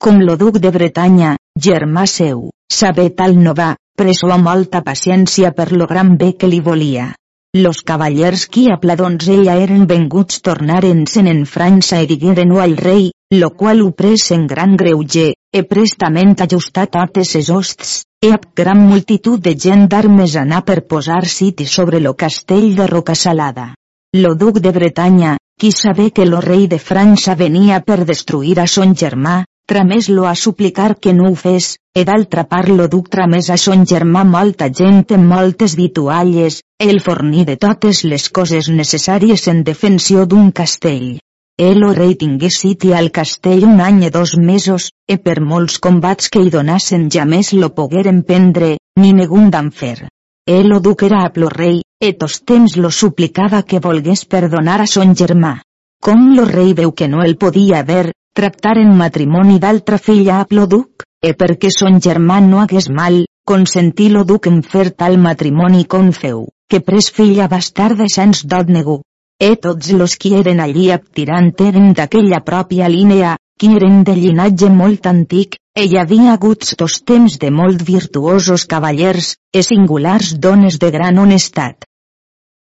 Com 0.00 0.24
lo 0.24 0.38
duc 0.40 0.56
de 0.56 0.72
Bretanya, 0.72 1.36
germà 1.68 2.06
seu, 2.08 2.46
saber 2.80 3.10
tal 3.18 3.36
no 3.36 3.52
va, 3.52 3.74
preso 3.92 4.32
amb 4.32 4.48
molta 4.48 4.80
paciència 4.80 5.52
per 5.52 5.72
lo 5.72 5.90
gran 5.90 6.16
bé 6.16 6.32
que 6.32 6.48
li 6.48 6.64
volia. 6.64 7.10
Los 7.52 7.82
cavallers 7.82 8.46
qui 8.46 8.68
a 8.70 8.76
la 8.86 8.94
donzella 8.94 9.56
eren 9.58 9.88
venguts 9.90 10.38
tornaren-se'n 10.46 11.26
en 11.26 11.40
França 11.52 11.98
i 11.98 12.06
digueren-ho 12.06 12.60
al 12.62 12.76
rei, 12.78 13.08
lo 13.34 13.48
qual 13.58 13.82
ho 13.82 13.90
pres 13.90 14.30
en 14.30 14.46
gran 14.46 14.76
greuge, 14.78 15.34
e 15.50 15.64
prestament 15.66 16.36
ajustar 16.46 16.86
totes 16.86 17.34
ses 17.34 17.50
hosts, 17.50 18.04
e 18.22 18.30
ab 18.30 18.46
gran 18.54 18.78
multitud 18.86 19.42
de 19.42 19.56
gent 19.58 19.88
d'armes 19.90 20.36
anà 20.38 20.62
per 20.62 20.86
posar 20.86 21.26
siti 21.26 21.66
sobre 21.66 21.98
lo 21.98 22.14
castell 22.14 22.76
de 22.76 22.86
Rocasalada. 22.86 23.74
Lo 24.14 24.36
duc 24.36 24.60
de 24.62 24.70
Bretanya, 24.70 25.36
qui 25.58 25.72
sabé 25.72 26.12
que 26.12 26.26
lo 26.26 26.40
rei 26.40 26.68
de 26.68 26.78
França 26.78 27.34
venia 27.34 27.80
per 27.80 28.04
destruir 28.04 28.60
a 28.60 28.68
son 28.70 28.94
germà, 28.94 29.42
tramés-lo 29.70 30.26
a 30.26 30.34
suplicar 30.34 30.98
que 30.98 31.12
no 31.14 31.28
ho 31.30 31.36
fes, 31.38 31.76
e 31.94 32.02
d'altra 32.08 32.42
part 32.50 32.68
lo 32.74 32.88
duc 32.90 33.06
tramés 33.14 33.50
a 33.54 33.58
son 33.64 33.84
germà 33.86 34.24
molta 34.26 34.66
gent 34.80 35.04
en 35.14 35.28
moltes 35.32 35.76
vitualles, 35.78 36.56
el 36.86 36.98
forní 37.06 37.44
de 37.46 37.56
totes 37.56 38.02
les 38.02 38.26
coses 38.38 38.70
necessàries 38.80 39.46
en 39.52 39.62
defensió 39.68 40.26
d'un 40.26 40.50
castell. 40.50 41.20
El 41.68 41.84
o 41.86 41.92
rei 41.94 42.16
tingué 42.18 42.50
siti 42.50 42.90
al 42.98 43.12
castell 43.14 43.62
un 43.68 43.80
any 43.86 44.02
i 44.08 44.10
dos 44.10 44.34
mesos, 44.50 44.90
e 45.06 45.20
per 45.22 45.38
molts 45.52 45.78
combats 45.78 46.34
que 46.34 46.42
hi 46.42 46.50
donassen 46.50 47.08
ja 47.14 47.24
més 47.24 47.52
lo 47.52 47.70
pogueren 47.70 48.22
prendre, 48.26 48.74
ni 48.98 49.12
negun 49.12 49.50
d'en 49.54 49.70
fer. 49.70 50.08
El 50.50 50.72
o 50.74 50.80
duc 50.80 51.04
era 51.06 51.22
a 51.22 51.32
lo 51.36 51.48
rei, 51.48 51.82
e 52.00 52.14
tos 52.18 52.40
temps 52.42 52.74
lo 52.76 52.90
suplicava 52.90 53.62
que 53.62 53.78
volgués 53.78 54.24
perdonar 54.24 54.80
a 54.80 54.86
son 54.86 55.14
germà. 55.14 55.60
Com 56.02 56.32
lo 56.34 56.46
rei 56.48 56.72
veu 56.74 56.90
que 56.90 57.06
no 57.12 57.22
el 57.22 57.36
podia 57.36 57.84
ver, 57.84 58.10
tractaren 58.38 58.94
matrimoni 58.96 59.58
d'altra 59.58 59.98
filla 59.98 60.40
a 60.40 60.46
lo 60.50 60.66
duc, 60.66 61.04
e 61.20 61.34
perquè 61.34 61.70
son 61.74 62.00
germà 62.00 62.40
no 62.40 62.60
hagués 62.60 62.88
mal, 62.88 63.24
consentí 63.44 64.08
lo 64.08 64.24
duc 64.24 64.46
en 64.46 64.62
fer 64.62 64.90
tal 64.90 65.18
matrimoni 65.18 65.84
com 65.84 66.12
feu, 66.12 66.46
que 66.70 66.80
pres 66.80 67.10
filla 67.10 67.48
bastarda 67.48 68.06
sens 68.08 68.44
dot 68.46 68.68
negu. 68.68 69.00
E 69.40 69.56
tots 69.56 69.90
los 69.96 70.16
qui 70.20 70.34
eren 70.36 70.60
allí 70.60 70.88
Tirant 71.14 71.52
eren 71.66 71.92
d'aquella 71.92 72.40
pròpia 72.44 72.88
línia, 72.88 73.36
qui 73.58 73.74
eren 73.76 74.04
de 74.04 74.14
llinatge 74.14 74.70
molt 74.70 75.06
antic, 75.06 75.56
e 75.76 75.84
hi 75.84 75.98
havia 75.98 76.32
hagut 76.32 76.64
dos 76.78 77.02
temps 77.02 77.38
de 77.38 77.50
molt 77.50 77.82
virtuosos 77.82 78.66
cavallers, 78.66 79.36
e 79.52 79.62
singulars 79.62 80.34
dones 80.38 80.78
de 80.78 80.90
gran 80.90 81.18
honestat. 81.18 81.89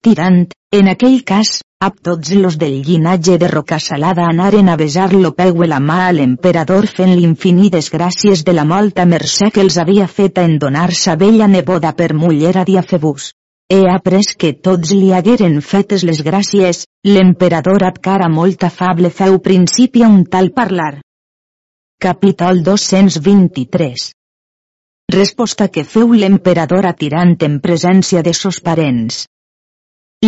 Tirant, 0.06 0.46
en 0.72 0.86
aquell 0.88 1.18
cas, 1.28 1.48
ab 1.86 1.98
tots 2.06 2.30
los 2.42 2.54
del 2.60 2.76
llinatge 2.84 3.34
de 3.40 3.48
Rocasalada 3.52 4.28
anaren 4.32 4.70
a 4.72 4.76
besar-lo 4.80 5.30
peu 5.36 5.58
la 5.72 5.80
mà 5.88 5.96
a 6.06 6.12
l'emperador 6.16 6.86
fent 6.98 7.10
l'infinides 7.16 7.90
gràcies 7.94 8.42
de 8.46 8.54
la 8.56 8.64
molta 8.70 9.04
mercè 9.10 9.50
que 9.52 9.60
els 9.60 9.74
havia 9.82 10.06
fet 10.08 10.38
en 10.40 10.54
donar 10.62 10.86
sa 11.00 11.16
bella 11.20 11.48
neboda 11.54 11.90
per 11.98 12.14
muller 12.14 12.54
a 12.56 12.64
Diafebus. 12.70 13.26
He 13.68 13.80
après 13.94 14.30
que 14.40 14.54
tots 14.68 14.94
li 14.96 15.12
hagueren 15.12 15.58
fetes 15.60 16.04
les 16.08 16.22
gràcies, 16.28 16.80
l'emperador 17.04 17.84
ab 17.88 17.98
cara 18.06 18.28
molt 18.36 18.64
afable 18.70 19.10
feu 19.18 19.36
principi 19.48 20.02
a 20.02 20.08
un 20.08 20.22
tal 20.24 20.48
parlar. 20.60 20.94
Capítol 22.00 22.62
223 22.70 24.06
Resposta 25.12 25.68
que 25.68 25.84
feu 25.84 26.16
l'emperador 26.22 26.88
atirant 26.88 27.36
en 27.50 27.60
presència 27.60 28.24
de 28.24 28.32
sos 28.40 28.62
parents. 28.70 29.26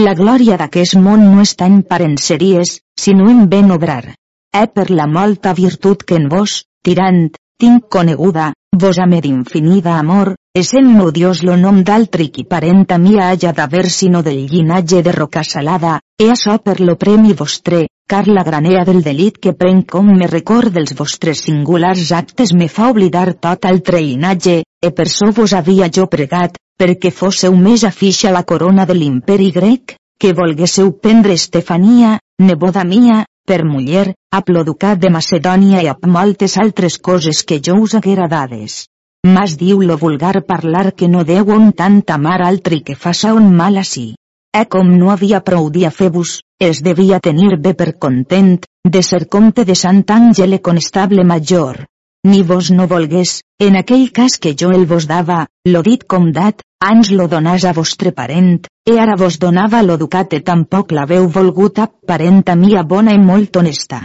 La 0.00 0.14
glòria 0.16 0.56
d'aquest 0.56 0.94
món 0.96 1.24
no 1.34 1.42
està 1.44 1.66
en 1.68 1.82
parenceries, 1.84 2.78
sinó 2.98 3.26
en 3.28 3.42
ben 3.50 3.66
obrar. 3.74 4.14
E 4.60 4.62
per 4.72 4.86
la 4.90 5.04
molta 5.06 5.52
virtut 5.58 6.04
que 6.08 6.16
en 6.16 6.30
vos, 6.32 6.54
tirant, 6.80 7.26
tinc 7.60 7.90
coneguda, 7.92 8.46
vos 8.72 9.00
ame 9.04 9.18
d'infinida 9.20 9.98
amor, 9.98 10.30
essent 10.56 10.88
meu 10.94 11.10
Dios 11.12 11.42
lo 11.44 11.58
nom 11.60 11.82
d'altri 11.84 12.30
qui 12.32 12.46
parenta 12.54 12.96
mia 12.96 13.28
haja 13.28 13.52
d'haver 13.52 13.84
sinó 13.90 14.22
del 14.22 14.46
llinatge 14.48 15.02
de 15.02 15.12
roca 15.12 15.44
salada, 15.44 15.98
e 16.16 16.30
açò 16.30 16.56
per 16.64 16.80
lo 16.80 16.96
premi 16.96 17.36
vostre, 17.36 17.84
car 18.08 18.24
la 18.28 18.48
granea 18.48 18.86
del 18.88 19.04
delit 19.04 19.36
que 19.36 19.52
prenc 19.52 19.90
com 19.92 20.08
me 20.08 20.26
record 20.26 20.72
dels 20.72 20.96
vostres 20.96 21.44
singulars 21.44 22.14
actes 22.16 22.56
me 22.56 22.72
fa 22.72 22.88
oblidar 22.88 23.34
tot 23.34 23.68
altre 23.68 24.00
llinatge, 24.00 24.62
e 24.80 24.90
per 24.90 25.08
so 25.08 25.30
vos 25.36 25.52
havia 25.52 25.92
jo 25.92 26.08
pregat, 26.08 26.56
perquè 26.82 27.12
fósseu 27.14 27.54
més 27.54 27.84
afixa 27.86 28.32
la 28.34 28.42
corona 28.42 28.82
de 28.88 28.94
l'imperi 28.98 29.52
grec, 29.54 29.92
que 30.18 30.32
volguéssiu 30.34 30.88
prendre 30.98 31.36
Estefania, 31.38 32.16
neboda 32.42 32.82
mia, 32.82 33.20
per 33.46 33.60
muller, 33.62 34.08
a 34.34 34.40
Ploducat 34.42 34.98
de 34.98 35.10
Macedònia 35.16 35.82
i 35.82 35.90
a 35.90 35.94
moltes 36.16 36.56
altres 36.58 36.98
coses 36.98 37.44
que 37.46 37.60
jo 37.68 37.76
us 37.84 37.94
haguera 37.94 38.26
dades. 38.26 38.88
Mas 39.22 39.54
diu 39.60 39.84
lo 39.86 39.96
vulgar 39.96 40.42
parlar 40.42 40.96
que 40.98 41.06
no 41.06 41.22
deu 41.22 41.54
un 41.54 41.70
tant 41.70 42.02
amar 42.16 42.40
altri 42.42 42.80
que 42.82 42.98
faça 42.98 43.32
un 43.34 43.54
mal 43.54 43.78
així. 43.78 44.16
E 44.50 44.64
com 44.66 44.90
no 44.98 45.12
havia 45.14 45.40
prou 45.40 45.70
dia 45.70 45.94
fer-vos, 45.94 46.40
es 46.58 46.82
devia 46.82 47.20
tenir 47.20 47.60
bé 47.62 47.76
per 47.78 47.92
content, 47.98 48.58
de 48.82 49.02
ser 49.02 49.28
comte 49.28 49.64
de 49.64 49.78
Sant 49.78 50.02
Àngel 50.10 50.58
conestable 50.60 51.22
major. 51.22 51.84
Ni 52.24 52.42
vos 52.46 52.70
no 52.70 52.86
volgués, 52.86 53.40
en 53.58 53.76
aquell 53.78 54.12
cas 54.14 54.36
que 54.38 54.52
jo 54.58 54.70
el 54.70 54.84
vos 54.86 55.08
dava, 55.10 55.46
lo 55.66 55.80
dit 55.82 56.04
com 56.06 56.28
dat, 56.36 56.62
ans 56.78 57.10
lo 57.10 57.26
donàs 57.32 57.64
a 57.66 57.72
vostre 57.74 58.12
parent, 58.14 58.60
e 58.86 58.94
ara 59.04 59.16
vos 59.18 59.40
donava 59.42 59.82
lo 59.82 59.96
ducat 59.98 60.36
e 60.38 60.40
tampoc 60.46 60.94
l'haveu 60.94 61.26
volgut 61.26 61.80
a 61.82 61.88
parenta 61.90 62.54
mia 62.54 62.84
bona 62.94 63.14
i 63.18 63.18
molt 63.18 63.58
honesta. 63.58 64.00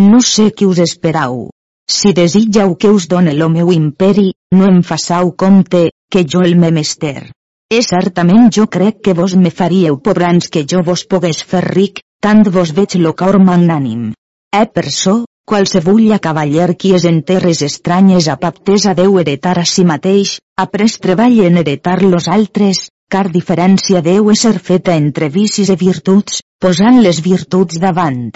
No 0.00 0.20
sé 0.24 0.50
qui 0.56 0.64
us 0.64 0.80
esperau. 0.80 1.50
Si 1.98 2.14
desitjau 2.16 2.74
que 2.76 2.88
us 2.88 3.08
done 3.08 3.36
lo 3.36 3.50
meu 3.52 3.72
imperi, 3.72 4.32
no 4.56 4.64
em 4.72 4.82
façau 4.82 5.34
compte, 5.36 5.90
que 6.10 6.24
jo 6.24 6.40
el 6.40 6.56
me 6.56 6.70
mester. 6.70 7.32
E 7.68 7.82
certament 7.84 8.48
jo 8.48 8.66
crec 8.66 9.02
que 9.04 9.12
vos 9.12 9.36
me 9.36 9.50
faríeu 9.50 10.00
pobrans 10.00 10.48
que 10.48 10.64
jo 10.64 10.80
vos 10.82 11.04
pogués 11.04 11.44
fer 11.44 11.64
ric, 11.68 12.00
tant 12.20 12.46
vos 12.48 12.72
veig 12.72 12.96
lo 12.96 13.12
cor 13.12 13.36
magnànim. 13.44 14.14
E 14.56 14.62
per 14.72 14.88
so, 14.88 15.26
qualsevulla 15.48 16.18
cavaller 16.24 16.74
qui 16.80 16.92
és 16.98 17.04
en 17.08 17.22
terres 17.30 17.62
estranyes 17.66 18.28
apaptesa 18.34 18.92
deu 18.98 19.16
heretar 19.20 19.56
a 19.62 19.64
si 19.70 19.84
mateix, 19.90 20.36
pres 20.74 20.98
treball 21.04 21.38
en 21.46 21.56
heretar 21.62 22.02
los 22.02 22.28
altres, 22.36 22.82
car 23.14 23.24
diferència 23.36 24.02
deu 24.04 24.28
ser 24.42 24.58
feta 24.68 24.96
entre 25.02 25.30
vicis 25.38 25.72
i 25.72 25.78
virtuts, 25.82 26.42
posant 26.60 27.00
les 27.06 27.22
virtuts 27.24 27.80
davant. 27.84 28.28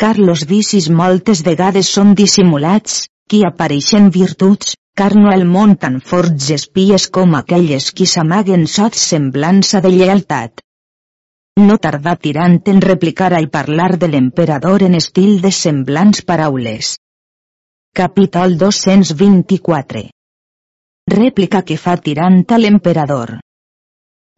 Car 0.00 0.16
los 0.18 0.46
vicis 0.52 0.88
moltes 1.02 1.42
vegades 1.48 1.90
són 1.96 2.14
dissimulats, 2.22 3.02
qui 3.28 3.42
apareixen 3.48 4.08
virtuts, 4.14 4.76
car 5.00 5.12
no 5.16 5.34
el 5.34 5.44
món 5.50 5.76
tan 5.82 6.00
forts 6.12 6.50
espies 6.56 7.08
com 7.18 7.34
aquelles 7.38 7.90
qui 7.96 8.06
s'amaguen 8.06 8.66
sots 8.78 9.06
semblança 9.12 9.82
de 9.84 9.92
lleialtat. 9.96 10.62
No 11.60 11.74
tardà 11.84 12.12
tirant 12.16 12.54
en 12.72 12.78
replicar 12.80 13.28
al 13.36 13.46
parlar 13.54 13.90
de 14.02 14.08
l'emperador 14.08 14.84
en 14.86 14.94
estil 14.98 15.42
de 15.42 15.50
semblants 15.56 16.22
paraules. 16.30 16.94
Capítol 18.00 18.56
224 18.62 20.02
Rèplica 21.14 21.60
que 21.68 21.76
fa 21.82 21.98
tirant 22.06 22.40
a 22.48 22.60
l'emperador. 22.62 23.34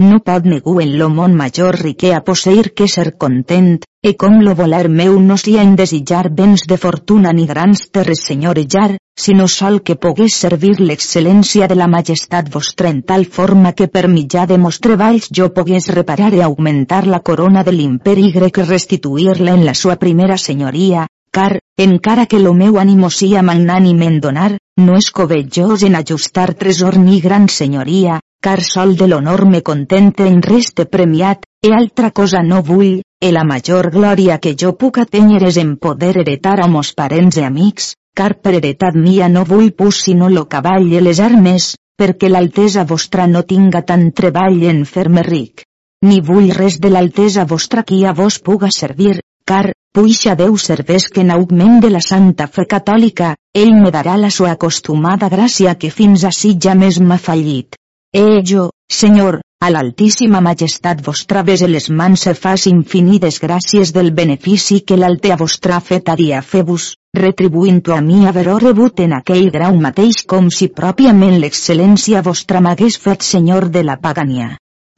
No 0.03 0.17
pot 0.27 0.47
negu 0.51 0.73
en 0.83 0.93
lo 0.99 1.07
món 1.17 1.35
major 1.39 1.77
rique 1.79 2.09
a 2.15 2.21
posseir 2.27 2.73
que 2.79 2.87
ser 2.95 3.11
content, 3.25 3.75
e 4.09 4.11
com 4.23 4.41
lo 4.43 4.55
voler 4.61 4.89
meu 5.01 5.19
no 5.27 5.37
sia 5.43 5.63
en 5.63 5.77
desitjar 5.81 6.31
béns 6.39 6.65
de 6.71 6.79
fortuna 6.85 7.31
ni 7.39 7.45
grans 7.51 7.85
terres 7.97 8.25
senyorejar, 8.31 8.97
sinó 9.25 9.47
sol 9.47 9.79
que 9.87 9.95
pogués 10.05 10.39
servir 10.45 10.73
l'excel·lència 10.81 11.69
de 11.71 11.77
la 11.79 11.87
majestat 11.93 12.51
vostra 12.57 12.91
en 12.91 12.99
tal 13.13 13.27
forma 13.37 13.75
que 13.79 13.87
per 13.87 14.09
mitjà 14.17 14.49
de 14.51 14.59
mos 14.65 14.81
treballs 14.89 15.31
jo 15.39 15.53
pogués 15.59 15.87
reparar 15.99 16.33
i 16.35 16.43
augmentar 16.49 17.05
la 17.07 17.23
corona 17.31 17.63
de 17.63 17.77
l'imperi 17.77 18.33
grec 18.39 18.59
i 18.59 18.67
restituir-la 18.73 19.55
en 19.55 19.65
la 19.69 19.77
sua 19.83 19.97
primera 20.03 20.41
senyoria, 20.49 21.07
car, 21.31 21.61
encara 21.79 22.27
que 22.27 22.43
lo 22.43 22.57
meu 22.65 22.83
ànimo 22.83 23.13
sia 23.21 23.47
magnànim 23.53 24.03
en 24.11 24.19
donar, 24.27 24.51
no 24.83 24.99
és 24.99 25.15
covejós 25.15 25.87
en 25.87 25.95
ajustar 26.03 26.55
tresor 26.55 26.99
ni 26.99 27.21
gran 27.21 27.47
senyoria, 27.49 28.19
car 28.43 28.61
sol 28.67 28.97
de 28.99 29.07
l'honor 29.07 29.47
me 29.47 29.63
contente 29.63 30.27
en 30.27 30.43
reste 30.43 30.85
premiat, 30.85 31.45
e 31.63 31.71
altra 31.73 32.11
cosa 32.11 32.43
no 32.43 32.61
vull, 32.61 33.01
e 33.23 33.29
la 33.31 33.45
major 33.47 33.89
glòria 33.95 34.39
que 34.43 34.57
jo 34.59 34.73
puc 34.75 34.99
atenyer 34.99 35.45
és 35.47 35.59
en 35.63 35.77
poder 35.77 36.17
heretar 36.23 36.59
a 36.61 36.67
mos 36.67 36.91
parents 36.99 37.39
i 37.39 37.45
amics, 37.47 37.93
car 38.19 38.35
per 38.43 38.57
heretat 38.59 38.97
mia 38.99 39.29
no 39.31 39.45
vull 39.47 39.71
pus 39.79 40.01
sinó 40.07 40.29
lo 40.29 40.49
cavall 40.51 40.89
i 40.91 41.01
les 41.01 41.21
armes, 41.23 41.69
perquè 41.97 42.29
l'altesa 42.29 42.83
vostra 42.85 43.29
no 43.31 43.45
tinga 43.53 43.85
tant 43.91 44.09
treball 44.11 44.59
en 44.73 44.83
fer-me 44.91 45.23
ric. 45.23 45.63
Ni 46.03 46.19
vull 46.21 46.51
res 46.57 46.81
de 46.83 46.91
l'altesa 46.91 47.45
vostra 47.47 47.85
qui 47.87 48.01
a 48.05 48.13
vos 48.13 48.41
puga 48.41 48.73
servir, 48.75 49.21
car, 49.47 49.71
puixa 49.95 50.35
Déu 50.35 50.57
serveix 50.59 51.07
que 51.15 51.23
en 51.23 51.31
augment 51.31 51.79
de 51.85 51.93
la 51.95 52.03
santa 52.03 52.49
fe 52.49 52.67
catòlica, 52.67 53.37
ell 53.55 53.71
me 53.79 53.95
darà 53.95 54.17
la 54.19 54.33
sua 54.35 54.57
acostumada 54.59 55.31
gràcia 55.31 55.77
que 55.79 55.93
fins 55.95 56.25
així 56.25 56.57
ja 56.59 56.75
més 56.75 56.99
m'ha 56.99 57.21
fallit. 57.23 57.79
Eh 58.15 58.43
jo, 58.45 58.69
Senyor, 58.93 59.39
a 59.65 59.71
l'altíssima 59.73 60.43
majestat 60.45 60.99
vostra 61.05 61.43
bese 61.49 61.65
les 61.69 61.87
mans 61.89 62.25
se 62.27 62.35
fas 62.37 62.67
infinides 62.69 63.39
gràcies 63.41 63.93
del 63.97 64.11
benefici 64.19 64.81
que 64.85 64.99
l'altea 65.01 65.39
vostra 65.43 65.79
fet 65.81 66.11
a 66.13 66.17
dia 66.21 66.43
febus, 66.43 66.91
retribuint-ho 67.17 67.95
a 67.97 68.03
mi 68.09 68.19
haver-ho 68.29 68.59
rebut 68.65 69.01
en 69.01 69.15
aquell 69.19 69.49
grau 69.55 69.79
mateix 69.87 70.21
com 70.33 70.51
si 70.57 70.69
pròpiament 70.81 71.39
l'excel·lència 71.41 72.21
vostra 72.27 72.61
m'hagués 72.61 72.99
fet 73.07 73.25
senyor 73.25 73.71
de 73.79 73.83
la 73.91 73.97
pagania. 74.03 74.51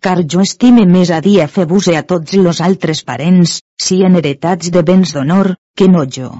Car 0.03 0.17
jo 0.27 0.43
estime 0.43 0.83
més 0.97 1.13
a 1.15 1.21
dia 1.29 1.47
febus 1.47 1.87
e 1.95 1.95
a 2.01 2.03
tots 2.03 2.35
los 2.35 2.61
altres 2.71 3.05
parents, 3.13 3.61
si 3.79 4.03
en 4.03 4.19
heretats 4.19 4.75
de 4.75 4.83
béns 4.83 5.15
d'honor, 5.15 5.55
que 5.79 5.87
no 5.87 6.03
jo 6.19 6.33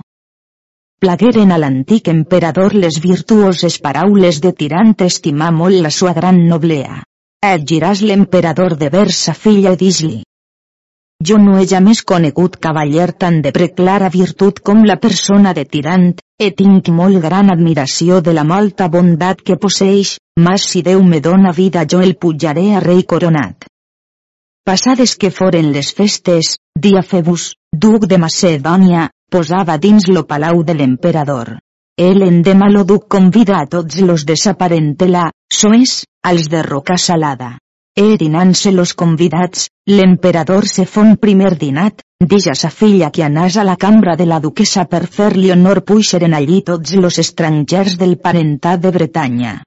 plagueren 1.05 1.51
a 1.53 1.59
l'antic 1.61 2.07
emperador 2.09 2.73
les 2.73 2.97
virtuoses 3.05 3.75
paraules 3.87 4.39
de 4.41 4.55
tirant 4.57 4.95
estimar 5.05 5.51
molt 5.53 5.77
la 5.85 5.91
sua 5.93 6.15
gran 6.17 6.39
noblea. 6.49 7.03
Et 7.45 7.65
giràs 7.73 8.01
l'emperador 8.01 8.77
de 8.81 8.89
Versa 8.95 9.35
filla 9.37 9.75
d'Isli. 9.77 10.23
Jo 11.29 11.37
no 11.43 11.59
he 11.59 11.67
jamés 11.69 12.01
conegut 12.13 12.57
cavaller 12.67 13.11
tan 13.25 13.43
de 13.45 13.53
preclara 13.53 14.09
virtut 14.15 14.63
com 14.65 14.81
la 14.89 14.97
persona 15.03 15.53
de 15.59 15.67
tirant, 15.75 16.07
e 16.41 16.49
tinc 16.63 16.89
molt 17.01 17.21
gran 17.27 17.53
admiració 17.53 18.23
de 18.25 18.33
la 18.39 18.45
molta 18.53 18.89
bondat 18.89 19.43
que 19.45 19.59
posseix, 19.61 20.17
mas 20.41 20.65
si 20.71 20.81
Déu 20.87 21.05
me 21.05 21.21
dona 21.21 21.53
vida 21.53 21.85
jo 21.85 22.01
el 22.01 22.17
pujaré 22.17 22.71
a 22.77 22.81
rei 22.81 23.05
coronat. 23.05 23.69
Passades 24.65 25.19
que 25.21 25.29
foren 25.29 25.69
les 25.77 25.93
festes, 25.93 26.57
dia 26.81 27.05
Febus, 27.05 27.51
duc 27.77 28.09
de 28.09 28.17
Macedònia, 28.17 29.11
posava 29.35 29.75
dins 29.83 30.07
lo 30.07 30.23
palau 30.31 30.63
de 30.63 30.79
l'emperador. 30.79 31.57
El 31.99 32.23
endemà 32.23 32.69
lo 32.71 32.85
duc 32.87 33.09
convida 33.11 33.59
a 33.59 33.67
tots 33.67 33.99
los 34.03 34.25
de 34.29 34.37
sa 34.39 34.55
parentela, 34.61 35.29
soes, 35.51 36.05
als 36.23 36.47
de 36.53 36.63
roca 36.63 36.97
salada. 36.99 37.57
E 37.95 38.17
dinant-se 38.19 38.73
los 38.73 38.95
convidats, 38.95 39.69
l'emperador 39.91 40.67
se 40.71 40.87
fon 40.87 41.15
primer 41.27 41.53
dinat, 41.59 42.03
dija 42.33 42.55
sa 42.59 42.71
filla 42.71 43.11
que 43.15 43.23
anàs 43.27 43.59
a 43.59 43.67
la 43.67 43.77
cambra 43.77 44.17
de 44.19 44.27
la 44.27 44.41
duquesa 44.47 44.87
per 44.91 45.05
fer-li 45.19 45.53
honor 45.55 45.85
puixeren 45.87 46.35
allí 46.35 46.63
tots 46.63 46.95
los 46.95 47.19
estrangers 47.23 47.99
del 47.99 48.19
parentat 48.19 48.83
de 48.83 48.91
Bretanya. 48.91 49.61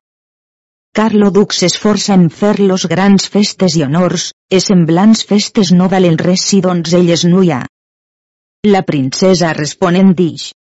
Carlo 0.97 1.30
Duc 1.32 1.53
s'esforça 1.53 2.15
en 2.18 2.30
fer 2.41 2.57
los 2.59 2.88
grans 2.91 3.28
festes 3.30 3.76
i 3.80 3.84
honors, 3.86 4.32
e 4.49 4.59
semblants 4.59 5.24
festes 5.32 5.72
no 5.72 5.88
valen 5.91 6.18
res 6.18 6.43
si 6.51 6.59
doncs 6.63 6.95
elles 6.99 7.24
no 7.28 7.43
hi 7.43 7.51
ha. 7.51 7.65
La 8.66 8.82
princesa 8.82 9.53
responent 9.53 10.16
dix. 10.18 10.51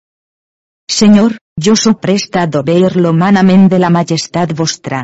Senyor, 0.87 1.33
jo 1.65 1.73
so 1.75 1.95
presta 1.97 2.43
a 2.43 2.47
d'obeir-lo 2.47 3.11
manament 3.11 3.65
de 3.71 3.79
la 3.81 3.89
majestat 3.89 4.53
vostra. 4.59 4.99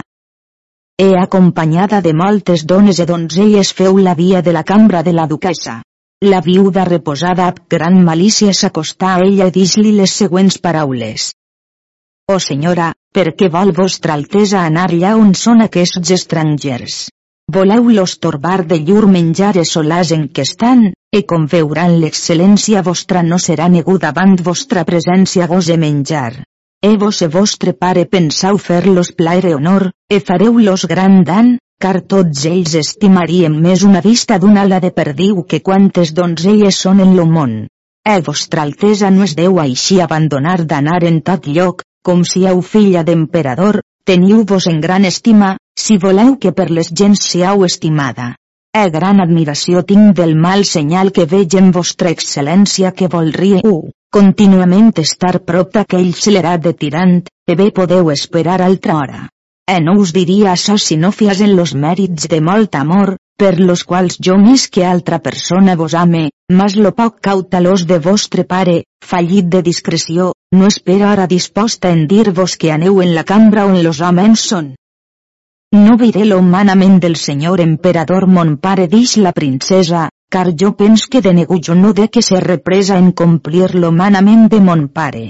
He 1.01 1.09
acompanyada 1.21 2.01
de 2.05 2.13
moltes 2.13 2.63
dones 2.69 2.99
e 2.99 3.07
donzelles 3.09 3.73
feu 3.73 3.97
la 3.97 4.13
via 4.13 4.41
de 4.41 4.53
la 4.53 4.63
cambra 4.63 5.01
de 5.01 5.11
la 5.11 5.25
duquesa. 5.25 5.81
La 6.21 6.39
viuda 6.39 6.85
reposada 6.85 7.47
amb 7.47 7.65
gran 7.67 7.97
malícia 8.05 8.53
s'acostà 8.53 9.15
a 9.15 9.25
ella 9.25 9.49
i 9.49 9.55
dis-li 9.57 9.91
les 9.97 10.13
següents 10.21 10.59
paraules. 10.59 11.33
Oh 12.31 12.39
senyora, 12.39 12.93
per 13.11 13.33
què 13.33 13.49
vol 13.49 13.73
vostra 13.73 14.13
altesa 14.13 14.61
anar 14.61 14.87
allà 14.91 15.17
on 15.17 15.33
són 15.33 15.65
aquests 15.65 16.13
estrangers? 16.21 17.09
Voleu-los 17.53 18.17
torbar 18.17 18.65
de 18.65 18.79
llur 18.81 19.05
menjar 19.05 19.57
e 19.61 19.63
solars 19.71 20.11
en 20.15 20.23
què 20.33 20.45
estan, 20.47 20.79
e 21.17 21.19
com 21.29 21.43
veuran 21.51 21.99
l'excel·lència 22.01 22.81
vostra 22.87 23.21
no 23.27 23.37
serà 23.45 23.67
negu 23.73 23.99
davant 24.05 24.33
vostra 24.47 24.81
presència 24.87 25.45
gose 25.51 25.77
menjar. 25.77 26.31
E 26.89 26.95
vos 26.97 27.21
e 27.21 27.27
vostre 27.35 27.75
pare 27.83 28.07
pensau 28.15 28.57
fer-los 28.57 29.11
plaer 29.19 29.45
e 29.51 29.53
honor, 29.57 29.91
e 30.09 30.19
fareu-los 30.19 30.87
gran 30.93 31.21
dan, 31.29 31.53
car 31.83 32.01
tots 32.13 32.45
ells 32.49 32.73
estimarien 32.79 33.53
més 33.67 33.85
una 33.85 34.01
vista 34.01 34.39
d'una 34.41 34.65
ala 34.65 34.79
de 34.79 34.91
perdiu 34.91 35.43
que 35.43 35.61
quantes 35.61 36.13
donzelles 36.17 36.79
són 36.87 37.05
en 37.05 37.15
lo 37.17 37.27
món. 37.37 37.57
E 38.03 38.15
vostra 38.25 38.65
altesa 38.65 39.13
no 39.13 39.27
es 39.29 39.37
deu 39.37 39.59
així 39.61 40.01
abandonar 40.01 40.63
d'anar 40.65 41.03
en 41.11 41.21
tot 41.21 41.45
lloc, 41.47 41.85
com 42.01 42.25
si 42.25 42.47
heu 42.47 42.65
filla 42.73 43.03
d'emperador, 43.03 43.83
teniu-vos 44.09 44.67
en 44.71 44.81
gran 44.81 45.05
estima, 45.05 45.57
si 45.79 45.97
voleu 45.97 46.37
que 46.39 46.51
per 46.57 46.69
les 46.71 46.89
gens 46.99 47.21
siau 47.29 47.65
estimada. 47.65 48.33
E 48.73 48.89
gran 48.93 49.19
admiració 49.21 49.83
tinc 49.89 50.15
del 50.17 50.33
mal 50.45 50.63
senyal 50.65 51.11
que 51.15 51.25
veig 51.33 51.55
en 51.59 51.69
vostra 51.75 52.09
excel·lència 52.15 52.91
que 52.97 53.09
volríeu, 53.15 53.75
contínuament 54.17 54.89
estar 55.03 55.39
prop 55.49 55.73
d'aquell 55.75 56.13
celerat 56.17 56.63
de 56.63 56.73
tirant, 56.73 57.19
e 57.49 57.55
bé 57.59 57.69
podeu 57.79 58.09
esperar 58.13 58.61
altra 58.61 58.97
hora. 58.97 59.21
E 59.69 59.79
no 59.79 59.93
us 59.99 60.11
diria 60.15 60.51
això 60.53 60.77
si 60.77 60.97
no 60.97 61.11
fias 61.11 61.41
en 61.45 61.55
los 61.55 61.75
mèrits 61.85 62.27
de 62.31 62.39
molt 62.41 62.75
amor, 62.75 63.15
per 63.37 63.59
los 63.59 63.83
quals 63.89 64.17
jo 64.27 64.37
més 64.41 64.67
que 64.73 64.85
altra 64.85 65.19
persona 65.19 65.75
vos 65.79 65.93
ame, 65.93 66.29
mas 66.59 66.75
lo 66.75 66.91
poc 66.97 67.19
cautalós 67.27 67.85
de 67.89 67.99
vostre 67.99 68.43
pare, 68.43 68.83
fallit 69.13 69.49
de 69.55 69.61
discreció, 69.61 70.33
no 70.51 70.67
espera 70.67 71.11
ara 71.11 71.27
disposta 71.27 71.91
en 71.95 72.07
dir-vos 72.07 72.57
que 72.57 72.71
aneu 72.71 73.01
en 73.01 73.13
la 73.15 73.23
cambra 73.23 73.65
on 73.65 73.83
los 73.83 74.01
homes 74.01 74.47
són. 74.53 74.73
No 75.73 75.97
viré 75.97 76.23
lo 76.25 76.39
manament 76.45 76.99
del 77.01 77.15
senyor 77.15 77.59
emperador 77.59 78.27
mon 78.29 78.57
pare 78.61 78.83
dix 78.87 79.15
la 79.17 79.31
princesa, 79.33 80.03
car 80.29 80.51
jo 80.53 80.75
pens 80.77 81.07
que 81.09 81.19
de 81.25 81.31
negu 81.33 81.57
jo 81.67 81.73
no 81.73 81.93
de 81.97 82.09
que 82.13 82.21
se 82.21 82.39
represa 82.39 82.99
en 83.01 83.11
complir 83.11 83.73
lo 83.73 83.89
manament 83.91 84.51
de 84.51 84.59
mon 84.61 84.83
pare. 84.87 85.23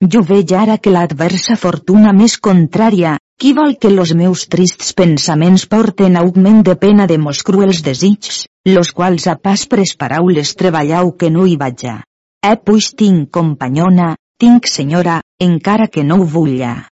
Jo 0.00 0.22
veig 0.30 0.54
ara 0.56 0.78
que 0.78 0.92
l'adversa 0.94 1.56
fortuna 1.60 2.14
més 2.16 2.38
contrària, 2.46 3.18
qui 3.36 3.52
vol 3.52 3.76
que 3.76 3.90
los 3.90 4.14
meus 4.16 4.46
trists 4.48 4.94
pensaments 4.96 5.66
porten 5.66 6.16
augment 6.16 6.62
de 6.64 6.76
pena 6.76 7.06
de 7.06 7.18
mos 7.18 7.42
cruels 7.42 7.82
desitjos, 7.84 8.46
los 8.64 8.92
quals 8.92 9.26
a 9.26 9.34
pas 9.36 9.66
pres 9.66 9.92
paraules 10.00 10.54
treballau 10.56 11.12
que 11.12 11.28
no 11.28 11.44
hi 11.44 11.58
vaja. 11.60 11.98
Eh 12.40 12.56
puix 12.56 12.94
tinc 12.96 13.28
companyona, 13.28 14.14
tinc 14.40 14.64
senyora, 14.64 15.20
encara 15.38 15.88
que 15.88 16.04
no 16.04 16.22
ho 16.22 16.24
vulla. 16.38 16.88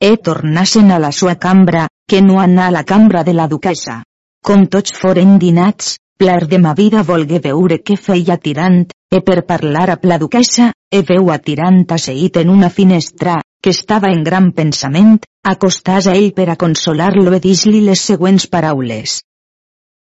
E 0.00 0.16
tornassen 0.16 0.90
a 0.92 0.98
la 0.98 1.12
sua 1.12 1.36
cambra, 1.36 1.86
que 2.08 2.22
no 2.22 2.40
anà 2.40 2.68
a 2.68 2.74
la 2.78 2.84
cambra 2.84 3.24
de 3.24 3.34
la 3.34 3.48
duquesa. 3.48 4.02
Com 4.46 4.66
tots 4.70 4.94
foren 4.94 5.38
dinats, 5.42 5.96
Plar 6.18 6.46
de 6.48 6.58
ma 6.58 6.72
vida 6.72 7.02
volgué 7.04 7.38
veure 7.44 7.76
què 7.84 7.94
feia 8.00 8.38
tirant, 8.40 8.78
e 9.12 9.18
per 9.20 9.42
parlar 9.48 9.90
a 9.92 9.96
la 10.10 10.16
duquesa, 10.16 10.70
e 10.88 11.02
veu 11.10 11.28
a 11.28 11.36
tirant 11.48 11.82
asseït 11.96 12.38
en 12.40 12.52
una 12.54 12.70
finestra, 12.70 13.34
que 13.60 13.74
estava 13.76 14.08
en 14.14 14.22
gran 14.24 14.46
pensament, 14.56 15.18
acostàs 15.44 16.08
a 16.08 16.14
ell 16.16 16.30
per 16.32 16.48
a 16.48 16.56
consolar-lo 16.56 17.34
e 17.36 17.40
dis-li 17.46 17.82
les 17.84 18.00
següents 18.00 18.48
paraules. 18.48 19.18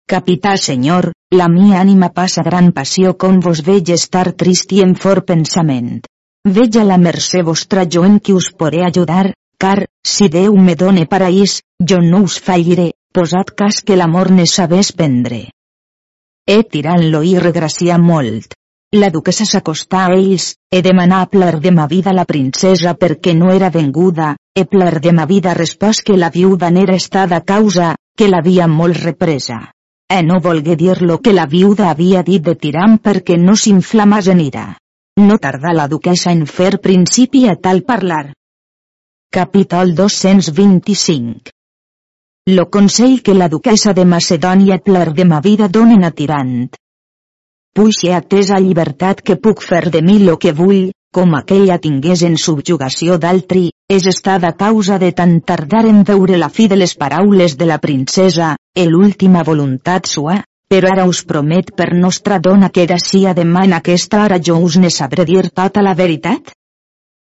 Capità 0.06 0.54
senyor, 0.62 1.10
la 1.34 1.50
mia 1.50 1.82
ànima 1.82 2.12
passa 2.14 2.46
gran 2.46 2.70
passió 2.72 3.16
com 3.18 3.40
vos 3.42 3.64
veig 3.66 3.90
estar 3.98 4.28
trist 4.44 4.78
i 4.78 4.84
en 4.86 4.94
fort 4.94 5.26
pensament. 5.34 6.04
Veig 6.46 6.78
a 6.78 6.86
la 6.86 7.00
mercè 7.02 7.42
vostra 7.42 7.90
jo 7.90 8.06
en 8.06 8.20
qui 8.20 8.38
us 8.38 8.52
poré 8.54 8.86
ajudar, 8.86 9.32
car, 9.58 9.88
si 10.04 10.30
Déu 10.30 10.56
me 10.58 10.76
done 10.76 11.06
paraís, 11.06 11.62
jo 11.80 12.02
no 12.02 12.22
us 12.28 12.40
falliré, 12.40 12.92
posat 13.14 13.52
cas 13.56 13.82
que 13.82 13.96
l'amor 13.96 14.32
ne 14.32 14.46
sabés 14.46 14.92
prendre. 14.92 15.42
E 16.46 16.62
tirant-lo 16.64 17.24
i 17.24 17.38
regracia 17.40 17.98
molt. 17.98 18.54
La 18.96 19.10
duquesa 19.10 19.46
s'acostà 19.50 20.06
a 20.06 20.14
ells, 20.16 20.52
e 20.72 20.82
demanà 20.86 21.22
a 21.24 21.30
plar 21.32 21.60
de 21.60 21.72
ma 21.72 21.88
vida 21.88 22.14
la 22.14 22.26
princesa 22.30 22.94
perquè 22.96 23.34
no 23.36 23.52
era 23.52 23.72
venguda, 23.74 24.36
e 24.56 24.64
plar 24.66 25.00
de 25.02 25.12
ma 25.12 25.26
vida 25.26 25.56
respòs 25.58 26.02
que 26.06 26.16
la 26.16 26.30
viuda 26.30 26.70
n'era 26.72 26.96
estada 26.96 27.42
causa, 27.42 27.96
que 28.16 28.30
l'havia 28.30 28.68
molt 28.68 29.02
represa. 29.04 29.60
E 30.08 30.22
no 30.22 30.40
volgué 30.40 30.76
dir 30.76 31.02
lo 31.02 31.20
que 31.20 31.34
la 31.34 31.48
viuda 31.48 31.90
havia 31.90 32.22
dit 32.24 32.44
de 32.46 32.56
tiram 32.56 33.00
perquè 33.02 33.40
no 33.42 33.56
s'inflamàs 33.58 34.30
en 34.32 34.44
ira. 34.46 34.66
No 35.18 35.40
tardà 35.40 35.74
la 35.74 35.88
duquesa 35.88 36.32
en 36.32 36.46
fer 36.46 36.78
principi 36.80 37.48
a 37.50 37.56
tal 37.56 37.82
parlar. 37.84 38.34
Capítol 39.36 39.96
225 39.96 41.52
lo 42.48 42.70
consell 42.70 43.22
que 43.22 43.34
la 43.34 43.50
duquesa 43.50 43.92
de 43.92 44.06
Macedònia 44.06 44.78
plar 44.78 45.12
de 45.18 45.26
ma 45.26 45.42
vida 45.42 45.68
donen 45.68 46.06
a 46.08 46.12
tirant. 46.12 46.70
Puixe 47.76 48.14
atesa 48.16 48.62
llibertat 48.64 49.20
que 49.20 49.36
puc 49.36 49.66
fer 49.72 49.90
de 49.92 50.02
mi 50.08 50.20
lo 50.24 50.38
que 50.40 50.56
vull, 50.62 50.94
com 51.12 51.36
aquella 51.36 51.80
tingués 51.84 52.24
en 52.24 52.40
subjugació 52.46 53.20
d'altri, 53.20 53.68
és 53.92 54.08
estada 54.16 54.56
causa 54.56 55.04
de 55.04 55.12
tan 55.12 55.42
tardar 55.42 55.84
en 55.92 56.04
veure 56.08 56.40
la 56.40 56.48
fi 56.48 56.72
de 56.72 56.80
les 56.80 56.96
paraules 56.96 57.60
de 57.60 57.68
la 57.76 57.82
princesa, 57.90 58.56
el 58.74 58.96
última 58.96 59.44
voluntat 59.44 60.08
sua, 60.08 60.46
però 60.72 60.96
ara 60.96 61.12
us 61.12 61.26
promet 61.28 61.76
per 61.76 61.92
nostra 61.94 62.40
dona 62.40 62.72
que 62.72 62.88
d'ací 62.88 63.26
a 63.28 63.36
demà 63.36 63.68
en 63.68 63.82
aquesta 63.84 64.24
hora 64.24 64.40
jo 64.40 64.62
us 64.64 64.80
ne 64.80 64.90
sabré 65.04 65.28
dir 65.28 65.50
tota 65.50 65.84
la 65.84 65.94
veritat? 65.94 66.56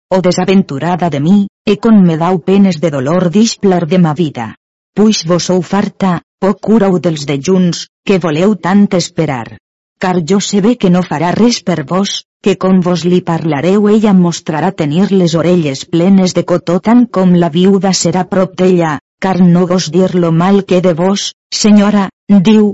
O 0.09 0.21
desaventurada 0.21 1.09
de 1.09 1.19
mi, 1.19 1.47
e 1.65 1.77
con 1.77 1.99
me 2.03 2.15
dau 2.17 2.39
penes 2.39 2.79
de 2.79 2.89
dolor 2.91 3.29
displar 3.29 3.83
de 3.87 3.99
ma 3.99 4.13
vida 4.13 4.55
puix 4.97 5.17
vos 5.29 5.45
sou 5.49 5.61
farta, 5.61 6.11
poc 6.41 6.57
curau 6.67 6.95
dels 7.05 7.27
dejuns, 7.29 7.83
que 8.07 8.17
voleu 8.23 8.55
tant 8.65 8.87
esperar. 8.97 9.59
Car 10.01 10.15
jo 10.29 10.39
sé 10.41 10.61
bé 10.65 10.71
que 10.81 10.89
no 10.93 11.03
farà 11.09 11.29
res 11.35 11.59
per 11.67 11.83
vos, 11.91 12.13
que 12.41 12.55
com 12.63 12.79
vos 12.87 13.03
li 13.11 13.19
parlareu 13.27 13.85
ella 13.93 14.15
mostrarà 14.17 14.71
tenir 14.81 15.05
les 15.11 15.35
orelles 15.41 15.85
plenes 15.93 16.33
de 16.37 16.43
cotó 16.51 16.79
tant 16.89 17.05
com 17.17 17.37
la 17.43 17.51
viuda 17.53 17.93
serà 18.01 18.25
prop 18.33 18.57
d'ella, 18.57 18.97
car 19.21 19.37
no 19.53 19.67
vos 19.69 19.91
dir 19.93 20.09
lo 20.15 20.33
mal 20.41 20.63
que 20.65 20.81
de 20.81 20.97
vos, 20.97 21.29
senyora, 21.61 22.09
diu. 22.49 22.73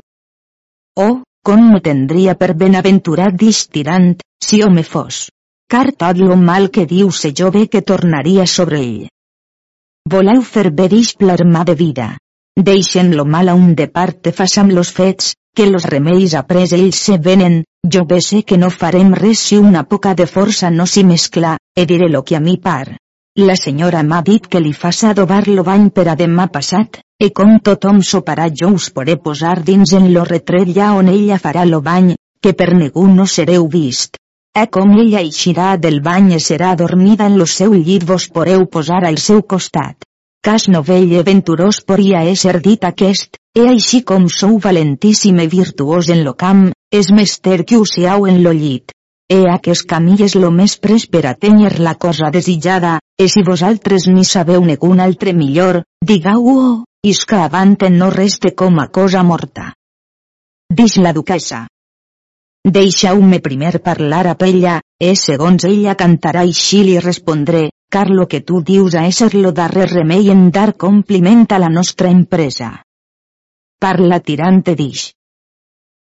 Oh, 0.96 1.16
com 1.44 1.70
no 1.74 1.84
tendria 1.84 2.40
per 2.40 2.54
benaventurat 2.56 3.36
distirant, 3.36 4.14
si 4.40 4.64
o 4.64 4.72
me 4.72 4.88
fos. 4.88 5.26
Car 5.74 5.90
tot 5.98 6.20
lo 6.22 6.36
mal 6.38 6.68
que 6.70 6.84
diu 6.86 7.08
se 7.20 7.32
jo 7.38 7.48
bé 7.54 7.64
que 7.68 7.80
tornaria 7.82 8.44
sobre 8.46 8.80
ell. 8.80 9.08
Voleu 10.14 10.44
fer 10.46 10.70
verix 10.70 11.16
plarmà 11.18 11.64
de 11.66 11.74
vida. 11.80 12.06
Deixen 12.68 13.10
lo 13.18 13.26
mal 13.26 13.50
a 13.50 13.56
un 13.58 13.72
de 13.80 13.88
part 13.96 14.20
te 14.22 14.36
fas 14.40 14.54
amb 14.62 14.76
los 14.78 14.92
fets, 14.94 15.32
que 15.58 15.66
los 15.66 15.90
remeis 15.90 16.38
après 16.38 16.78
ells 16.78 17.02
se 17.08 17.18
venen, 17.18 17.58
jo 17.96 18.06
bé 18.06 18.22
sé 18.22 18.44
que 18.44 18.62
no 18.62 18.70
farem 18.70 19.16
res 19.24 19.42
si 19.50 19.58
una 19.58 19.84
poca 19.96 20.14
de 20.14 20.30
força 20.36 20.70
no 20.70 20.86
s'hi 20.86 21.08
mescla, 21.10 21.58
e 21.76 21.90
diré 21.90 22.14
lo 22.16 22.22
que 22.22 22.38
a 22.38 22.46
mi 22.48 22.60
par. 22.70 22.96
La 23.42 23.58
senyora 23.66 24.04
m'ha 24.04 24.22
dit 24.22 24.46
que 24.46 24.62
li 24.62 24.78
faça 24.86 25.10
adobar 25.10 25.48
lo 25.48 25.66
bany 25.74 25.90
per 25.90 26.08
a 26.08 26.20
demà 26.24 26.52
passat, 26.54 27.02
e 27.18 27.34
com 27.34 27.58
tothom 27.58 28.06
soparà 28.14 28.52
jo 28.62 28.76
us 28.78 28.92
poré 28.92 29.18
posar 29.18 29.64
dins 29.64 29.98
en 29.98 30.12
lo 30.14 30.24
retret 30.36 30.70
ja 30.78 30.94
on 30.94 31.10
ella 31.10 31.42
farà 31.42 31.66
lo 31.66 31.82
bany, 31.82 32.14
que 32.40 32.54
per 32.54 32.76
ningú 32.76 33.08
no 33.08 33.26
sereu 33.26 33.66
vist. 33.68 34.22
E 34.54 34.68
com 34.70 34.92
ella 35.02 35.22
eixirà 35.26 35.68
del 35.82 35.96
bany 36.06 36.28
i 36.36 36.40
serà 36.48 36.76
dormida 36.78 37.26
en 37.26 37.40
lo 37.40 37.46
seu 37.50 37.72
llit 37.74 38.04
vos 38.06 38.28
poreu 38.34 38.68
posar 38.76 39.00
al 39.08 39.18
seu 39.18 39.42
costat. 39.42 40.06
Cas 40.46 40.68
novell 40.70 41.16
e 41.18 41.24
venturós 41.26 41.80
podria 41.82 42.22
ésser 42.30 42.60
dit 42.62 42.86
aquest, 42.86 43.40
e 43.58 43.64
així 43.72 44.04
com 44.12 44.28
sou 44.30 44.60
valentíssim 44.62 45.42
e 45.42 45.48
virtuós 45.48 46.12
en 46.14 46.22
lo 46.28 46.36
camp, 46.38 46.68
és 46.94 47.10
mester 47.10 47.64
que 47.66 47.82
us 47.82 47.96
siau 47.98 48.28
en 48.30 48.44
lo 48.46 48.54
llit. 48.54 48.94
E 49.26 49.42
aquest 49.50 49.90
camí 49.90 50.20
és 50.22 50.38
lo 50.38 50.54
més 50.54 50.78
pres 50.78 51.08
per 51.10 51.26
a 51.26 51.34
tenir 51.34 51.74
la 51.80 51.96
cosa 51.96 52.30
desitjada, 52.30 53.00
e 53.18 53.26
si 53.34 53.42
vosaltres 53.42 54.06
ni 54.06 54.22
sabeu 54.22 54.62
negun 54.62 55.02
altre 55.02 55.34
millor, 55.34 55.82
digau-ho, 56.06 56.84
isca 57.02 57.42
avant 57.50 57.90
no 57.90 58.14
reste 58.14 58.54
com 58.54 58.78
a 58.78 58.92
cosa 58.94 59.24
morta. 59.24 59.72
Dix 60.70 61.02
la 61.02 61.14
duquesa. 61.14 61.66
Deixeu-me 62.66 63.42
primer 63.42 63.82
parlar 63.84 64.26
a 64.32 64.36
ella, 64.48 64.80
e 64.98 65.16
segons 65.20 65.66
ella 65.68 65.96
cantarà 66.00 66.44
així 66.48 66.78
li 66.88 66.98
respondré, 66.98 67.64
car 67.92 68.08
lo 68.10 68.26
que 68.32 68.40
tu 68.40 68.62
dius 68.64 68.96
a 68.96 69.02
ésser 69.06 69.34
lo 69.36 69.52
darrer 69.52 69.90
remei 69.92 70.30
en 70.32 70.50
dar 70.50 70.78
compliment 70.84 71.44
a 71.52 71.60
la 71.60 71.68
nostra 71.68 72.10
empresa. 72.10 72.70
Parla 73.84 74.22
tirante 74.22 74.76
dix. 74.80 75.12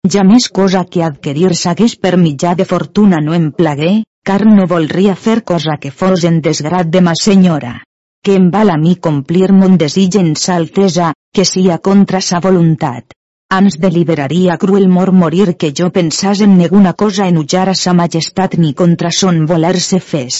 Ja 0.04 0.26
més 0.28 0.50
cosa 0.50 0.84
que 0.84 1.04
adquirir 1.04 1.54
s'hagués 1.56 1.96
per 1.96 2.18
mitjà 2.18 2.56
de 2.60 2.66
fortuna 2.66 3.22
no 3.24 3.34
em 3.34 3.52
plagué, 3.56 4.04
car 4.28 4.44
no 4.46 4.66
volria 4.68 5.16
fer 5.16 5.44
cosa 5.44 5.78
que 5.80 5.92
fos 5.92 6.26
en 6.28 6.42
desgrat 6.42 6.92
de 6.92 7.02
ma 7.02 7.14
senyora. 7.16 7.78
Que 8.22 8.36
em 8.36 8.52
val 8.52 8.70
a 8.70 8.76
mi 8.76 8.98
complir 8.98 9.54
mon 9.54 9.80
desig 9.80 10.20
en 10.20 10.36
sa 10.36 10.60
altesa, 10.60 11.14
que 11.32 11.46
sia 11.46 11.80
contra 11.80 12.20
sa 12.20 12.44
voluntat 12.44 13.16
ans 13.50 13.80
deliberaria 13.82 14.58
cruel 14.62 14.88
mor 14.88 15.12
morir 15.12 15.56
que 15.58 15.72
jo 15.78 15.90
pensàs 15.96 16.42
en 16.46 16.56
ninguna 16.58 16.94
cosa 16.94 17.28
enujar 17.32 17.68
a 17.70 17.76
sa 17.76 17.94
majestat 17.98 18.56
ni 18.62 18.74
contra 18.74 19.10
son 19.12 19.46
voler 19.50 19.80
se 19.80 20.00
fes. 20.00 20.38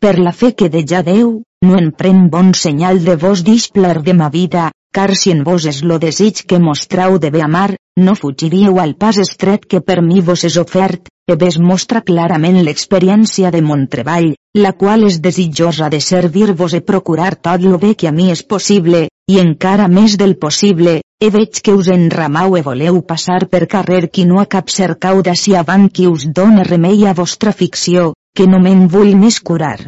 Per 0.00 0.18
la 0.18 0.32
fe 0.32 0.54
que 0.54 0.70
de 0.72 0.80
ja 0.88 1.02
Déu, 1.04 1.42
no 1.66 1.76
en 1.76 1.90
pren 1.92 2.30
bon 2.32 2.54
senyal 2.54 3.04
de 3.04 3.16
vos 3.16 3.44
displer 3.44 4.00
de 4.02 4.14
ma 4.14 4.30
vida, 4.30 4.70
car 4.96 5.14
si 5.14 5.30
en 5.30 5.44
vos 5.44 5.66
és 5.68 5.82
lo 5.84 5.98
desig 5.98 6.40
que 6.48 6.58
mostrau 6.58 7.18
de 7.18 7.30
bé 7.30 7.42
amar, 7.44 7.76
no 8.00 8.16
fugiríeu 8.16 8.80
al 8.80 8.96
pas 8.96 9.18
estret 9.20 9.66
que 9.66 9.82
per 9.84 10.00
mi 10.00 10.22
vos 10.24 10.44
és 10.48 10.56
ofert, 10.56 11.12
e 11.30 11.36
ves 11.36 11.60
mostra 11.60 12.00
clarament 12.00 12.62
l'experiència 12.64 13.52
de 13.54 13.60
mon 13.62 13.86
treball, 13.92 14.32
la 14.56 14.72
qual 14.72 15.04
és 15.04 15.20
desitjosa 15.20 15.90
de 15.92 16.00
servir-vos 16.00 16.74
e 16.74 16.80
procurar 16.80 17.34
tot 17.36 17.60
lo 17.62 17.78
bé 17.78 17.94
que 17.94 18.08
a 18.08 18.12
mi 18.12 18.30
és 18.32 18.42
possible, 18.42 19.08
i 19.30 19.38
encara 19.42 19.86
més 19.88 20.16
del 20.20 20.34
possible, 20.42 21.00
e 21.22 21.28
veig 21.34 21.60
que 21.64 21.74
us 21.76 21.88
enramau 21.92 22.56
e 22.58 22.62
voleu 22.66 23.02
passar 23.12 23.44
per 23.52 23.66
carrer 23.74 24.08
qui 24.08 24.24
no 24.28 24.40
a 24.40 24.46
cap 24.54 24.72
cercau 24.74 25.20
d'ací 25.26 25.54
avant 25.58 25.86
qui 25.88 26.08
us 26.10 26.26
dóna 26.38 26.64
remei 26.68 27.06
a 27.06 27.14
vostra 27.18 27.52
ficció, 27.52 28.12
que 28.34 28.46
no 28.50 28.60
me'n 28.64 28.86
vull 28.94 29.12
més 29.20 29.38
curar. 29.50 29.78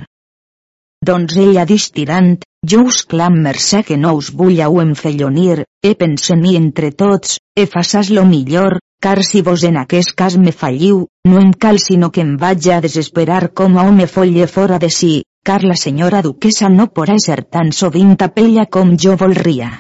Doncs 1.03 1.39
ella 1.45 1.65
distirant, 1.67 2.37
jo 2.73 2.85
us 2.91 3.01
clam 3.11 3.41
mercè 3.47 3.83
que 3.89 3.97
no 3.99 4.13
us 4.21 4.31
vulleu 4.43 4.79
enfellonir, 4.85 5.65
e 5.83 5.95
pense-m'hi 5.99 6.55
entre 6.61 6.93
tots, 6.93 7.41
e 7.59 7.67
faças 7.67 8.13
lo 8.15 8.23
millor, 8.29 8.79
car 9.03 9.25
si 9.27 9.43
vos 9.43 9.65
en 9.67 9.81
aquest 9.81 10.15
cas 10.15 10.39
me 10.39 10.53
falliu, 10.53 11.07
no 11.27 11.41
em 11.43 11.51
cal 11.65 11.83
sinó 11.83 12.13
que 12.15 12.23
em 12.23 12.37
vaig 12.39 12.71
a 12.71 12.81
desesperar 12.85 13.49
com 13.51 13.79
a 13.79 13.89
home 13.89 14.07
folle 14.07 14.47
fora 14.47 14.79
de 14.79 14.93
si, 15.01 15.15
car 15.45 15.65
la 15.65 15.75
senyora 15.75 16.23
duquesa 16.23 16.69
no 16.71 16.87
porà 16.97 17.17
ser 17.25 17.43
tan 17.55 17.73
sovint 17.79 18.15
a 18.27 18.29
pella 18.29 18.67
com 18.67 18.97
jo 19.05 19.17
volria. 19.17 19.71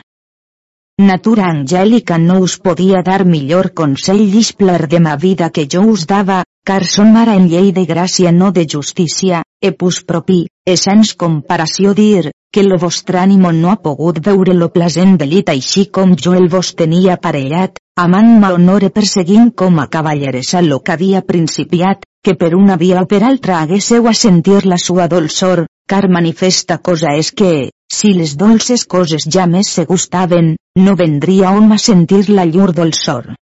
natura 0.99 1.47
angèlica 1.51 2.19
no 2.19 2.41
us 2.47 2.59
podia 2.59 3.03
dar 3.03 3.25
millor 3.25 3.73
consell 3.81 4.25
displer 4.33 4.87
de 4.89 5.01
ma 5.01 5.17
vida 5.17 5.51
que 5.51 5.67
jo 5.75 5.83
us 5.93 6.07
dava, 6.07 6.43
car 6.65 6.85
som 6.85 7.17
ara 7.17 7.35
en 7.39 7.49
llei 7.53 7.73
de 7.73 7.87
gràcia 7.87 8.33
no 8.33 8.51
de 8.53 8.67
justícia, 8.75 9.43
e 9.61 9.73
pus 9.73 10.03
propi, 10.05 10.47
e 10.67 10.77
sens 10.77 11.15
comparació 11.15 11.95
dir, 11.95 12.31
que 12.53 12.63
lo 12.63 12.77
vostre 12.79 13.19
ànimo 13.19 13.51
no 13.57 13.71
ha 13.73 13.79
pogut 13.81 14.19
veure 14.27 14.53
lo 14.55 14.69
plasent 14.75 15.17
delit 15.21 15.49
així 15.49 15.87
com 15.99 16.13
jo 16.25 16.35
el 16.37 16.51
vos 16.53 16.75
tenia 16.77 17.15
aparellat, 17.17 17.81
amant-me 17.97 18.53
honor 18.53 18.85
e 18.85 18.91
perseguint 18.93 19.51
com 19.57 19.81
a 19.81 19.89
cavalleressa 19.89 20.61
lo 20.61 20.81
que 20.85 20.93
havia 20.93 21.23
principiat, 21.25 22.05
que 22.23 22.35
per 22.37 22.55
una 22.55 22.77
via 22.77 23.01
o 23.01 23.07
per 23.09 23.23
altra 23.25 23.61
haguésseu 23.63 24.07
a 24.07 24.13
sentir 24.13 24.67
la 24.67 24.77
sua 24.77 25.09
dolçor, 25.09 25.65
car 25.89 26.09
manifesta 26.09 26.77
cosa 26.79 27.17
és 27.17 27.33
que, 27.33 27.71
si 27.93 28.13
les 28.13 28.37
dolces 28.37 28.85
coses 28.85 29.25
ja 29.29 29.47
més 29.47 29.73
se 29.73 29.85
gustaven, 29.89 30.57
no 30.77 30.95
vendria 30.97 31.51
hom 31.57 31.73
a 31.73 31.79
sentir 31.79 32.29
la 32.29 32.45
llur 32.45 32.73
dolçor. 32.77 33.33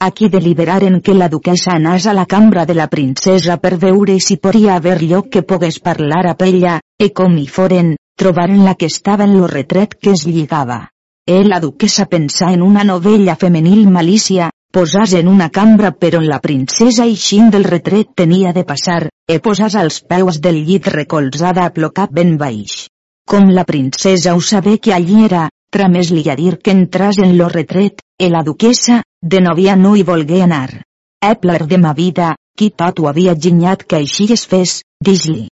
Aquí 0.00 0.30
deliberaren 0.32 1.02
que 1.04 1.12
la 1.12 1.28
duquesa 1.28 1.74
anàs 1.76 2.06
a 2.08 2.14
la 2.16 2.24
cambra 2.24 2.64
de 2.64 2.76
la 2.76 2.86
princesa 2.88 3.58
per 3.60 3.74
veure 3.76 4.14
si 4.20 4.38
podria 4.38 4.76
haver 4.76 5.02
lloc 5.02 5.28
que 5.28 5.42
pogués 5.42 5.80
parlar 5.80 6.22
a 6.30 6.36
ella, 6.46 6.78
e 6.96 7.10
com 7.12 7.36
hi 7.36 7.46
foren, 7.46 7.96
trobaren 8.20 8.66
la 8.66 8.74
que 8.74 8.84
estava 8.84 9.24
en 9.24 9.38
lo 9.38 9.46
retret 9.48 9.94
que 9.96 10.10
es 10.12 10.26
lligava. 10.26 10.90
E 11.24 11.40
la 11.44 11.58
duquesa 11.60 12.04
pensà 12.04 12.50
en 12.52 12.60
una 12.60 12.82
novella 12.84 13.36
femenil 13.40 13.86
malícia, 13.88 14.50
posàs 14.76 15.14
en 15.16 15.28
una 15.28 15.46
cambra 15.48 15.90
per 15.96 16.10
on 16.18 16.26
la 16.28 16.40
princesa 16.44 17.06
eixint 17.08 17.48
del 17.54 17.64
retret 17.64 18.10
tenia 18.20 18.52
de 18.52 18.64
passar, 18.68 19.06
e 19.24 19.38
posàs 19.40 19.76
als 19.80 20.02
peus 20.12 20.40
del 20.44 20.58
llit 20.66 20.90
recolzada 20.92 21.64
a 21.64 21.72
plocar 21.72 22.10
ben 22.18 22.36
baix. 22.42 22.90
Com 23.24 23.48
la 23.56 23.64
princesa 23.64 24.34
ho 24.36 24.44
sabé 24.44 24.76
que 24.78 24.92
allí 24.92 25.24
era, 25.24 25.46
tramés-li 25.72 26.26
a 26.28 26.36
dir 26.36 26.58
que 26.58 26.76
entràs 26.76 27.22
en 27.24 27.38
lo 27.38 27.48
retret, 27.48 28.04
e 28.20 28.28
la 28.28 28.44
duquesa, 28.44 29.00
de 29.22 29.40
novia 29.40 29.78
no 29.80 29.94
hi 29.96 30.04
volgué 30.04 30.42
anar. 30.42 30.82
Epler 31.24 31.64
de 31.72 31.78
ma 31.78 31.94
vida, 31.94 32.34
qui 32.52 32.68
tot 32.68 33.00
ho 33.00 33.08
havia 33.08 33.32
ginyat 33.32 33.88
que 33.88 33.96
així 34.04 34.28
es 34.36 34.44
fes, 34.44 34.82
dis-li. 35.00 35.48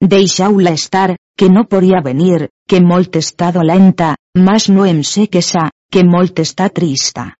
Deixau-la 0.00 0.72
estar, 0.76 1.16
que 1.36 1.48
no 1.50 1.66
podria 1.68 2.00
venir, 2.04 2.48
que 2.66 2.80
molt 2.80 3.16
està 3.20 3.52
dolenta, 3.52 4.14
mas 4.36 4.68
no 4.68 4.86
em 4.86 5.02
sé 5.04 5.26
que 5.28 5.42
sa, 5.42 5.68
que 5.92 6.02
molt 6.04 6.40
està 6.40 6.68
trista. 6.72 7.34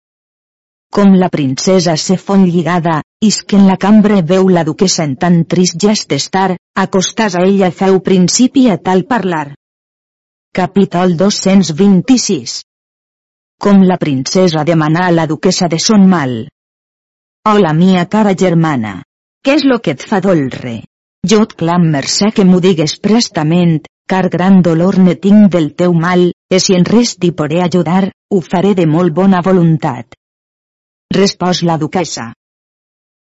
Com 0.93 1.17
la 1.19 1.29
princesa 1.29 1.97
se 1.97 2.17
fon 2.17 2.45
lligada, 2.47 3.01
is 3.21 3.43
que 3.43 3.57
en 3.57 3.67
la 3.67 3.77
cambra 3.77 4.21
veu 4.23 4.49
la 4.49 4.63
duquesa 4.65 5.05
en 5.05 5.17
tan 5.17 5.43
trist 5.45 5.81
gest 5.83 6.13
estar, 6.13 6.57
acostàs 6.85 7.35
a 7.37 7.43
ella 7.49 7.73
feu 7.73 7.99
principi 8.01 8.69
a 8.71 8.77
tal 8.79 9.05
parlar. 9.05 9.55
Capítol 10.57 11.17
226 11.17 12.61
Com 13.61 13.83
la 13.89 13.97
princesa 13.97 14.65
demanà 14.65 15.07
a 15.09 15.13
la 15.13 15.27
duquesa 15.27 15.69
de 15.69 15.79
son 15.81 16.07
mal. 16.09 16.37
Hola 17.49 17.73
mia 17.73 18.05
cara 18.09 18.35
germana. 18.35 19.03
Què 19.45 19.57
és 19.61 19.65
lo 19.65 19.81
que 19.81 19.97
et 19.97 20.03
fa 20.03 20.21
dolre? 20.21 20.81
Jo 21.31 21.43
et 21.43 21.55
clam 21.59 21.87
mercè 21.91 22.29
que 22.35 22.45
m'ho 22.47 22.59
digues 22.62 22.93
prestament, 23.03 23.79
car 24.11 24.29
gran 24.31 24.61
dolor 24.62 24.99
ne 25.03 25.16
tinc 25.22 25.49
del 25.55 25.72
teu 25.81 25.95
mal, 26.05 26.29
e 26.55 26.61
si 26.62 26.77
en 26.79 26.85
res 26.87 27.16
t'hi 27.18 27.33
podré 27.41 27.62
ajudar, 27.64 28.11
ho 28.31 28.41
faré 28.41 28.74
de 28.79 28.87
molt 28.87 29.14
bona 29.16 29.41
voluntat. 29.47 30.14
Respòs 31.16 31.62
la 31.66 31.79
duquesa. 31.83 32.29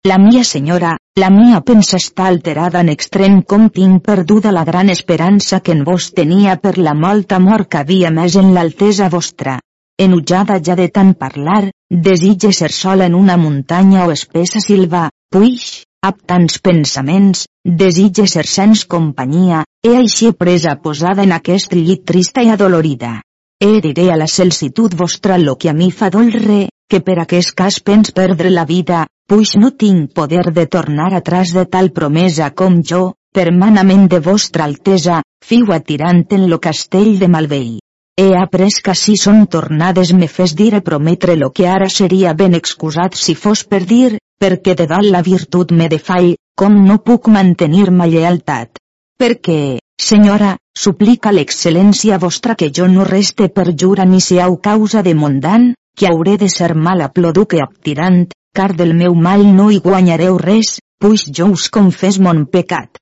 La 0.08 0.16
mia 0.22 0.44
senyora, 0.48 0.94
la 1.20 1.28
mia 1.34 1.60
pensa 1.60 1.98
està 2.00 2.30
alterada 2.30 2.80
en 2.80 2.88
extrem 2.88 3.42
com 3.42 3.68
tinc 3.68 4.00
perduda 4.06 4.54
la 4.56 4.64
gran 4.64 4.88
esperança 4.88 5.60
que 5.60 5.76
en 5.76 5.84
vos 5.84 6.08
tenia 6.16 6.56
per 6.56 6.78
la 6.78 6.94
molt 6.94 7.36
amor 7.36 7.66
que 7.68 7.82
havia 7.82 8.14
més 8.20 8.38
en 8.40 8.54
l'altesa 8.54 9.10
vostra. 9.12 9.58
Enutjada 10.00 10.56
ja 10.64 10.78
de 10.78 10.88
tant 10.88 11.12
parlar, 11.20 11.66
desitge 12.08 12.54
ser 12.56 12.72
sola 12.72 13.10
en 13.12 13.14
una 13.14 13.36
muntanya 13.36 14.06
o 14.06 14.16
espessa 14.16 14.64
silva, 14.64 15.10
puix, 15.28 15.82
amb 16.08 16.20
tants 16.26 16.56
pensaments, 16.64 17.44
desitge 17.80 18.24
ser 18.32 18.46
sens 18.48 18.86
companyia, 18.88 19.64
he 19.84 19.96
així 19.98 20.30
presa 20.32 20.72
posada 20.84 21.26
en 21.26 21.34
aquest 21.36 21.74
llit 21.76 22.06
trista 22.08 22.44
i 22.46 22.48
adolorida. 22.54 23.18
He 23.60 23.80
diré 23.84 24.06
a 24.12 24.16
la 24.16 24.28
celsitud 24.34 24.94
vostra 24.96 25.36
lo 25.38 25.56
que 25.60 25.68
a 25.68 25.74
mi 25.76 25.90
fa 25.90 26.08
dolre, 26.14 26.68
que 26.90 27.02
per 27.04 27.18
aquest 27.20 27.52
cas 27.54 27.80
pens 27.84 28.14
perdre 28.16 28.50
la 28.50 28.64
vida, 28.64 29.02
puix 29.28 29.52
no 29.60 29.70
tinc 29.82 30.14
poder 30.16 30.46
de 30.56 30.64
tornar 30.66 31.12
atrás 31.14 31.52
de 31.52 31.66
tal 31.66 31.92
promesa 31.92 32.48
com 32.62 32.80
jo, 32.92 33.02
per 33.34 33.52
manament 33.52 34.08
de 34.08 34.22
vostra 34.24 34.64
altesa, 34.64 35.20
fiu 35.44 35.68
atirant 35.76 36.24
en 36.32 36.48
lo 36.48 36.58
castell 36.58 37.18
de 37.20 37.28
Malvei. 37.28 37.76
He 38.16 38.32
après 38.36 38.80
que 38.84 38.96
si 38.96 39.18
són 39.20 39.44
tornades 39.52 40.14
me 40.16 40.28
fes 40.28 40.56
dir 40.56 40.72
a 40.74 40.80
prometre 40.80 41.36
lo 41.36 41.52
que 41.52 41.68
ara 41.68 41.92
seria 41.92 42.32
ben 42.34 42.56
excusat 42.56 43.14
si 43.14 43.36
fos 43.36 43.62
per 43.68 43.84
dir, 43.84 44.16
perquè 44.40 44.74
de 44.76 44.86
dalt 44.88 45.10
la 45.12 45.20
virtut 45.22 45.72
me 45.76 45.88
defall, 45.92 46.34
com 46.56 46.78
no 46.86 46.98
puc 47.04 47.28
mantenir-me 47.28 48.08
llealtat. 48.08 48.80
Perquè, 49.20 49.78
senyora, 50.00 50.54
suplica 50.76 51.32
l'excel·lència 51.32 52.18
vostra 52.18 52.56
que 52.56 52.70
jo 52.78 52.88
no 52.88 53.04
reste 53.04 53.48
per 53.48 53.66
jura 53.82 54.06
ni 54.08 54.20
siau 54.24 54.56
causa 54.56 55.02
de 55.02 55.14
mondan, 55.14 55.74
que 55.96 56.08
hauré 56.08 56.38
de 56.40 56.48
ser 56.48 56.74
mal 56.74 57.02
aploduc 57.04 57.54
i 57.58 57.60
aptirant, 57.60 58.22
car 58.56 58.72
del 58.76 58.94
meu 58.96 59.14
mal 59.14 59.44
no 59.56 59.68
hi 59.70 59.80
guanyareu 59.84 60.38
res, 60.40 60.78
puix 61.00 61.26
jo 61.38 61.50
us 61.56 61.68
confés 61.68 62.18
mon 62.18 62.46
pecat. 62.46 62.96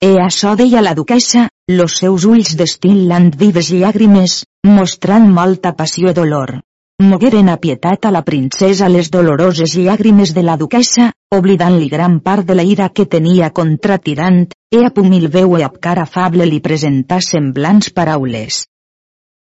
E 0.00 0.14
açò 0.22 0.54
deia 0.56 0.80
la 0.80 0.94
duquesa, 0.94 1.48
los 1.68 1.98
seus 2.00 2.24
ulls 2.24 2.54
destil·lant 2.56 3.32
vives 3.36 3.72
llàgrimes, 3.74 4.44
mostrant 4.64 5.28
molta 5.40 5.74
passió 5.76 6.12
i 6.12 6.16
dolor. 6.16 6.60
Mogueren 6.98 7.46
apietat 7.48 8.06
a 8.08 8.10
la 8.10 8.24
princesa 8.26 8.88
les 8.90 9.08
doloroses 9.14 9.76
llàgrimes 9.78 10.32
de 10.34 10.42
la 10.42 10.56
duquesa, 10.58 11.12
oblidant-li 11.30 11.86
gran 11.92 12.16
part 12.18 12.46
de 12.48 12.56
la 12.58 12.64
ira 12.66 12.88
que 12.90 13.04
tenia 13.06 13.50
contra 13.54 14.00
Tirant, 14.02 14.40
e 14.74 14.80
a 14.82 14.90
pumil 14.90 15.28
veu 15.30 15.54
e 15.54 15.62
amb 15.62 15.76
cara 15.78 16.02
afable 16.08 16.48
li 16.50 16.58
presentà 16.58 17.20
semblants 17.22 17.92
paraules. 17.94 18.64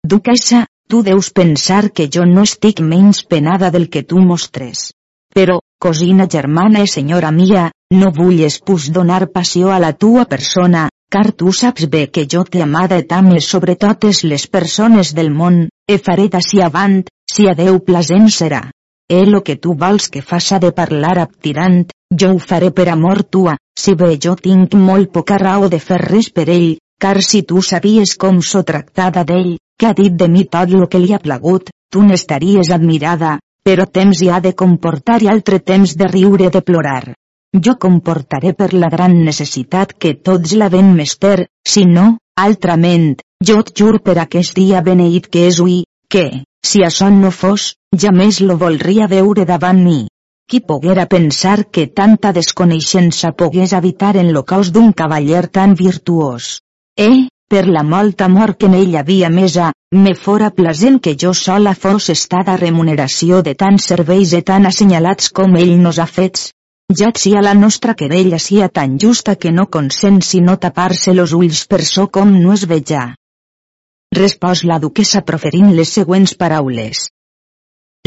Duquesa, 0.06 0.68
tu 0.88 1.02
deus 1.02 1.32
pensar 1.34 1.90
que 1.90 2.06
jo 2.14 2.28
no 2.30 2.44
estic 2.46 2.80
menys 2.80 3.24
penada 3.26 3.72
del 3.74 3.90
que 3.90 4.04
tu 4.04 4.22
mostres. 4.22 4.92
Però, 5.34 5.58
cosina 5.82 6.28
germana 6.30 6.84
i 6.86 6.92
senyora 6.94 7.32
mia, 7.32 7.72
no 7.90 8.12
vulles 8.14 8.60
pus 8.62 8.92
donar 8.94 9.32
passió 9.34 9.72
a 9.74 9.80
la 9.82 9.94
tua 9.94 10.28
persona, 10.30 10.92
car 11.10 11.32
tu 11.32 11.50
saps 11.52 11.90
bé 11.90 12.06
que 12.14 12.28
jo 12.30 12.44
t'he 12.46 12.62
amada 12.62 13.02
et 13.02 13.12
ames 13.12 13.50
sobre 13.50 13.76
totes 13.76 14.22
les 14.30 14.46
persones 14.46 15.16
del 15.18 15.34
món, 15.34 15.66
e 15.90 15.98
faré 15.98 16.30
d'ací 16.30 16.62
avant, 16.62 17.02
si 17.32 17.48
a 17.48 17.56
Déu 17.56 17.80
plasent 17.88 18.30
serà. 18.36 18.62
E 19.08 19.26
lo 19.26 19.42
que 19.44 19.56
tu 19.56 19.74
vols 19.76 20.08
que 20.12 20.22
faça 20.22 20.60
de 20.60 20.72
parlar 20.72 21.18
ab 21.20 21.32
tirant, 21.44 21.84
jo 22.20 22.34
ho 22.36 22.40
faré 22.40 22.72
per 22.72 22.88
amor 22.92 23.24
tua, 23.24 23.56
si 23.80 23.96
bé 24.00 24.18
jo 24.24 24.36
tinc 24.36 24.76
molt 24.76 25.12
poca 25.16 25.38
raó 25.40 25.70
de 25.72 25.80
fer 25.80 26.00
res 26.04 26.30
per 26.36 26.48
ell, 26.50 26.78
car 27.02 27.22
si 27.28 27.42
tu 27.44 27.62
sabies 27.62 28.16
com 28.24 28.42
so 28.42 28.64
tractada 28.64 29.24
d'ell, 29.24 29.56
que 29.80 29.88
ha 29.88 29.94
dit 29.98 30.14
de 30.14 30.28
mi 30.28 30.44
tot 30.46 30.70
lo 30.76 30.88
que 30.88 31.00
li 31.00 31.14
ha 31.14 31.24
plagut, 31.24 31.72
tu 31.92 32.04
n'estaries 32.04 32.72
admirada, 32.76 33.40
però 33.66 33.88
temps 33.88 34.22
hi 34.22 34.30
ha 34.30 34.40
de 34.40 34.54
comportar 34.64 35.22
i 35.24 35.32
altre 35.32 35.60
temps 35.60 35.96
de 35.98 36.08
riure 36.12 36.52
de 36.54 36.62
plorar. 36.62 37.14
Jo 37.66 37.76
comportaré 37.76 38.54
per 38.54 38.72
la 38.74 38.90
gran 38.94 39.18
necessitat 39.26 39.98
que 40.00 40.14
tots 40.30 40.54
la 40.56 40.70
ven 40.70 40.94
mester, 40.96 41.48
si 41.68 41.84
no, 41.86 42.06
altrament, 42.40 43.18
jo 43.44 43.60
et 43.64 43.74
jur 43.76 43.98
per 44.00 44.18
aquest 44.22 44.56
dia 44.56 44.84
beneït 44.86 45.28
que 45.28 45.48
és 45.50 45.60
ui, 45.60 45.82
que, 46.08 46.30
si 46.66 46.84
això 46.88 47.10
no 47.10 47.32
fos, 47.32 47.76
ja 48.04 48.12
més 48.12 48.40
lo 48.42 48.58
voldria 48.58 49.08
veure 49.12 49.46
davant 49.46 49.82
mi. 49.84 50.00
Qui 50.50 50.60
poguera 50.72 51.06
pensar 51.08 51.58
que 51.72 51.88
tanta 51.88 52.32
desconeixença 52.36 53.32
pogués 53.42 53.74
habitar 53.74 54.16
en 54.18 54.32
lo 54.36 54.44
cos 54.44 54.72
d'un 54.72 54.92
cavaller 54.94 55.48
tan 55.48 55.76
virtuós? 55.76 56.60
Eh, 56.98 57.28
per 57.52 57.66
la 57.68 57.84
molt 57.84 58.22
amor 58.22 58.56
que 58.58 58.68
en 58.72 58.76
ell 58.80 58.96
havia 59.00 59.30
mesa, 59.30 59.72
me 59.92 60.14
fora 60.16 60.50
plasent 60.56 61.00
que 61.04 61.18
jo 61.24 61.34
sola 61.34 61.74
fos 61.76 62.10
estada 62.14 62.58
remuneració 62.62 63.42
de 63.48 63.56
tants 63.64 63.88
serveis 63.92 64.34
e 64.34 64.42
tan 64.42 64.68
assenyalats 64.70 65.32
com 65.40 65.56
ell 65.60 65.78
nos 65.86 66.00
ha 66.00 66.08
fets, 66.08 66.52
ja 67.00 67.12
sia 67.16 67.42
la 67.42 67.54
nostra 67.54 67.96
querella 67.96 68.40
sia 68.40 68.68
tan 68.70 68.98
justa 69.00 69.36
que 69.36 69.52
no 69.52 69.68
consent 69.70 70.22
sinó 70.22 70.58
tapar-se 70.58 71.14
los 71.14 71.34
ulls 71.34 71.66
per 71.68 71.84
so 71.86 72.08
com 72.08 72.32
no 72.44 72.54
es 72.54 72.68
veja. 72.68 73.04
Respòs 74.18 74.66
la 74.68 74.76
duquesa 74.84 75.22
proferint 75.28 75.70
les 75.76 75.92
següents 75.98 76.34
paraules. 76.36 77.06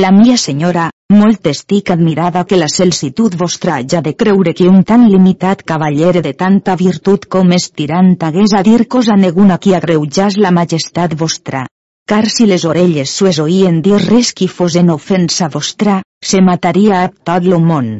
La 0.02 0.10
mia 0.12 0.36
senyora, 0.42 0.90
molt 1.16 1.46
estic 1.48 1.92
admirada 1.94 2.42
que 2.44 2.58
la 2.60 2.68
celsitud 2.68 3.36
vostra 3.40 3.78
haja 3.78 4.02
de 4.04 4.12
creure 4.22 4.52
que 4.58 4.68
un 4.68 4.82
tan 4.84 5.08
limitat 5.08 5.62
cavaller 5.72 6.20
de 6.26 6.34
tanta 6.44 6.76
virtut 6.76 7.24
com 7.36 7.56
és 7.56 7.70
tirant 7.70 8.14
hagués 8.28 8.52
a 8.58 8.62
dir 8.68 8.86
cosa 8.96 9.16
neguna 9.16 9.56
qui 9.56 9.72
agreujas 9.74 10.36
la 10.36 10.52
majestat 10.52 11.16
vostra. 11.24 11.64
Car 12.06 12.24
si 12.28 12.44
les 12.52 12.66
orelles 12.68 13.10
sues 13.20 13.40
oïen 13.40 13.80
dir 13.80 14.02
res 14.04 14.34
qui 14.34 14.48
fos 14.48 14.76
en 14.76 14.90
ofensa 14.90 15.48
vostra, 15.48 16.02
se 16.20 16.42
mataria 16.44 17.04
a 17.04 17.08
tot 17.08 17.48
lo 17.48 17.60
món 17.60 17.94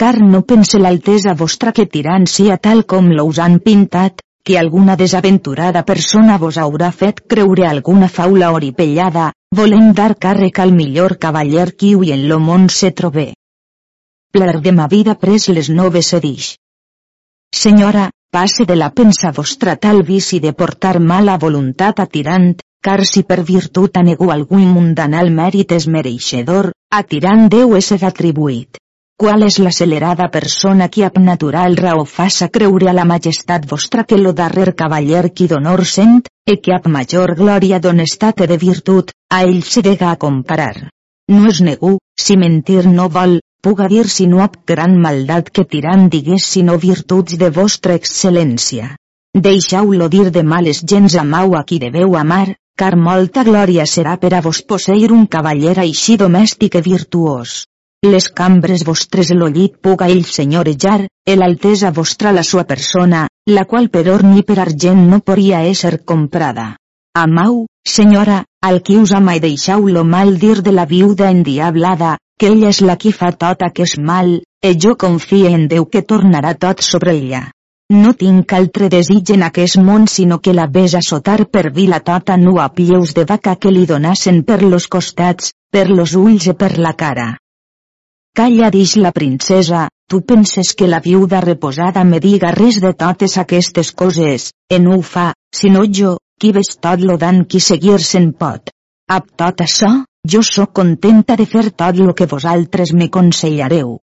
car 0.00 0.16
no 0.24 0.40
pense 0.48 0.78
l'altesa 0.80 1.34
vostra 1.36 1.74
que 1.76 1.84
tirant 1.84 2.24
sia 2.24 2.54
tal 2.56 2.86
com 2.88 3.10
l'us 3.12 3.38
han 3.44 3.58
pintat, 3.60 4.22
que 4.44 4.58
alguna 4.58 4.96
desaventurada 4.96 5.84
persona 5.84 6.38
vos 6.38 6.58
haurà 6.58 6.90
fet 6.92 7.20
creure 7.26 7.66
alguna 7.66 8.08
faula 8.08 8.52
oripellada, 8.52 9.32
volem 9.54 9.92
dar 9.92 10.14
càrrec 10.16 10.58
al 10.64 10.72
millor 10.72 11.18
cavaller 11.18 11.74
qui 11.76 11.94
hui 11.94 12.12
en 12.12 12.28
lo 12.28 12.38
món 12.40 12.68
se 12.68 12.90
trobe. 12.90 13.34
Plar 14.32 14.60
de 14.62 14.72
ma 14.72 14.86
vida 14.86 15.14
pres 15.18 15.48
les 15.48 15.68
noves 15.68 16.06
se 16.14 16.20
dix. 16.20 16.54
Senyora, 17.52 18.10
passe 18.30 18.64
de 18.64 18.76
la 18.76 18.90
pensa 18.94 19.32
vostra 19.36 19.76
tal 19.76 20.02
vici 20.02 20.38
de 20.40 20.52
portar 20.52 21.00
mala 21.00 21.36
voluntat 21.36 21.98
a 21.98 22.06
tirant, 22.06 22.52
car 22.80 23.04
si 23.04 23.24
per 23.24 23.42
virtut 23.44 23.98
anegu 24.00 24.30
algun 24.30 24.62
mundanal 24.74 25.32
mèrit 25.34 25.72
és 25.76 25.86
mereixedor, 25.86 26.70
a 26.90 27.02
tirant 27.02 27.48
deu 27.52 27.74
ésser 27.76 28.00
atribuït. 28.06 28.78
Qual 29.20 29.42
és 29.44 29.58
l'accelerada 29.60 30.30
persona 30.32 30.86
qui 30.92 31.02
ap 31.04 31.18
natural 31.20 31.74
raó 31.76 32.06
faça 32.08 32.46
creure 32.52 32.86
a 32.88 32.94
la 32.96 33.02
majestat 33.08 33.66
vostra 33.72 34.04
que 34.08 34.16
lo 34.16 34.30
darrer 34.38 34.72
cavaller 34.78 35.26
qui 35.34 35.48
d'honor 35.50 35.82
sent, 35.90 36.22
e 36.52 36.54
que 36.62 36.72
ap 36.72 36.86
major 36.94 37.34
glòria 37.40 37.80
d'honestat 37.84 38.40
e 38.40 38.46
de 38.52 38.56
virtut, 38.62 39.12
a 39.28 39.42
ell 39.44 39.60
se 39.72 39.82
dega 39.84 40.08
a 40.10 40.16
comparar. 40.22 40.88
No 41.28 41.50
es 41.50 41.60
negu, 41.60 41.92
si 42.16 42.38
mentir 42.40 42.86
no 42.88 43.10
vol, 43.18 43.36
puga 43.60 43.90
dir 43.92 44.06
si 44.08 44.26
no 44.26 44.40
ap 44.40 44.56
gran 44.72 44.96
maldat 45.04 45.52
que 45.52 45.68
tirant 45.74 46.08
digués 46.16 46.48
sinó 46.54 46.78
virtuts 46.80 47.36
de 47.36 47.50
vostra 47.60 48.00
excel·lència. 48.00 48.94
Deixau-lo 49.36 50.08
dir 50.08 50.30
de 50.30 50.46
males 50.54 50.80
gens 50.94 51.18
amau 51.20 51.58
a 51.60 51.66
qui 51.68 51.78
deveu 51.84 52.16
amar, 52.16 52.54
car 52.74 52.96
molta 52.96 53.44
glòria 53.44 53.84
serà 53.84 54.16
per 54.16 54.32
a 54.32 54.40
vos 54.40 54.62
posseir 54.64 55.12
un 55.12 55.28
cavaller 55.36 55.76
així 55.84 56.16
domèstic 56.16 56.80
e 56.80 56.88
virtuós. 56.88 57.66
Les 58.08 58.30
cambres 58.32 58.82
vostres 58.88 59.30
el 59.34 59.42
llit 59.54 59.74
puga 59.86 60.06
ell 60.08 60.22
senyorejar, 60.24 61.02
el 61.28 61.42
altesa 61.46 61.90
vostra 61.92 62.30
la 62.32 62.42
sua 62.42 62.62
persona, 62.64 63.26
la 63.46 63.64
qual 63.68 63.88
per 63.96 64.06
or 64.08 64.22
ni 64.24 64.40
per 64.42 64.56
argent 64.62 65.02
no 65.08 65.18
podria 65.20 65.58
ésser 65.68 65.98
comprada. 66.12 66.64
Amau, 67.22 67.66
senyora, 67.84 68.38
al 68.64 68.80
qui 68.86 68.96
us 68.96 69.12
ama 69.12 69.34
i 69.36 69.42
deixau 69.42 69.84
lo 69.88 70.04
mal 70.04 70.38
dir 70.38 70.62
de 70.62 70.72
la 70.72 70.86
viuda 70.86 71.28
endiablada, 71.28 72.14
que 72.38 72.48
ella 72.48 72.70
és 72.72 72.80
la 72.80 72.96
qui 72.96 73.12
fa 73.12 73.32
tot 73.32 73.60
és 73.84 73.98
mal, 73.98 74.32
e 74.64 74.72
jo 74.80 74.94
confie 74.96 75.52
en 75.52 75.68
Déu 75.68 75.84
que 75.84 76.00
tornarà 76.00 76.54
tot 76.54 76.80
sobre 76.80 77.12
ella. 77.18 77.42
No 77.92 78.14
tinc 78.14 78.54
altre 78.54 78.88
desig 78.88 79.34
en 79.36 79.42
aquest 79.42 79.76
món 79.76 80.08
sinó 80.08 80.40
que 80.40 80.56
la 80.56 80.66
ves 80.78 80.94
a 80.94 81.02
sotar 81.02 81.44
per 81.52 81.68
vila 81.70 82.00
tota 82.00 82.38
nua 82.38 82.70
plieus 82.72 83.12
de 83.12 83.26
vaca 83.26 83.56
que 83.56 83.70
li 83.70 83.84
donassen 83.84 84.42
per 84.42 84.62
los 84.62 84.88
costats, 84.88 85.52
per 85.70 85.90
los 85.90 86.16
ulls 86.16 86.48
i 86.48 86.54
per 86.54 86.78
la 86.78 86.96
cara. 86.96 87.36
Calla 88.32 88.70
dix 88.70 88.94
la 88.96 89.10
princesa, 89.10 89.88
tu 90.08 90.20
penses 90.22 90.74
que 90.74 90.86
la 90.88 91.00
viuda 91.00 91.40
reposada 91.40 92.04
me 92.04 92.20
diga 92.20 92.52
res 92.54 92.80
de 92.80 92.92
totes 92.94 93.36
aquestes 93.42 93.90
coses, 93.92 94.52
e 94.70 94.78
no 94.78 94.98
ho 94.98 95.02
fa, 95.02 95.32
sinó 95.54 95.82
jo, 95.98 96.18
qui 96.38 96.52
ves 96.56 96.76
tot 96.80 97.02
lo 97.02 97.16
dan 97.18 97.44
qui 97.44 97.60
seguir-se'n 97.60 98.30
pot. 98.32 98.70
Ab 99.10 99.26
tot 99.42 99.64
això, 99.66 99.90
jo 100.32 100.42
sóc 100.46 100.72
contenta 100.78 101.36
de 101.36 101.46
fer 101.46 101.70
tot 101.82 101.98
lo 101.98 102.14
que 102.14 102.30
vosaltres 102.30 102.92
me 102.94 103.10
consellareu. 103.10 103.98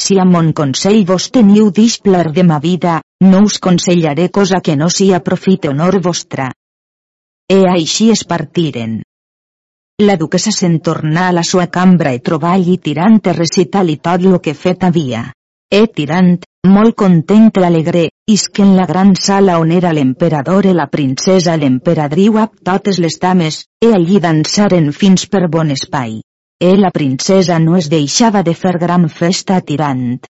Si 0.00 0.18
a 0.18 0.24
mon 0.24 0.52
consell 0.52 1.04
vos 1.06 1.30
teniu 1.30 1.70
displar 1.70 2.30
de 2.32 2.44
ma 2.46 2.58
vida, 2.58 3.00
no 3.20 3.42
us 3.48 3.58
consellaré 3.58 4.28
cosa 4.30 4.60
que 4.60 4.76
no 4.76 4.88
sia 4.90 5.22
profit 5.26 5.66
honor 5.70 6.00
vostra. 6.02 6.52
E 7.50 7.60
així 7.70 8.10
es 8.14 8.24
partiren. 8.24 9.02
La 10.02 10.16
duquesa 10.18 10.50
se'n 10.50 10.80
tornà 10.82 11.28
a 11.28 11.32
la 11.34 11.42
sua 11.46 11.68
cambra 11.70 12.10
i 12.10 12.18
trobà 12.18 12.50
allí 12.56 12.80
tirant 12.82 13.20
e 13.30 13.32
recital 13.32 13.92
i 13.92 14.00
tot 14.02 14.24
lo 14.26 14.40
que 14.42 14.54
fet 14.62 14.82
havia. 14.82 15.20
E 15.70 15.86
tirant, 15.86 16.40
molt 16.66 16.96
content 16.98 17.52
l'alegre, 17.62 18.08
isque 18.26 18.64
en 18.66 18.74
la 18.74 18.88
gran 18.90 19.14
sala 19.14 19.60
on 19.62 19.70
era 19.70 19.92
l'emperador 19.94 20.66
i 20.66 20.74
la 20.74 20.88
princesa 20.90 21.54
l'emperadriu 21.54 22.40
amb 22.42 22.58
totes 22.66 22.98
les 22.98 23.20
dames, 23.22 23.60
e 23.78 23.92
allí 23.94 24.18
dansaren 24.18 24.90
fins 24.90 25.28
per 25.30 25.46
bon 25.46 25.70
espai. 25.70 26.18
E 26.58 26.74
la 26.74 26.90
princesa 26.90 27.60
no 27.62 27.76
es 27.78 27.86
deixava 27.88 28.42
de 28.42 28.58
fer 28.58 28.74
gran 28.82 29.06
festa 29.08 29.60
tirant. 29.60 30.26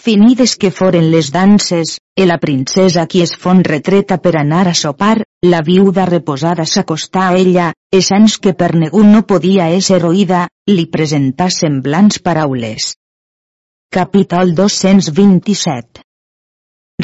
Finides 0.00 0.54
que 0.56 0.70
foren 0.72 1.10
les 1.12 1.28
danses, 1.28 1.98
e 2.16 2.24
la 2.24 2.38
princesa 2.40 3.02
qui 3.06 3.20
es 3.20 3.34
fon 3.36 3.58
retreta 3.66 4.16
per 4.24 4.32
anar 4.40 4.62
a 4.70 4.72
sopar, 4.72 5.18
la 5.44 5.60
viuda 5.66 6.06
reposada 6.08 6.64
s'acostà 6.64 7.26
a 7.28 7.34
ella, 7.36 7.66
e 7.92 8.00
sans 8.00 8.38
que 8.40 8.54
per 8.54 8.70
negu 8.80 9.02
no 9.04 9.26
podia 9.28 9.68
ésser 9.76 10.00
oïda, 10.08 10.46
li 10.72 10.86
presentà 10.94 11.50
semblants 11.52 12.22
paraules. 12.24 12.94
Capítol 13.92 14.54
227 14.56 16.00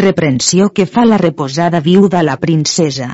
Reprensió 0.01 0.71
que 0.73 0.89
fa 0.89 1.05
la 1.05 1.21
reposada 1.21 1.85
viuda 1.85 2.25
la 2.25 2.41
princesa. 2.41 3.13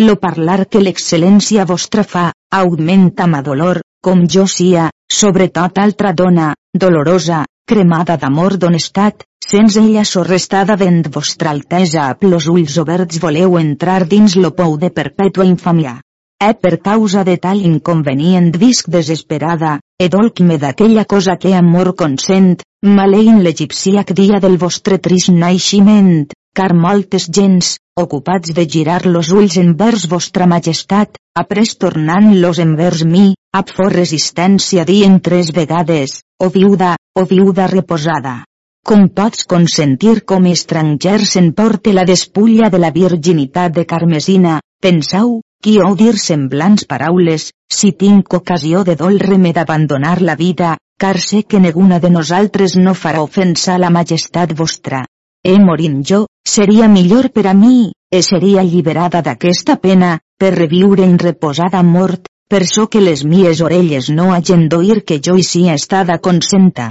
Lo 0.00 0.16
parlar 0.24 0.64
que 0.72 0.80
l'excel·lència 0.80 1.68
vostra 1.68 2.08
fa, 2.16 2.30
augmenta 2.48 3.28
ma 3.28 3.44
dolor, 3.44 3.84
com 4.00 4.24
jo 4.24 4.48
sia, 4.48 4.88
sobretot 5.12 5.84
altra 5.84 6.16
dona, 6.16 6.54
dolorosa, 6.72 7.44
cremada 7.70 8.16
d'amor 8.18 8.56
d'honestat, 8.58 9.22
sens 9.46 9.76
ella 9.78 10.02
sorrestada 10.08 10.74
vent 10.80 11.04
vostra 11.14 11.52
altesa 11.54 12.06
a 12.08 12.14
plos 12.18 12.48
ulls 12.50 12.76
oberts 12.82 13.20
voleu 13.22 13.58
entrar 13.60 14.00
dins 14.12 14.34
lo 14.42 14.50
pou 14.60 14.74
de 14.82 14.90
perpètua 14.96 15.46
infamia. 15.46 16.00
E 16.40 16.50
per 16.64 16.80
causa 16.88 17.22
de 17.28 17.36
tal 17.44 17.60
inconvenient 17.68 18.48
visc 18.62 18.88
desesperada, 18.94 19.76
e 20.02 20.08
dolc-me 20.14 20.56
d'aquella 20.58 21.04
cosa 21.04 21.36
que 21.42 21.52
amor 21.54 21.92
consent, 22.02 22.64
maleïn 22.98 23.42
l'egipciac 23.44 24.10
dia 24.20 24.40
del 24.42 24.56
vostre 24.62 24.98
trist 25.04 25.30
naixement, 25.30 26.26
car 26.56 26.72
moltes 26.74 27.28
gens, 27.38 27.76
ocupats 28.04 28.56
de 28.56 28.64
girar 28.66 29.04
los 29.06 29.30
ulls 29.36 29.60
envers 29.62 30.08
vostra 30.14 30.48
majestat, 30.54 31.20
après 31.38 31.76
tornant-los 31.84 32.58
envers 32.66 33.04
mi, 33.04 33.28
ap 33.54 33.70
for 33.76 33.94
resistència 33.94 34.88
dient 34.88 35.20
tres 35.22 35.52
vegades, 35.60 36.18
o 36.40 36.48
viuda, 36.48 36.96
o 37.14 37.24
viuda 37.24 37.66
reposada. 37.66 38.44
Com 38.82 39.08
pots 39.12 39.44
consentir 39.44 40.22
com 40.24 40.46
estranger 40.48 41.20
s'emporte 41.28 41.92
la 41.92 42.06
despulla 42.08 42.70
de 42.72 42.80
la 42.80 42.90
virginitat 42.90 43.74
de 43.76 43.84
Carmesina, 43.84 44.58
pensau, 44.80 45.42
qui 45.62 45.76
ho 45.84 45.90
dir 45.94 46.16
semblants 46.16 46.86
paraules, 46.88 47.50
si 47.68 47.92
tinc 47.92 48.32
ocasió 48.38 48.84
de 48.88 48.96
dolre-me 48.96 49.52
d'abandonar 49.52 50.16
la 50.22 50.34
vida, 50.34 50.78
car 50.98 51.20
sé 51.20 51.42
que 51.44 51.60
ninguna 51.60 52.00
de 52.00 52.10
nosaltres 52.10 52.76
no 52.76 52.96
farà 52.96 53.20
ofensa 53.20 53.74
a 53.74 53.82
la 53.84 53.92
majestat 53.92 54.56
vostra. 54.56 55.04
E 55.44 55.58
morint 55.60 56.00
jo, 56.08 56.24
seria 56.48 56.88
millor 56.88 57.30
per 57.36 57.46
a 57.52 57.54
mi, 57.54 57.92
e 58.10 58.22
seria 58.22 58.64
alliberada 58.64 59.20
d'aquesta 59.20 59.76
pena, 59.76 60.18
per 60.40 60.54
reviure 60.56 61.04
en 61.04 61.18
reposada 61.18 61.82
mort, 61.82 62.28
per 62.50 62.66
so 62.66 62.88
que 62.90 63.00
les 63.00 63.20
mies 63.32 63.60
orelles 63.62 64.08
no 64.10 64.32
hagen 64.34 64.66
d'oir 64.70 65.04
que 65.06 65.20
jo 65.26 65.36
hi 65.38 65.44
sia 65.46 65.74
estada 65.78 66.16
consenta. 66.18 66.86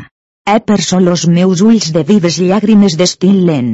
E 0.47 0.55
per 0.67 0.79
so 0.81 0.99
los 1.03 1.25
meus 1.27 1.61
ulls 1.61 1.89
de 1.95 2.03
vives 2.11 2.37
llàgrimes 2.39 2.95
destil·len. 3.01 3.67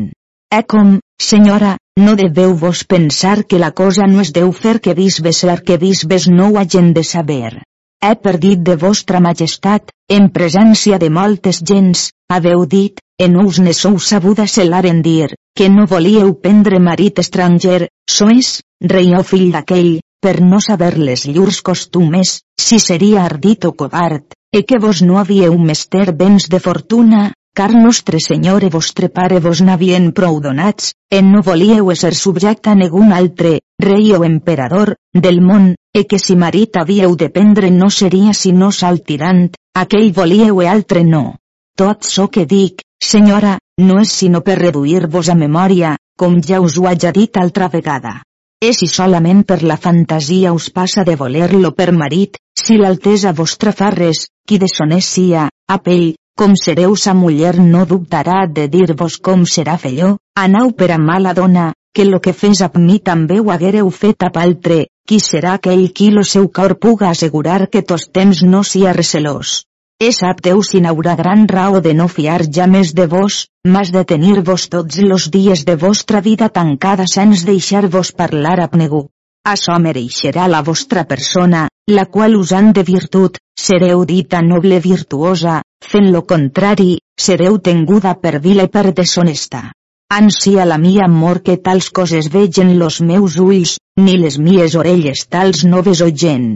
E 0.57 0.61
com, 0.71 0.95
senyora, 1.21 1.75
no 2.05 2.15
deveu 2.21 2.55
vos 2.63 2.81
pensar 2.93 3.43
que 3.43 3.59
la 3.61 3.69
cosa 3.71 4.07
no 4.09 4.23
es 4.25 4.33
deu 4.33 4.51
fer 4.63 4.79
que 4.81 4.95
bisbes 4.97 5.43
ser 5.43 5.59
que 5.67 5.77
bisbes 5.77 6.27
no 6.27 6.49
ho 6.49 6.57
hagen 6.59 6.91
de 6.97 7.03
saber. 7.03 7.61
He 8.01 8.13
perdit 8.15 8.65
de 8.65 8.75
vostra 8.81 9.21
majestat, 9.21 9.93
en 10.17 10.31
presència 10.33 10.97
de 11.03 11.09
moltes 11.09 11.61
gens, 11.71 12.09
haveu 12.29 12.65
dit, 12.65 12.97
en 13.27 13.37
us 13.45 13.61
ne 13.61 13.73
sou 13.73 13.99
sabuda 14.09 14.47
celaren 14.47 15.05
dir, 15.05 15.29
que 15.55 15.69
no 15.69 15.85
volíeu 15.85 16.33
prendre 16.41 16.81
marit 16.89 17.21
estranger, 17.21 17.87
sois, 18.09 18.59
rei 18.81 19.13
o 19.15 19.23
fill 19.23 19.51
d'aquell, 19.53 19.99
per 20.25 20.41
no 20.41 20.57
saber 20.57 20.95
les 20.97 21.27
llurs 21.29 21.59
costumes, 21.61 22.29
si 22.57 22.79
seria 22.81 23.27
ardit 23.29 23.67
o 23.69 23.75
covard, 23.77 24.33
e 24.49 24.63
que 24.65 24.79
vos 24.81 25.03
no 25.05 25.19
havíeu 25.21 25.53
mester 25.61 26.15
béns 26.17 26.47
de 26.49 26.59
fortuna, 26.59 27.27
car 27.53 27.75
nostre 27.75 28.17
senyor 28.17 28.65
e 28.65 28.71
vostre 28.73 29.11
pare 29.13 29.37
vos 29.45 29.61
n'havien 29.61 30.09
prou 30.17 30.41
donats, 30.41 30.95
e 31.13 31.21
no 31.21 31.43
volíeu 31.45 31.93
ser 31.93 32.15
subjecte 32.17 32.73
a 32.73 32.75
negun 32.81 33.13
altre, 33.13 33.61
rei 33.77 34.17
o 34.17 34.25
emperador, 34.25 34.95
del 35.13 35.41
món, 35.45 35.75
e 35.93 36.07
que 36.09 36.17
si 36.17 36.33
marit 36.35 36.73
havíeu 36.81 37.13
de 37.15 37.29
prendre 37.29 37.69
no 37.69 37.93
seria 37.93 38.33
sinó 38.33 38.73
sal 38.73 39.03
tirant, 39.05 39.53
aquell 39.77 40.09
volíeu 40.09 40.57
e 40.57 40.65
altre 40.65 41.05
no. 41.05 41.37
Tot 41.77 42.01
so 42.01 42.31
que 42.33 42.49
dic, 42.49 42.81
senyora, 42.97 43.59
no 43.77 44.01
és 44.01 44.09
sinó 44.09 44.41
per 44.41 44.57
reduir-vos 44.57 45.29
a 45.29 45.37
memòria, 45.37 45.97
com 46.17 46.41
ja 46.41 46.65
us 46.65 46.79
ho 46.79 46.89
haja 46.89 47.13
dit 47.13 47.37
altra 47.37 47.69
vegada. 47.69 48.23
És 48.63 48.79
si 48.81 48.87
solament 48.87 49.43
per 49.43 49.61
la 49.63 49.75
fantasia 49.77 50.53
us 50.55 50.69
passa 50.71 51.03
de 51.07 51.15
voler-lo 51.19 51.71
per 51.75 51.91
marit, 51.91 52.37
si 52.55 52.77
l'altesa 52.79 53.33
vostra 53.33 53.73
fa 53.75 53.89
res, 53.93 54.27
qui 54.47 54.57
de 54.57 54.69
sonés 54.71 55.09
sia, 55.17 55.49
a 55.67 55.77
pell, 55.83 56.15
com 56.39 56.55
sereu 56.59 56.95
sa 56.95 57.13
muller 57.13 57.55
no 57.59 57.85
dubtarà 57.85 58.45
de 58.47 58.67
dir-vos 58.71 59.19
com 59.27 59.45
serà 59.45 59.77
felló, 59.77 60.15
anau 60.35 60.71
per 60.71 60.91
a 60.91 60.97
mala 60.97 61.33
dona, 61.33 61.73
que 61.95 62.05
lo 62.05 62.19
que 62.19 62.33
fes 62.33 62.61
a 62.61 62.71
mi 62.75 62.99
també 62.99 63.39
ho 63.39 63.51
haguereu 63.51 63.89
fet 63.89 64.23
a 64.23 64.31
altre, 64.41 64.87
qui 65.07 65.19
serà 65.19 65.53
aquell 65.55 65.91
qui 65.93 66.09
lo 66.11 66.23
seu 66.23 66.49
cor 66.49 66.75
puga 66.79 67.09
assegurar 67.09 67.69
que 67.69 67.83
tos 67.83 68.09
temps 68.11 68.43
no 68.43 68.63
sia 68.63 68.93
recelós. 68.93 69.63
E 70.03 70.09
sap 70.11 70.41
Déu 70.43 70.61
si 70.67 70.81
n'haurà 70.83 71.13
gran 71.15 71.45
raó 71.47 71.79
de 71.83 71.93
no 71.95 72.05
fiar 72.11 72.41
ja 72.55 72.65
més 72.67 72.89
de 72.97 73.05
vos, 73.13 73.35
mas 73.75 73.91
de 73.95 74.01
tenir-vos 74.03 74.65
tots 74.73 74.97
los 75.11 75.27
dies 75.35 75.63
de 75.69 75.75
vostra 75.83 76.19
vida 76.25 76.49
tancada 76.57 77.05
sens 77.07 77.45
deixar-vos 77.47 78.11
parlar 78.11 78.57
a 78.63 78.67
negu. 78.81 79.05
Açò 79.47 79.77
mereixerà 79.79 80.49
la 80.51 80.61
vostra 80.67 81.05
persona, 81.13 81.69
la 81.87 82.05
qual 82.17 82.35
usant 82.35 82.73
de 82.75 82.83
virtut, 82.83 83.39
sereu 83.67 84.03
dita 84.03 84.41
noble 84.41 84.81
virtuosa, 84.83 85.61
fent 85.91 86.11
lo 86.11 86.25
contrari, 86.33 86.99
sereu 87.15 87.57
tenguda 87.69 88.15
per 88.19 88.41
vila 88.49 88.67
i 88.67 88.73
per 88.75 88.91
deshonesta. 88.91 89.63
Ansia 90.11 90.65
la 90.65 90.77
mia 90.77 91.07
amor 91.07 91.39
que 91.41 91.55
tals 91.55 91.89
coses 91.89 92.27
vegen 92.35 92.77
los 92.83 92.99
meus 92.99 93.39
ulls, 93.39 93.77
ni 93.95 94.19
les 94.19 94.39
mies 94.39 94.75
orelles 94.75 95.27
tals 95.29 95.63
noves 95.63 96.03
oyen. 96.03 96.49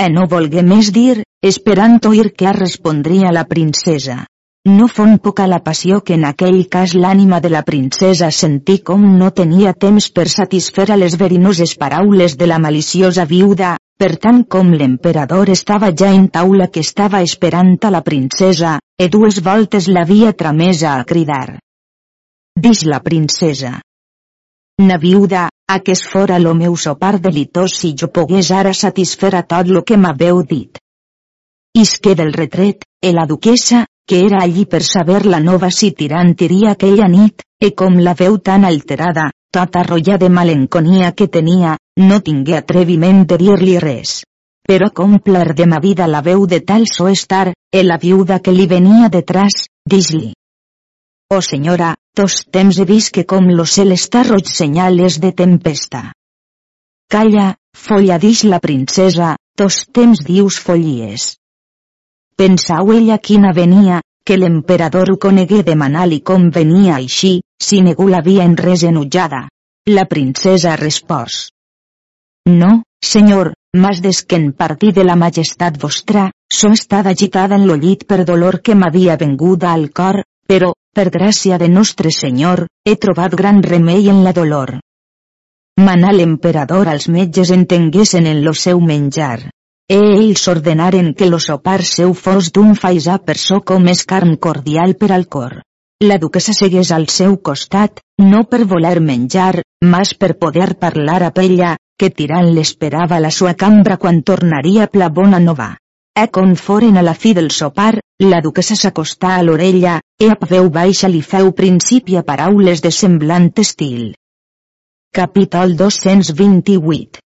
E 0.00 0.08
no 0.08 0.24
volgué 0.24 0.62
més 0.64 0.88
dir, 0.96 1.22
esperant 1.44 1.98
oir 2.08 2.30
què 2.32 2.52
respondria 2.56 3.32
la 3.36 3.44
princesa. 3.44 4.22
No 4.64 4.86
fon 4.88 5.18
poca 5.18 5.48
la 5.50 5.58
passió 5.66 5.98
que 6.06 6.14
en 6.14 6.24
aquell 6.24 6.60
cas 6.70 6.94
l'ànima 6.94 7.40
de 7.44 7.50
la 7.52 7.64
princesa 7.66 8.30
sentí 8.30 8.78
com 8.90 9.04
no 9.18 9.28
tenia 9.40 9.72
temps 9.84 10.08
per 10.14 10.28
satisfer 10.30 10.86
a 10.94 10.96
les 10.96 11.18
verinoses 11.18 11.74
paraules 11.76 12.38
de 12.38 12.46
la 12.46 12.60
maliciosa 12.62 13.26
viuda, 13.26 13.74
per 13.98 14.14
tant 14.22 14.44
com 14.54 14.72
l'emperador 14.72 15.50
estava 15.50 15.92
ja 15.92 16.12
en 16.14 16.28
taula 16.28 16.70
que 16.72 16.80
estava 16.80 17.20
esperant 17.26 17.76
a 17.82 17.90
la 17.90 18.04
princesa, 18.06 18.78
e 18.96 19.08
dues 19.10 19.42
voltes 19.42 19.90
l'havia 19.90 20.32
tramesa 20.32 20.94
a 20.94 21.04
cridar. 21.04 21.58
Dix 22.56 22.86
la 22.86 23.02
princesa. 23.02 23.80
Na 24.82 24.96
viuda, 24.98 25.48
es 25.86 26.02
fora 26.02 26.38
lo 26.40 26.54
meu 26.54 26.76
sopar 26.76 27.20
delitós 27.20 27.74
si 27.80 27.94
jo 27.98 28.08
pogués 28.08 28.50
ara 28.50 28.72
satisfer 28.74 29.36
a 29.36 29.42
tot 29.42 29.68
lo 29.68 29.82
que 29.84 29.96
m'haveu 29.96 30.42
dit. 30.42 30.78
Isque 31.72 32.16
del 32.16 32.32
retret, 32.32 32.82
e 33.00 33.12
la 33.12 33.24
duquesa, 33.24 33.86
que 34.08 34.18
era 34.26 34.42
allí 34.42 34.66
per 34.66 34.82
saber 34.82 35.24
la 35.24 35.38
nova 35.38 35.70
si 35.70 35.92
tirant 35.92 36.34
iria 36.40 36.72
aquella 36.72 37.06
nit, 37.06 37.46
e 37.62 37.70
com 37.78 38.00
la 38.02 38.14
veu 38.14 38.38
tan 38.38 38.64
alterada, 38.64 39.30
tota 39.52 39.84
rolla 39.86 40.18
de 40.18 40.28
malenconia 40.28 41.12
que 41.12 41.28
tenia, 41.28 41.78
no 41.96 42.20
tingué 42.20 42.58
atreviment 42.58 43.24
de 43.24 43.38
dir-li 43.38 43.78
res. 43.78 44.24
Però 44.66 44.90
com 44.90 45.18
pler 45.20 45.54
de 45.54 45.66
ma 45.66 45.78
vida 45.78 46.10
la 46.10 46.22
veu 46.22 46.46
de 46.46 46.60
tal 46.60 46.90
so 46.90 47.06
estar, 47.06 47.54
e 47.70 47.84
la 47.84 47.98
viuda 48.02 48.40
que 48.40 48.50
li 48.50 48.66
venia 48.66 49.08
detrás, 49.08 49.68
dis-li. 49.86 50.32
Oh 51.32 51.40
senyora, 51.40 51.94
tos 52.12 52.34
temps 52.52 52.76
he 52.76 52.84
vist 52.84 53.08
que 53.16 53.22
com 53.24 53.46
lo 53.58 53.64
cel 53.74 53.94
està 53.94 54.20
roig 54.26 54.50
senyales 54.52 55.14
de 55.20 55.30
tempesta. 55.32 56.00
Calla, 57.08 57.46
folla 57.84 58.18
dix 58.20 58.42
la 58.44 58.58
princesa, 58.60 59.30
tos 59.56 59.78
temps 59.98 60.20
dius 60.26 60.58
follies. 60.60 61.30
Pensau 62.36 62.92
ella 62.92 63.16
quina 63.28 63.54
venia, 63.56 64.02
que 64.26 64.36
l'emperador 64.36 65.14
ho 65.14 65.16
conegué 65.24 65.62
de 65.68 65.76
manal 65.84 66.12
i 66.12 66.20
com 66.20 66.50
venia 66.58 66.98
així, 66.98 67.32
si 67.68 67.80
negu 67.86 68.10
l'havia 68.12 68.44
en 68.44 68.58
res 68.60 68.84
enutjada. 68.90 69.46
La 69.88 70.04
princesa 70.12 70.76
respòs. 70.76 71.38
No, 72.60 72.82
senyor, 73.14 73.54
mas 73.72 74.04
des 74.04 74.20
que 74.28 74.36
en 74.36 74.52
partí 74.52 74.92
de 74.92 75.08
la 75.08 75.16
majestat 75.16 75.80
vostra, 75.80 76.28
so 76.52 76.74
estada 76.76 77.16
agitada 77.16 77.56
en 77.56 77.66
lo 77.72 77.80
llit 77.86 78.04
per 78.04 78.20
dolor 78.28 78.60
que 78.60 78.76
m'havia 78.76 79.16
venguda 79.16 79.72
al 79.72 79.88
cor, 79.96 80.22
però, 80.46 80.74
per 80.94 81.08
gràcia 81.10 81.58
de 81.58 81.68
nostre 81.72 82.10
Senyor, 82.12 82.66
he 82.84 82.96
trobat 83.00 83.34
gran 83.34 83.62
remei 83.62 84.08
en 84.12 84.22
la 84.24 84.32
dolor. 84.36 84.78
Manà 85.80 86.12
l'emperador 86.12 86.88
als 86.92 87.08
metges 87.08 87.50
entenguessin 87.50 88.28
en 88.28 88.44
lo 88.44 88.52
seu 88.52 88.80
menjar. 88.80 89.48
E 89.88 89.98
ells 89.98 90.46
ordenaren 90.52 91.12
que 91.14 91.28
lo 91.30 91.40
sopar 91.40 91.82
seu 91.82 92.12
fos 92.14 92.52
d'un 92.52 92.74
faisà 92.76 93.18
per 93.18 93.38
so 93.40 93.60
com 93.60 93.88
és 93.88 94.04
carn 94.04 94.36
cordial 94.36 94.94
per 95.00 95.10
al 95.12 95.26
cor. 95.28 95.62
La 96.04 96.18
duquesa 96.18 96.52
segués 96.52 96.90
al 96.92 97.08
seu 97.08 97.38
costat, 97.48 98.00
no 98.18 98.44
per 98.44 98.64
voler 98.64 98.98
menjar, 99.00 99.62
mas 99.94 100.14
per 100.14 100.34
poder 100.38 100.74
parlar 100.76 101.22
a 101.22 101.32
ella, 101.42 101.76
que 101.98 102.10
tirant 102.10 102.52
l'esperava 102.54 103.20
la 103.20 103.30
sua 103.30 103.54
cambra 103.54 103.96
quan 103.96 104.22
tornaria 104.22 104.88
pla 104.88 105.08
bona 105.08 105.38
nova. 105.38 105.76
E 106.14 106.28
con 106.28 106.56
foren 106.56 106.98
a 106.98 107.02
la 107.02 107.14
fi 107.14 107.32
del 107.32 107.50
sopar, 107.50 107.98
la 108.20 108.40
duquesa 108.44 108.74
s'acostà 108.76 109.36
a 109.36 109.42
l'orella, 109.42 109.94
e 110.20 110.26
a 110.28 110.36
veu 110.50 110.68
baixa 110.68 111.08
li 111.08 111.22
feu 111.22 111.52
principi 111.56 112.18
a 112.20 112.22
paraules 112.22 112.82
de 112.84 112.90
semblant 112.90 113.48
estil. 113.56 114.12
Capítol 115.10 115.72
228 115.74 117.22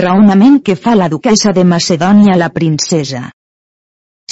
Raonament 0.00 0.62
que 0.64 0.78
fa 0.80 0.94
la 0.96 1.10
duquesa 1.12 1.52
de 1.52 1.64
Macedònia 1.64 2.38
la 2.40 2.48
princesa. 2.48 3.28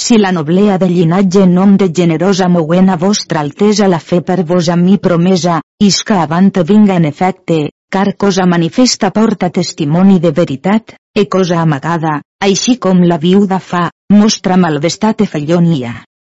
Si 0.01 0.17
la 0.17 0.31
noblea 0.33 0.79
de 0.81 0.89
llinatge 0.89 1.45
en 1.45 1.53
nom 1.53 1.77
de 1.77 1.91
generosa 1.93 2.49
moguena 2.49 2.97
vostra 2.97 3.45
altesa 3.45 3.87
la 3.87 3.99
fe 3.99 4.23
per 4.25 4.41
vos 4.43 4.69
a 4.69 4.75
mi 4.75 4.97
promesa, 4.97 5.61
isca 5.77 6.23
avant 6.23 6.49
vinga 6.65 6.97
en 6.97 7.05
efecte, 7.05 7.69
car 7.87 8.15
cosa 8.17 8.49
manifesta 8.49 9.11
porta 9.11 9.51
testimoni 9.51 10.19
de 10.19 10.31
veritat, 10.31 10.95
e 11.13 11.27
cosa 11.29 11.61
amagada, 11.61 12.23
així 12.43 12.77
com 12.85 13.01
la 13.07 13.17
viuda 13.17 13.59
fa, 13.63 13.87
mostra 14.11 14.57
malvestat 14.59 15.23
e 15.23 15.27
fallonia. 15.33 15.93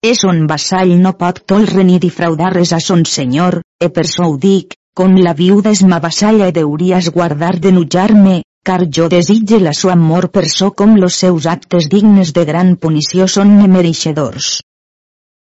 És 0.04 0.24
son 0.26 0.46
vassall 0.52 0.94
no 1.00 1.14
pot 1.20 1.40
tolre 1.48 1.84
ni 1.88 2.00
difraudar 2.06 2.52
res 2.54 2.74
a 2.76 2.80
son 2.84 3.06
senyor, 3.08 3.62
e 3.80 3.88
per 3.90 4.04
so 4.08 4.28
ho 4.28 4.38
dic, 4.38 4.76
com 4.94 5.16
la 5.16 5.34
viuda 5.34 5.72
és 5.72 5.84
ma 5.88 6.02
vassalla 6.04 6.50
e 6.52 6.56
deuries 6.58 7.10
guardar 7.16 7.56
de 7.66 7.72
nujar-me, 7.72 8.42
car 8.68 8.84
jo 8.98 9.08
desitge 9.10 9.60
la 9.64 9.74
sua 9.74 9.96
amor 9.98 10.30
per 10.36 10.46
so 10.50 10.72
com 10.72 10.96
los 11.00 11.16
seus 11.24 11.48
actes 11.48 11.90
dignes 11.90 12.34
de 12.36 12.46
gran 12.52 12.76
punició 12.76 13.28
són 13.28 13.56
mereixedors. 13.72 14.60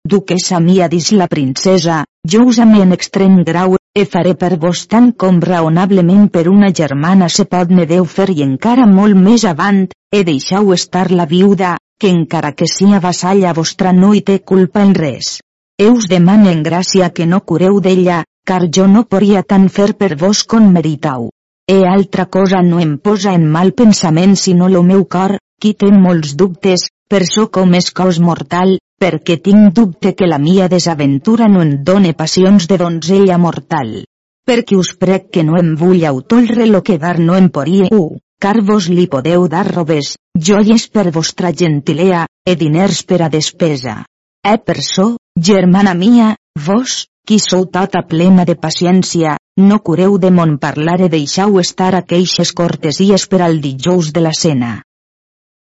Duquesa 0.04 0.60
mia 0.60 0.88
dis 0.88 1.12
la 1.12 1.28
princesa, 1.28 2.04
jo 2.26 2.46
usame 2.50 2.82
en 2.82 2.92
extrem 2.96 3.42
grau, 3.44 3.79
e 3.92 4.04
faré 4.06 4.36
per 4.38 4.54
vos 4.62 4.84
tant 4.86 5.10
com 5.18 5.40
raonablement 5.42 6.28
per 6.30 6.46
una 6.48 6.70
germana 6.80 7.28
se 7.28 7.44
pot 7.44 7.72
ne 7.74 7.86
deu 7.90 8.04
fer 8.04 8.28
i 8.30 8.42
encara 8.44 8.86
molt 8.86 9.18
més 9.18 9.44
avant, 9.44 9.82
e 10.14 10.22
deixau 10.24 10.72
estar 10.76 11.10
la 11.10 11.26
viuda, 11.26 11.76
que 12.00 12.08
encara 12.08 12.52
que 12.52 12.68
sia 12.70 13.00
vassalla 13.02 13.52
vostra 13.52 13.92
no 13.92 14.12
hi 14.14 14.22
té 14.22 14.38
culpa 14.52 14.84
en 14.86 14.94
res. 14.94 15.40
Eus 15.80 16.06
demanen 16.08 16.62
gràcia 16.62 17.10
que 17.10 17.26
no 17.26 17.40
cureu 17.40 17.80
d'ella, 17.80 18.22
car 18.46 18.62
jo 18.76 18.86
no 18.86 19.04
podria 19.10 19.42
tant 19.42 19.68
fer 19.68 19.92
per 19.98 20.14
vos 20.22 20.44
com 20.44 20.70
meritau. 20.72 21.30
E 21.66 21.82
altra 21.86 22.26
cosa 22.26 22.62
no 22.62 22.80
em 22.80 22.96
posa 22.98 23.34
en 23.34 23.46
mal 23.50 23.72
pensament 23.72 24.36
sinó 24.36 24.68
lo 24.68 24.82
meu 24.82 25.04
cor, 25.04 25.36
qui 25.60 25.74
té 25.74 25.90
molts 25.90 26.36
dubtes, 26.36 26.86
per 27.10 27.24
so 27.26 27.48
com 27.50 27.74
és 27.74 27.90
cos 27.90 28.18
mortal, 28.22 28.78
perquè 29.00 29.40
tinc 29.40 29.72
dubte 29.74 30.14
que 30.14 30.28
la 30.28 30.38
mia 30.38 30.68
desaventura 30.68 31.48
no 31.48 31.62
en 31.64 31.78
done 31.84 32.12
passions 32.14 32.68
de 32.68 32.76
donzella 32.78 33.38
mortal. 33.38 34.02
Perquè 34.46 34.76
us 34.76 34.94
prec 35.00 35.30
que 35.34 35.44
no 35.44 35.56
em 35.60 35.76
vull 35.76 36.04
autolre 36.04 36.66
lo 36.66 36.82
que 36.82 36.98
dar 36.98 37.18
no 37.18 37.36
em 37.36 37.48
porie 37.48 37.88
u 37.90 38.18
car 38.40 38.62
vos 38.64 38.88
li 38.88 39.06
podeu 39.12 39.46
dar 39.52 39.66
robes, 39.68 40.14
joies 40.48 40.88
per 40.88 41.10
vostra 41.12 41.52
gentilea, 41.52 42.24
e 42.48 42.56
diners 42.56 43.02
per 43.04 43.20
a 43.22 43.28
despesa. 43.28 44.00
E 44.40 44.56
per 44.64 44.80
so, 44.80 45.18
germana 45.36 45.92
mia, 45.94 46.30
vos, 46.56 47.04
qui 47.26 47.38
sou 47.38 47.66
tota 47.68 48.00
plena 48.08 48.46
de 48.48 48.56
paciència, 48.56 49.36
no 49.60 49.78
cureu 49.84 50.16
de 50.18 50.30
mon 50.32 50.56
parlar 50.56 51.02
e 51.04 51.10
deixau 51.12 51.60
estar 51.60 51.92
aqueixes 51.94 52.54
cortesies 52.56 53.28
per 53.28 53.42
al 53.44 53.60
dijous 53.60 54.08
de 54.16 54.24
la 54.24 54.32
cena. 54.32 54.72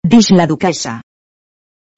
Dix 0.02 0.32
la 0.34 0.50
duquesa. 0.50 1.02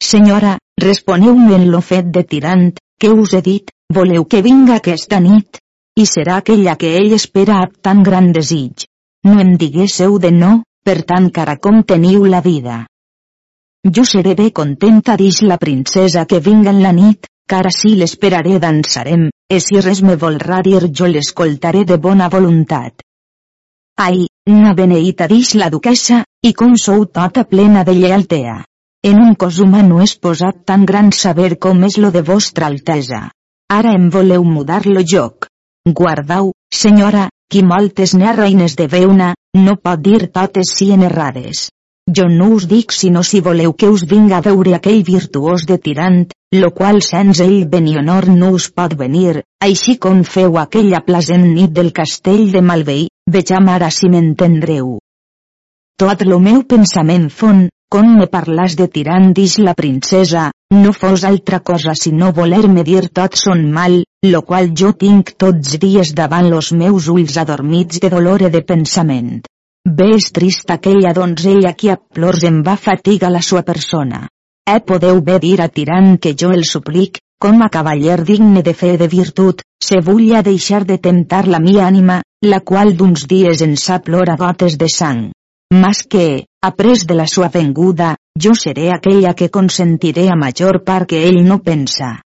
Senyora, 0.04 0.58
responeu-me 0.82 1.56
en 1.56 1.70
lo 1.72 1.82
fet 1.82 2.12
de 2.12 2.24
tirant, 2.24 2.68
que 3.00 3.10
us 3.14 3.34
he 3.34 3.42
dit, 3.42 3.72
voleu 3.94 4.26
que 4.26 4.42
vinga 4.42 4.78
aquesta 4.82 5.20
nit? 5.20 5.62
I 5.98 6.06
serà 6.06 6.38
aquella 6.42 6.76
que 6.78 6.94
ell 7.00 7.16
espera 7.18 7.64
amb 7.64 7.82
tan 7.82 8.04
gran 8.06 8.32
desig 8.32 8.86
no 9.28 9.40
em 9.44 9.56
diguésseu 9.62 10.18
de 10.24 10.32
no, 10.32 10.52
per 10.88 11.02
tant 11.10 11.32
cara 11.38 11.58
com 11.64 11.82
teniu 11.92 12.26
la 12.34 12.42
vida. 12.42 12.86
Jo 13.96 14.04
seré 14.12 14.36
bé 14.40 14.52
contenta 14.60 15.16
dix 15.20 15.42
la 15.50 15.58
princesa 15.64 16.26
que 16.26 16.40
vinga 16.48 16.72
en 16.76 16.82
la 16.86 16.94
nit, 16.96 17.28
car 17.48 17.66
si 17.72 17.96
l'esperaré 17.96 18.58
dansarem, 18.64 19.28
e 19.56 19.60
si 19.64 19.82
res 19.84 20.02
me 20.04 20.16
volrà 20.24 20.62
dir 20.64 20.82
jo 21.00 21.10
l'escoltaré 21.12 21.84
de 21.92 21.98
bona 22.08 22.30
voluntat. 22.30 23.04
Ai, 24.08 24.26
na 24.48 24.74
beneïta 24.80 25.28
dix 25.28 25.54
la 25.60 25.70
duquesa, 25.74 26.24
i 26.44 26.54
com 26.54 26.76
sou 26.78 27.06
tota 27.20 27.46
plena 27.52 27.84
de 27.84 27.96
llealtea. 28.00 28.58
En 29.06 29.20
un 29.22 29.36
cos 29.36 29.60
humà 29.62 29.84
no 29.86 30.02
és 30.02 30.16
posat 30.18 30.64
tan 30.66 30.86
gran 30.86 31.12
saber 31.14 31.58
com 31.62 31.84
és 31.86 31.98
lo 32.02 32.10
de 32.12 32.24
vostra 32.26 32.68
altesa. 32.72 33.28
Ara 33.70 33.94
em 33.94 34.10
voleu 34.10 34.44
mudar 34.44 34.86
lo 34.88 35.04
joc. 35.06 35.48
Guardau, 36.00 36.52
senyora, 36.74 37.30
qui 37.52 37.62
moltes 37.64 38.16
n'ha 38.18 38.34
reines 38.36 38.76
de 38.76 38.88
veuna, 38.88 39.34
no 39.56 39.76
pot 39.78 40.02
dir 40.02 40.28
totes 40.34 40.74
sien 40.80 41.04
errades. 41.04 41.70
Jo 42.18 42.26
no 42.32 42.50
us 42.56 42.66
dic 42.72 42.94
sinó 42.96 43.22
si 43.24 43.40
voleu 43.44 43.74
que 43.74 43.90
us 43.92 44.06
vinga 44.08 44.38
a 44.38 44.42
veure 44.42 44.76
aquell 44.76 45.04
virtuós 45.04 45.66
de 45.68 45.78
tirant, 45.78 46.26
lo 46.56 46.72
qual 46.72 47.02
sens 47.02 47.42
ell 47.44 47.68
honor 48.00 48.30
no 48.30 48.52
us 48.52 48.70
pot 48.72 48.96
venir, 48.96 49.44
així 49.60 49.98
com 49.98 50.24
feu 50.24 50.58
aquella 50.58 51.02
plasent 51.02 51.54
nit 51.54 51.72
del 51.72 51.92
castell 51.92 52.52
de 52.52 52.62
Malveí, 52.62 53.08
vejam 53.30 53.68
ara 53.68 53.90
si 53.92 54.10
m'entendreu. 54.10 55.00
Tot 55.98 56.22
lo 56.24 56.40
meu 56.40 56.64
pensament 56.64 57.30
fon, 57.30 57.68
com 57.90 58.08
me 58.20 58.28
parlas 58.28 58.76
de 58.76 58.88
tirant 58.92 59.34
dix 59.34 59.58
la 59.64 59.74
princesa, 59.74 60.50
no 60.76 60.92
fos 60.92 61.24
altra 61.24 61.60
cosa 61.60 61.94
sinó 61.96 62.32
voler-me 62.36 62.84
dir 62.84 63.08
tot 63.20 63.38
son 63.40 63.62
mal, 63.72 64.02
lo 64.28 64.42
qual 64.42 64.74
jo 64.76 64.92
tinc 65.04 65.36
tots 65.40 65.78
dies 65.80 66.14
davant 66.16 66.50
los 66.52 66.74
meus 66.74 67.08
ulls 67.14 67.38
adormits 67.44 68.02
de 68.04 68.10
dolor 68.12 68.44
i 68.44 68.50
de 68.52 68.64
pensament. 68.72 69.38
Bé 69.88 70.10
és 70.18 70.32
trista 70.36 70.76
aquella 70.76 71.14
donzella 71.16 71.72
qui 71.74 71.94
a 71.94 71.96
plors 71.96 72.44
em 72.50 72.60
va 72.64 72.76
fatiga 72.76 73.30
la 73.32 73.42
sua 73.42 73.64
persona. 73.64 74.26
Eh 74.68 74.82
podeu 74.84 75.22
bé 75.22 75.40
dir 75.40 75.62
a 75.64 75.70
tirant 75.70 76.18
que 76.20 76.36
jo 76.36 76.52
el 76.52 76.66
suplic, 76.68 77.22
com 77.40 77.62
a 77.62 77.70
cavaller 77.70 78.20
digne 78.28 78.64
de 78.66 78.74
fe 78.74 78.98
de 78.98 79.08
virtut, 79.08 79.64
se 79.80 80.02
vulla 80.02 80.42
deixar 80.44 80.84
de 80.86 80.98
temptar 80.98 81.46
la 81.48 81.60
mia 81.64 81.88
ànima, 81.88 82.20
la 82.44 82.60
qual 82.60 82.98
d'uns 82.98 83.28
dies 83.32 83.62
en 83.62 83.78
sa 83.78 84.02
plora 84.04 84.36
gotes 84.36 84.76
de 84.78 84.90
sang. 84.90 85.30
Mas 85.72 86.04
que, 86.04 86.47
après 86.62 87.06
de 87.06 87.16
la 87.16 87.28
sua 87.28 87.50
venguda, 87.50 88.16
jo 88.40 88.54
seré 88.56 88.92
aquella 88.92 89.34
que 89.34 89.50
consentiré 89.50 90.28
a 90.30 90.36
major 90.36 90.84
part 90.84 91.08
que 91.10 91.28
ell 91.28 91.44
no 91.46 91.60
pensa. 91.62 92.22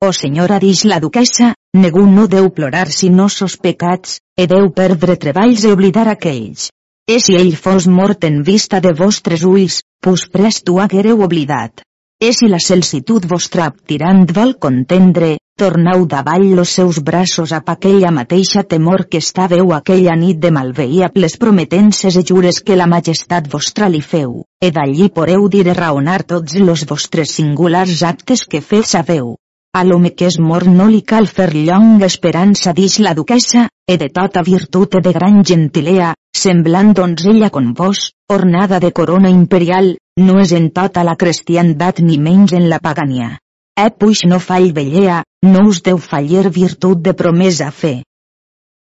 Oh 0.00 0.12
senyora 0.12 0.58
dix 0.58 0.84
la 0.84 1.00
duquesa, 1.00 1.54
ningú 1.76 2.06
no 2.06 2.26
deu 2.26 2.50
plorar 2.56 2.88
sinó 2.88 3.28
sos 3.28 3.56
pecats, 3.56 4.20
e 4.36 4.46
deu 4.46 4.70
perdre 4.72 5.16
treballs 5.16 5.64
e 5.64 5.72
oblidar 5.72 6.08
aquells. 6.08 6.70
E 7.06 7.18
si 7.20 7.36
ell 7.36 7.56
fos 7.56 7.86
mort 7.86 8.24
en 8.24 8.42
vista 8.42 8.80
de 8.80 8.92
vostres 8.96 9.44
ulls, 9.44 9.82
pus 10.00 10.28
presto 10.28 10.78
haguereu 10.80 11.20
oblidat. 11.26 11.82
E 12.20 12.32
si 12.36 12.48
la 12.48 12.60
celsitud 12.60 13.24
vostra 13.26 13.70
tirant 13.88 14.26
vol 14.36 14.56
contendre, 14.60 15.38
tornau 15.60 16.06
davall 16.06 16.56
los 16.56 16.70
seus 16.70 17.02
braços 17.04 17.52
a 17.52 17.60
aquella 17.66 18.10
mateixa 18.10 18.62
temor 18.64 19.02
que 19.10 19.18
estàveu 19.20 19.74
aquella 19.76 20.14
nit 20.16 20.38
de 20.40 20.50
malveïables 20.56 21.36
prometences 21.42 22.16
i 22.16 22.22
jures 22.30 22.62
que 22.64 22.78
la 22.80 22.86
majestat 22.88 23.50
vostra 23.54 23.90
li 23.92 24.00
feu, 24.00 24.30
e 24.56 24.70
d'allí 24.72 25.10
poreu 25.12 25.50
dir 25.52 25.66
e 25.68 25.74
raonar 25.76 26.22
tots 26.22 26.56
los 26.68 26.86
vostres 26.88 27.34
singulars 27.36 28.00
actes 28.12 28.46
que 28.48 28.62
feu 28.62 28.86
sabeu. 28.92 29.34
A 29.76 29.84
l'home 29.84 30.14
que 30.16 30.30
és 30.30 30.38
mort 30.40 30.70
no 30.78 30.88
li 30.88 31.02
cal 31.12 31.28
fer 31.28 31.50
llonga 31.52 32.08
esperança 32.08 32.72
dix 32.72 32.96
la 33.04 33.12
duquesa, 33.12 33.66
e 33.84 33.98
de 34.00 34.08
tota 34.08 34.40
virtut 34.40 34.96
e 34.96 35.04
de 35.04 35.12
gran 35.12 35.44
gentilea, 35.44 36.14
semblant 36.32 36.94
donzella 36.96 37.50
con 37.50 37.74
vos, 37.74 38.14
ornada 38.32 38.80
de 38.80 38.94
corona 38.96 39.28
imperial, 39.28 39.92
no 40.16 40.40
és 40.40 40.56
en 40.56 40.72
tota 40.72 41.04
la 41.04 41.18
cristiandat 41.20 42.00
ni 42.00 42.16
menys 42.16 42.56
en 42.56 42.70
la 42.72 42.80
pagania. 42.80 43.36
Eh 43.78 43.90
puix 43.96 44.24
no 44.26 44.38
fall 44.40 44.72
vellea, 44.76 45.22
no 45.46 45.66
us 45.68 45.82
deu 45.82 45.98
fallir 45.98 46.50
virtut 46.50 47.00
de 47.02 47.14
promesa 47.14 47.70
fe. 47.70 48.02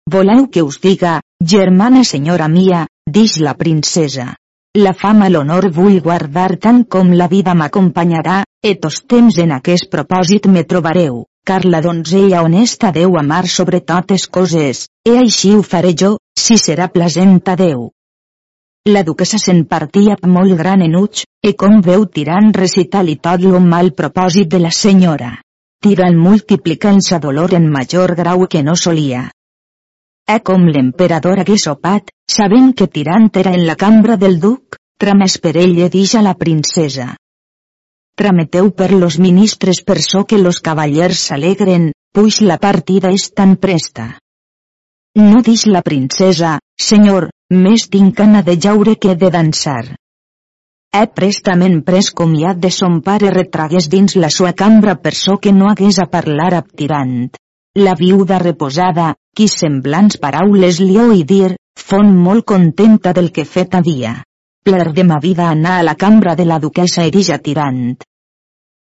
Voleu 0.10 0.48
que 0.48 0.64
us 0.64 0.80
diga, 0.80 1.20
germana 1.44 2.04
senyora 2.04 2.48
mia, 2.48 2.86
dix 3.10 3.40
la 3.44 3.56
princesa. 3.56 4.36
La 4.78 4.94
fama 4.94 5.28
l'honor 5.30 5.68
vull 5.74 5.98
guardar 6.06 6.56
tant 6.62 6.84
com 6.86 7.12
la 7.12 7.28
vida 7.28 7.56
m'acompanyarà, 7.58 8.44
et 8.64 8.86
os 8.86 9.02
temps 9.14 9.40
en 9.44 9.52
aquest 9.56 9.90
propòsit 9.92 10.48
me 10.54 10.64
trobareu, 10.64 11.26
car 11.48 11.64
la 11.66 11.82
donzella 11.82 12.44
honesta 12.46 12.94
deu 12.96 13.18
amar 13.18 13.48
sobre 13.48 13.82
totes 13.82 14.28
coses, 14.28 14.86
e 15.04 15.18
així 15.18 15.56
ho 15.56 15.64
faré 15.64 15.96
jo, 16.04 16.18
si 16.38 16.60
serà 16.62 16.88
plasent 16.94 17.42
a 17.46 17.56
Déu. 17.60 17.90
La 18.88 19.02
duquesa 19.04 19.36
se'n 19.42 19.66
partia 19.68 20.16
molt 20.34 20.54
gran 20.56 20.84
enuig, 20.86 21.26
e 21.44 21.52
com 21.60 21.82
veu 21.84 22.06
tirant 22.18 22.54
recital 22.56 23.10
i 23.12 23.18
tot 23.20 23.42
lo 23.44 23.60
mal 23.60 23.90
propòsit 23.92 24.48
de 24.54 24.62
la 24.64 24.72
senyora. 24.72 25.32
Tirant 25.84 26.16
multiplicant-se 26.16 27.20
dolor 27.20 27.54
en 27.58 27.68
major 27.74 28.16
grau 28.16 28.46
que 28.48 28.64
no 28.64 28.78
solia. 28.80 29.26
E 30.24 30.40
com 30.40 30.64
l'emperador 30.72 31.44
hagués 31.44 31.68
sopat, 31.68 32.14
sabent 32.32 32.72
que 32.80 32.88
tirant 32.88 33.28
era 33.44 33.52
en 33.60 33.66
la 33.68 33.76
cambra 33.76 34.16
del 34.16 34.40
duc, 34.40 34.80
tramés 34.98 35.38
per 35.44 35.58
ell 35.60 35.78
e 35.84 35.92
dix 35.92 36.16
a 36.16 36.24
la 36.24 36.38
princesa. 36.40 37.10
Trameteu 38.16 38.72
per 38.72 38.94
los 38.94 39.20
ministres 39.20 39.84
per 39.84 40.00
so 40.02 40.24
que 40.24 40.40
los 40.40 40.62
cavallers 40.64 41.28
s'alegren, 41.28 41.92
puix 42.16 42.40
la 42.42 42.58
partida 42.58 43.12
és 43.12 43.30
tan 43.36 43.58
presta. 43.60 44.14
No 45.20 45.44
dix 45.44 45.68
la 45.68 45.84
princesa, 45.84 46.60
senyor, 46.80 47.30
més 47.50 47.88
tinc 47.88 48.18
gana 48.18 48.42
de 48.44 48.58
jaure 48.60 48.96
que 49.00 49.16
de 49.16 49.30
dansar. 49.32 49.96
He 50.92 51.04
prestament 51.16 51.82
pres 51.88 52.10
comiat 52.12 52.60
de 52.60 52.72
son 52.72 53.02
pare 53.02 53.30
retragués 53.32 53.88
dins 53.88 54.16
la 54.16 54.30
sua 54.30 54.52
cambra 54.54 54.96
per 54.96 55.14
so 55.16 55.38
que 55.38 55.54
no 55.54 55.70
hagués 55.70 56.00
a 56.00 56.08
parlar 56.12 56.64
tirant. 56.76 57.30
La 57.76 57.94
viuda 57.94 58.40
reposada, 58.40 59.14
qui 59.36 59.48
semblants 59.48 60.18
paraules 60.18 60.80
li 60.80 60.98
oi 60.98 61.24
dir, 61.24 61.56
fon 61.78 62.16
molt 62.28 62.46
contenta 62.46 63.14
del 63.14 63.32
que 63.32 63.46
fet 63.46 63.76
havia. 63.76 64.24
Pler 64.64 64.92
de 64.94 65.04
ma 65.04 65.20
vida 65.22 65.50
anar 65.50 65.80
a 65.80 65.84
la 65.84 65.96
cambra 65.96 66.36
de 66.36 66.46
la 66.46 66.60
duquesa 66.60 67.06
erija 67.06 67.38
tirant. 67.38 67.96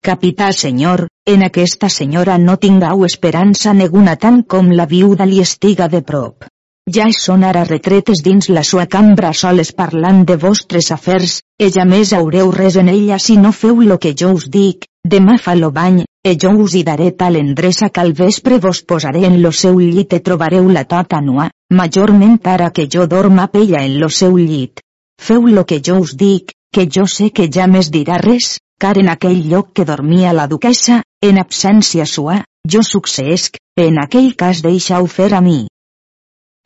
Capità 0.01 0.53
senyor, 0.53 1.09
en 1.27 1.43
aquesta 1.43 1.89
senyora 1.89 2.39
no 2.39 2.57
tingau 2.57 3.05
esperança 3.05 3.75
neguna 3.75 4.17
tant 4.17 4.45
com 4.45 4.71
la 4.71 4.87
viuda 4.87 5.27
li 5.27 5.41
estiga 5.41 5.89
de 5.89 6.01
prop. 6.01 6.47
Ja 6.95 7.05
són 7.13 7.43
ara 7.45 7.67
retretes 7.69 8.23
dins 8.25 8.47
la 8.49 8.63
sua 8.65 8.87
cambra 8.89 9.35
soles 9.37 9.75
parlant 9.77 10.23
de 10.29 10.39
vostres 10.41 10.87
afers, 10.95 11.35
ella 11.61 11.85
més 11.85 12.15
haureu 12.17 12.53
res 12.55 12.79
en 12.81 12.89
ella 12.89 13.19
si 13.21 13.37
no 13.37 13.51
feu 13.53 13.83
lo 13.85 13.99
que 14.01 14.15
jo 14.17 14.31
us 14.37 14.47
dic, 14.55 14.87
demà 15.05 15.37
fa 15.43 15.55
lo 15.59 15.69
bany, 15.71 15.99
e 16.25 16.33
jo 16.45 16.55
us 16.65 16.79
hi 16.79 16.83
daré 16.89 17.11
tal 17.13 17.37
endreça 17.37 17.91
que 17.93 18.01
al 18.01 18.15
vespre 18.23 18.59
vos 18.65 18.81
posaré 18.89 19.27
en 19.29 19.37
lo 19.43 19.53
seu 19.53 19.77
llit 19.83 20.17
e 20.17 20.23
trobareu 20.31 20.73
la 20.73 20.87
tota 20.89 21.21
nua, 21.21 21.51
majorment 21.69 22.41
ara 22.57 22.71
que 22.71 22.89
jo 22.89 23.07
dorma 23.07 23.49
pella 23.53 23.85
en 23.85 24.01
lo 24.01 24.09
seu 24.09 24.39
llit. 24.39 24.81
Feu 25.21 25.45
lo 25.47 25.67
que 25.67 25.83
jo 25.85 26.01
us 26.01 26.17
dic, 26.17 26.55
que 26.73 26.89
jo 26.89 27.05
sé 27.07 27.31
que 27.31 27.51
ja 27.53 27.67
més 27.69 27.93
dirà 27.93 28.17
res, 28.25 28.57
car 28.81 28.97
en 28.97 29.13
aquell 29.13 29.45
lloc 29.51 29.75
que 29.75 29.85
dormia 29.85 30.33
la 30.33 30.49
duquesa, 30.49 31.03
en 31.21 31.37
absència 31.37 32.07
sua, 32.07 32.45
jo 32.65 32.81
succesc, 32.81 33.61
en 33.77 33.99
aquell 34.01 34.37
cas 34.37 34.63
deixau 34.65 35.07
fer 35.07 35.35
a 35.35 35.43
mi. 35.45 35.67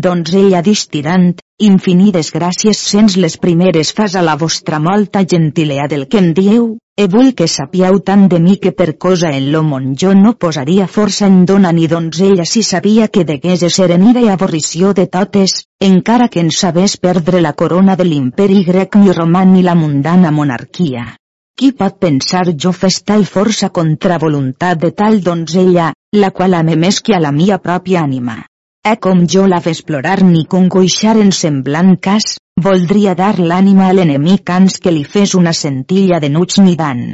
Doncs 0.04 0.32
ella 0.34 0.60
distirant, 0.66 1.26
infinides 1.62 2.30
gràcies 2.34 2.78
sens 2.92 3.14
les 3.24 3.36
primeres 3.42 3.92
fas 3.98 4.16
a 4.18 4.22
la 4.28 4.34
vostra 4.40 4.80
molta 4.82 5.22
gentilea 5.32 5.84
del 5.92 6.08
que 6.10 6.18
em 6.18 6.32
dieu, 6.38 6.64
e 7.02 7.06
vull 7.12 7.30
que 7.38 7.46
sapieu 7.52 8.00
tant 8.08 8.24
de 8.32 8.40
mi 8.46 8.56
que 8.64 8.72
per 8.80 8.96
cosa 9.04 9.30
en 9.36 9.46
lo 9.52 9.62
món 9.68 9.92
jo 10.02 10.10
no 10.24 10.34
posaria 10.44 10.88
força 10.96 11.28
en 11.30 11.38
dona 11.52 11.70
ni 11.78 11.86
donzella 11.94 12.48
si 12.54 12.64
sabia 12.70 13.08
que 13.14 13.24
degués 13.30 13.64
ser 13.76 13.90
en 13.94 14.08
ira 14.10 14.26
i 14.26 14.28
avorrició 14.34 14.92
de 14.98 15.06
totes, 15.06 15.56
encara 15.92 16.28
que 16.28 16.42
en 16.42 16.50
sabés 16.50 16.98
perdre 17.06 17.46
la 17.46 17.54
corona 17.64 17.96
de 17.96 18.10
l'imperi 18.10 18.62
grec 18.72 18.98
ni 18.98 19.14
romà 19.22 19.44
ni 19.54 19.62
la 19.62 19.78
mundana 19.78 20.34
monarquia. 20.42 21.12
Qui 21.54 21.70
pot 21.72 22.00
pensar 22.02 22.48
jo 22.56 22.72
fes 22.72 23.04
tal 23.06 23.28
força 23.36 23.70
contra 23.70 24.18
voluntat 24.18 24.82
de 24.82 24.90
tal 24.90 25.22
donzella, 25.22 25.92
la 26.12 26.30
qual 26.30 26.54
ame 26.54 26.80
més 26.86 27.00
que 27.00 27.14
a 27.14 27.20
la 27.20 27.30
mia 27.30 27.62
pròpia 27.62 28.02
ànima? 28.02 28.42
E 28.90 28.96
com 28.98 29.20
jo 29.32 29.42
la 29.46 29.60
fes 29.62 29.80
plorar 29.88 30.24
ni 30.26 30.40
congoixar 30.52 31.12
en 31.24 31.28
semblant 31.40 31.92
cas, 32.02 32.24
voldria 32.64 33.12
dar 33.20 33.36
l'ànima 33.38 33.84
a 33.88 33.92
l'enemic 33.94 34.50
ans 34.50 34.80
que 34.82 34.90
li 34.90 35.04
fes 35.12 35.34
una 35.38 35.52
centilla 35.54 36.18
de 36.24 36.30
nuig 36.36 36.56
ni 36.64 36.74
dan. 36.80 37.04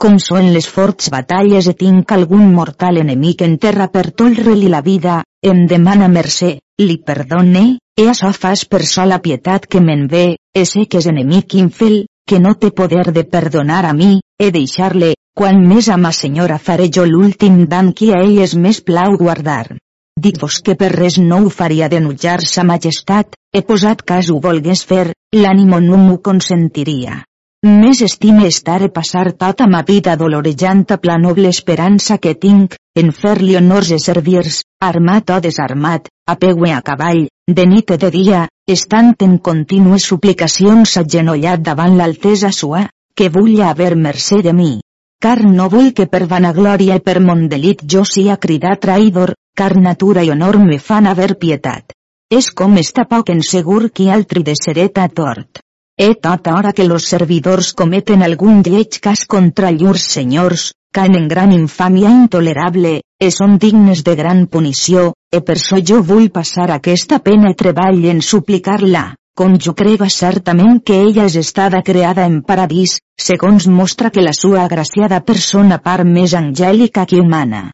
Com 0.00 0.16
són 0.26 0.48
les 0.54 0.68
forts 0.76 1.10
batalles 1.12 1.68
e 1.68 1.74
tinc 1.82 2.14
algun 2.16 2.46
mortal 2.54 3.00
enemic 3.02 3.44
en 3.44 3.58
terra 3.64 3.90
per 3.96 4.06
tolre-li 4.22 4.70
la 4.72 4.80
vida, 4.86 5.18
em 5.44 5.66
demana 5.74 6.08
mercè, 6.08 6.54
li 6.80 6.96
perdone, 7.10 7.66
e 8.00 8.08
açò 8.14 8.32
fas 8.32 8.64
per 8.64 8.80
sola 8.94 9.20
pietat 9.20 9.68
que 9.68 9.84
me'n 9.84 10.08
ve, 10.08 10.24
e 10.56 10.64
sé 10.64 10.86
que 10.88 11.04
és 11.04 11.10
enemic 11.12 11.58
infel, 11.60 12.06
que 12.26 12.40
no 12.40 12.54
té 12.56 12.72
poder 12.72 13.12
de 13.12 13.26
perdonar 13.28 13.82
a 13.84 13.92
mi, 13.92 14.22
he 14.40 14.48
deixar-le, 14.56 15.12
quan 15.36 15.60
més 15.68 15.92
a 15.92 16.00
ma 16.00 16.16
senyora 16.16 16.56
faré 16.56 16.88
jo 16.88 17.04
l'últim 17.04 17.66
dan 17.68 17.92
qui 17.92 18.08
a 18.16 18.24
ell 18.24 18.40
és 18.48 18.56
més 18.56 18.80
plau 18.80 19.20
guardar. 19.20 19.76
Dic-vos 20.24 20.60
que 20.66 20.74
per 20.80 20.90
res 20.92 21.16
no 21.22 21.36
ho 21.44 21.50
faria 21.56 21.88
denutjar 21.88 22.40
sa 22.52 22.64
majestat, 22.70 23.36
he 23.54 23.62
posat 23.68 24.02
cas 24.10 24.28
ho 24.30 24.40
volgués 24.46 24.82
fer, 24.92 25.04
l'ànimo 25.36 25.78
no 25.84 26.00
m'ho 26.00 26.16
consentiria. 26.28 27.20
Més 27.68 28.02
estime 28.06 28.46
estar 28.48 28.78
e 28.84 28.88
passar 28.98 29.24
tota 29.44 29.68
ma 29.74 29.80
vida 29.92 30.16
dolorejant 30.20 30.84
a 30.96 30.98
la 31.10 31.16
noble 31.24 31.48
esperança 31.54 32.18
que 32.18 32.34
tinc, 32.44 32.76
en 33.02 33.12
fer-li 33.22 33.56
honors 33.60 33.90
e 33.96 33.98
servirs, 33.98 34.62
armat 34.90 35.30
o 35.36 35.40
desarmat, 35.46 36.08
a 36.26 36.36
peu 36.36 36.64
a 36.68 36.80
cavall, 36.82 37.26
de 37.46 37.66
nit 37.72 37.90
i 37.90 37.98
de 38.04 38.10
dia, 38.18 38.46
estant 38.76 39.14
en 39.26 39.38
contínues 39.38 40.04
suplicacions 40.12 40.96
agenollat 41.04 41.60
davant 41.60 41.96
l'altesa 41.96 42.52
sua, 42.52 42.88
que 43.14 43.28
vull 43.28 43.60
haver 43.62 43.94
mercè 43.96 44.42
de 44.42 44.52
mi. 44.52 44.72
Car 45.20 45.42
no 45.44 45.66
vull 45.68 45.90
que 45.96 46.06
per 46.08 46.22
vanaglòria 46.28 46.94
i 46.96 47.00
per 47.06 47.18
mon 47.20 47.42
delit 47.52 47.82
jo 47.94 48.06
sia 48.08 48.38
cridat 48.44 48.80
traïdor, 48.86 49.34
car 49.60 49.74
natura 49.86 50.22
i 50.24 50.30
honor 50.32 50.56
me 50.62 50.78
fan 50.80 51.08
haver 51.10 51.34
pietat. 51.42 51.92
És 52.32 52.48
com 52.60 52.78
està 52.80 53.04
poc 53.10 53.28
en 53.34 53.42
segur 53.48 53.90
qui 53.92 54.08
altri 54.14 54.42
de 54.46 54.54
sereta 54.56 55.04
tort. 55.20 55.60
E 56.00 56.14
tota 56.14 56.54
hora 56.56 56.72
que 56.72 56.88
los 56.88 57.10
servidors 57.12 57.74
cometen 57.76 58.24
algun 58.24 58.62
lleig 58.64 58.96
cas 59.04 59.26
contra 59.26 59.74
llurs 59.76 60.08
senyors, 60.16 60.70
caen 60.96 61.20
en 61.20 61.28
gran 61.28 61.52
infàmia 61.52 62.08
intolerable, 62.22 62.96
e 63.20 63.28
són 63.30 63.58
dignes 63.60 64.00
de 64.08 64.16
gran 64.16 64.46
punició, 64.46 65.10
e 65.28 65.44
per 65.44 65.60
so 65.60 65.84
jo 65.84 66.00
vull 66.00 66.30
passar 66.32 66.70
aquesta 66.72 67.20
pena 67.20 67.52
i 67.52 67.60
treball 67.60 68.06
en 68.08 68.24
suplicar-la, 68.24 69.10
com 69.34 69.56
jo 69.58 69.74
crega 69.74 70.08
certament 70.12 70.80
que 70.84 70.96
ella 71.00 71.24
és 71.28 71.36
estada 71.40 71.82
creada 71.82 72.26
en 72.28 72.40
paradís, 72.42 72.98
segons 73.16 73.66
mostra 73.66 74.10
que 74.10 74.24
la 74.24 74.32
sua 74.36 74.64
agraciada 74.64 75.20
persona 75.24 75.78
part 75.78 76.04
més 76.04 76.34
angèlica 76.34 77.06
que 77.06 77.20
humana. 77.20 77.70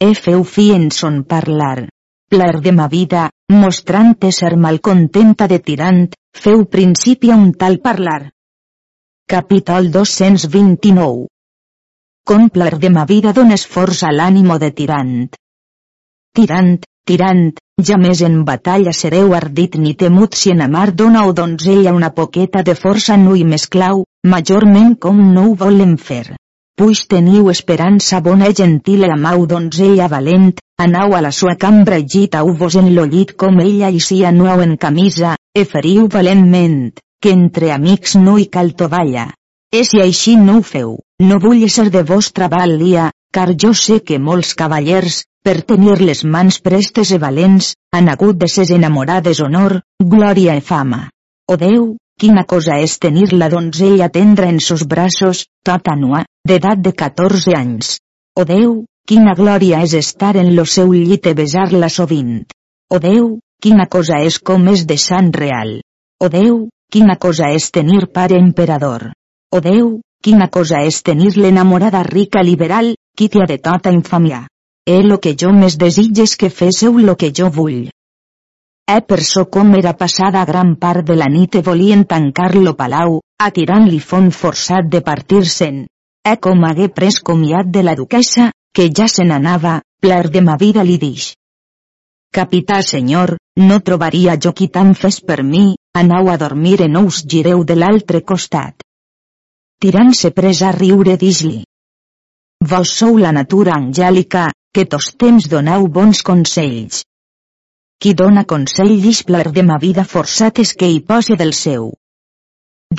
E 0.00 0.14
feu 0.14 0.44
fi 0.44 0.72
en 0.74 0.90
son 0.90 1.22
parlar. 1.24 1.88
Plar 2.32 2.60
de 2.64 2.72
ma 2.72 2.88
vida, 2.88 3.28
mostrant 3.52 4.14
ser 4.32 4.56
malcontenta 4.56 5.46
de 5.46 5.58
tirant, 5.58 6.06
feu 6.32 6.64
principi 6.64 7.30
a 7.30 7.36
un 7.36 7.52
tal 7.52 7.78
parlar. 7.78 8.30
Capítol 9.28 9.90
229 9.90 11.28
Complar 12.24 12.78
de 12.78 12.90
ma 12.90 13.04
vida 13.04 13.32
dones 13.32 13.66
força 13.66 14.10
l'ànimo 14.12 14.58
de 14.58 14.70
tirant. 14.70 15.28
Tirant, 16.32 16.78
tirant, 17.04 17.52
ja 17.88 17.96
més 17.98 18.20
en 18.26 18.42
batalla 18.44 18.92
sereu 18.96 19.34
ardit 19.34 19.76
ni 19.80 19.94
temut 20.02 20.36
si 20.38 20.52
en 20.52 20.62
amar 20.66 20.92
dona 20.94 21.24
o 21.26 21.32
donzella 21.32 21.94
una 21.96 22.10
poqueta 22.14 22.62
de 22.62 22.74
força 22.74 23.16
no 23.16 23.34
i 23.36 23.44
més 23.44 23.66
clau, 23.66 24.04
majorment 24.24 24.94
com 25.04 25.18
no 25.34 25.48
ho 25.48 25.54
volen 25.64 25.96
fer. 25.96 26.36
Puix 26.78 27.04
teniu 27.08 27.50
esperança 27.52 28.20
bona 28.20 28.48
i 28.48 28.56
gentil 28.56 29.04
amau 29.08 29.46
donzella 29.46 30.08
valent, 30.08 30.52
anau 30.78 31.14
a 31.16 31.20
la 31.20 31.32
sua 31.32 31.56
cambra 31.64 31.98
i 31.98 32.06
gitau-vos 32.14 32.76
en 32.80 32.94
lo 32.94 33.04
llit 33.04 33.34
com 33.36 33.60
ella 33.60 33.90
i 33.90 34.00
si 34.00 34.22
anuau 34.24 34.62
en 34.62 34.76
camisa, 34.76 35.36
e 35.54 35.64
feriu 35.64 36.08
valentment, 36.08 36.92
que 37.20 37.32
entre 37.32 37.72
amics 37.72 38.16
no 38.16 38.38
hi 38.38 38.46
cal 38.46 38.72
tovalla. 38.74 39.30
E 39.72 39.84
si 39.88 40.00
així 40.00 40.36
no 40.36 40.58
ho 40.58 40.62
feu, 40.62 40.96
no 41.20 41.38
vull 41.40 41.68
ser 41.68 41.88
de 41.90 42.02
vostra 42.04 42.48
valia, 42.48 43.10
car 43.32 43.50
jo 43.64 43.72
sé 43.74 44.00
que 44.06 44.18
molts 44.20 44.52
cavallers, 44.54 45.22
per 45.42 45.62
tenir 45.72 45.96
les 46.00 46.22
mans 46.34 46.60
prestes 46.66 47.10
i 47.16 47.18
valents, 47.22 47.72
han 47.96 48.10
hagut 48.12 48.38
de 48.38 48.48
ses 48.54 48.70
enamorades 48.76 49.40
honor, 49.42 49.80
glòria 50.14 50.54
i 50.60 50.62
fama. 50.68 51.08
O 51.50 51.56
Déu, 51.58 51.86
quina 52.20 52.44
cosa 52.52 52.78
és 52.84 52.98
tenir 53.02 53.32
la 53.32 53.48
donzella 53.54 54.08
tendra 54.16 54.50
en 54.52 54.60
sos 54.60 54.84
braços, 54.92 55.46
tota 55.66 55.96
nua, 55.98 56.22
d'edat 56.46 56.84
de 56.84 56.92
14 56.92 57.56
anys. 57.58 57.96
O 58.38 58.44
Déu, 58.48 58.84
quina 59.08 59.34
glòria 59.38 59.82
és 59.88 59.96
estar 59.98 60.36
en 60.36 60.52
lo 60.56 60.66
seu 60.76 60.92
llit 60.92 61.26
i 61.26 61.34
besar-la 61.40 61.88
sovint. 61.90 62.44
O 62.94 63.00
Déu, 63.02 63.34
quina 63.62 63.88
cosa 63.96 64.20
és 64.28 64.38
com 64.38 64.68
és 64.70 64.86
de 64.86 65.00
sant 65.00 65.32
real. 65.34 65.80
O 66.22 66.28
Déu, 66.30 66.68
quina 66.92 67.16
cosa 67.16 67.50
és 67.56 67.70
tenir 67.74 68.06
pare 68.14 68.38
emperador. 68.38 69.10
O 69.50 69.60
Déu, 69.60 69.96
quina 70.22 70.46
cosa 70.48 70.84
és 70.86 71.02
tenir 71.02 71.32
l'enamorada 71.36 72.02
rica 72.06 72.42
liberal, 72.46 72.92
qui 73.16 73.28
t'ha 73.28 73.46
de 73.46 73.58
tota 73.58 73.92
infamia. 73.92 74.46
E 74.84 75.02
lo 75.02 75.18
que 75.22 75.34
jo 75.38 75.52
més 75.54 75.76
desitges 75.78 76.36
que 76.36 76.50
féssiu 76.50 76.98
lo 76.98 77.14
que 77.16 77.30
jo 77.30 77.50
vull. 77.50 77.90
E 78.92 78.98
per 79.06 79.20
so 79.22 79.44
com 79.46 79.76
era 79.78 79.92
passada 79.94 80.44
gran 80.44 80.74
part 80.76 81.06
de 81.06 81.14
la 81.16 81.28
nit 81.30 81.54
e 81.54 81.62
volien 81.62 82.02
tancar 82.04 82.54
lo 82.56 82.74
palau, 82.74 83.20
atirant-li 83.38 84.00
font 84.00 84.32
forçat 84.34 84.88
de 84.90 85.00
partir-se'n. 85.00 85.84
E 86.26 86.34
com 86.42 86.66
hagué 86.66 86.88
pres 86.88 87.20
comiat 87.20 87.70
de 87.70 87.82
la 87.82 87.94
duquessa, 87.94 88.50
que 88.74 88.90
ja 88.90 89.06
se 89.08 89.24
n'anava, 89.24 89.80
pler 90.00 90.28
de 90.34 90.42
ma 90.42 90.56
vida 90.56 90.82
li 90.82 90.98
dix. 90.98 91.32
Capità 92.32 92.80
senyor, 92.82 93.36
no 93.60 93.80
trobaria 93.86 94.38
jo 94.40 94.52
qui 94.52 94.68
tant 94.68 94.94
fes 94.98 95.20
per 95.20 95.42
mi, 95.44 95.76
anau 95.94 96.30
a 96.32 96.38
dormir 96.40 96.80
e 96.80 96.88
no 96.88 97.04
us 97.06 97.22
gireu 97.34 97.64
de 97.64 97.76
l'altre 97.76 98.22
costat. 98.22 98.82
Tirant-se 99.82 100.30
pres 100.30 100.62
a 100.62 100.70
riure 100.72 101.18
dix-li. 101.20 101.62
Vos 102.70 102.90
sou 102.94 103.16
la 103.18 103.32
natura 103.34 103.72
angèlica, 103.74 104.42
que 104.72 104.84
tos 104.86 105.06
temps 105.18 105.48
doneu 105.50 105.88
bons 105.94 106.20
consells. 106.22 107.00
Qui 107.98 108.12
dona 108.14 108.44
consell 108.52 108.92
displar 109.02 109.48
de 109.56 109.64
ma 109.66 109.78
vida 109.82 110.04
forçat 110.12 110.60
és 110.62 110.70
que 110.78 110.86
hi 110.86 111.00
posi 111.08 111.34
del 111.40 111.50
seu. 111.58 111.88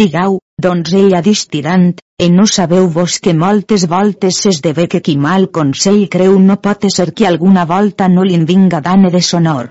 Digau, 0.02 0.42
doncs 0.66 0.92
ella 1.00 1.22
distirant, 1.24 1.94
e 2.20 2.28
no 2.30 2.44
sabeu 2.56 2.90
vos 2.98 3.16
que 3.24 3.34
moltes 3.44 3.86
voltes 3.94 4.42
s'esdevé 4.44 4.88
que 4.92 5.00
qui 5.06 5.16
mal 5.28 5.48
consell 5.60 6.02
creu 6.16 6.36
no 6.48 6.58
pot 6.66 6.84
ser 6.96 7.14
que 7.14 7.28
alguna 7.30 7.64
volta 7.70 8.10
no 8.10 8.26
li'n 8.28 8.44
vinga 8.50 8.82
dane 8.82 9.12
de 9.16 9.22
sonor. 9.22 9.70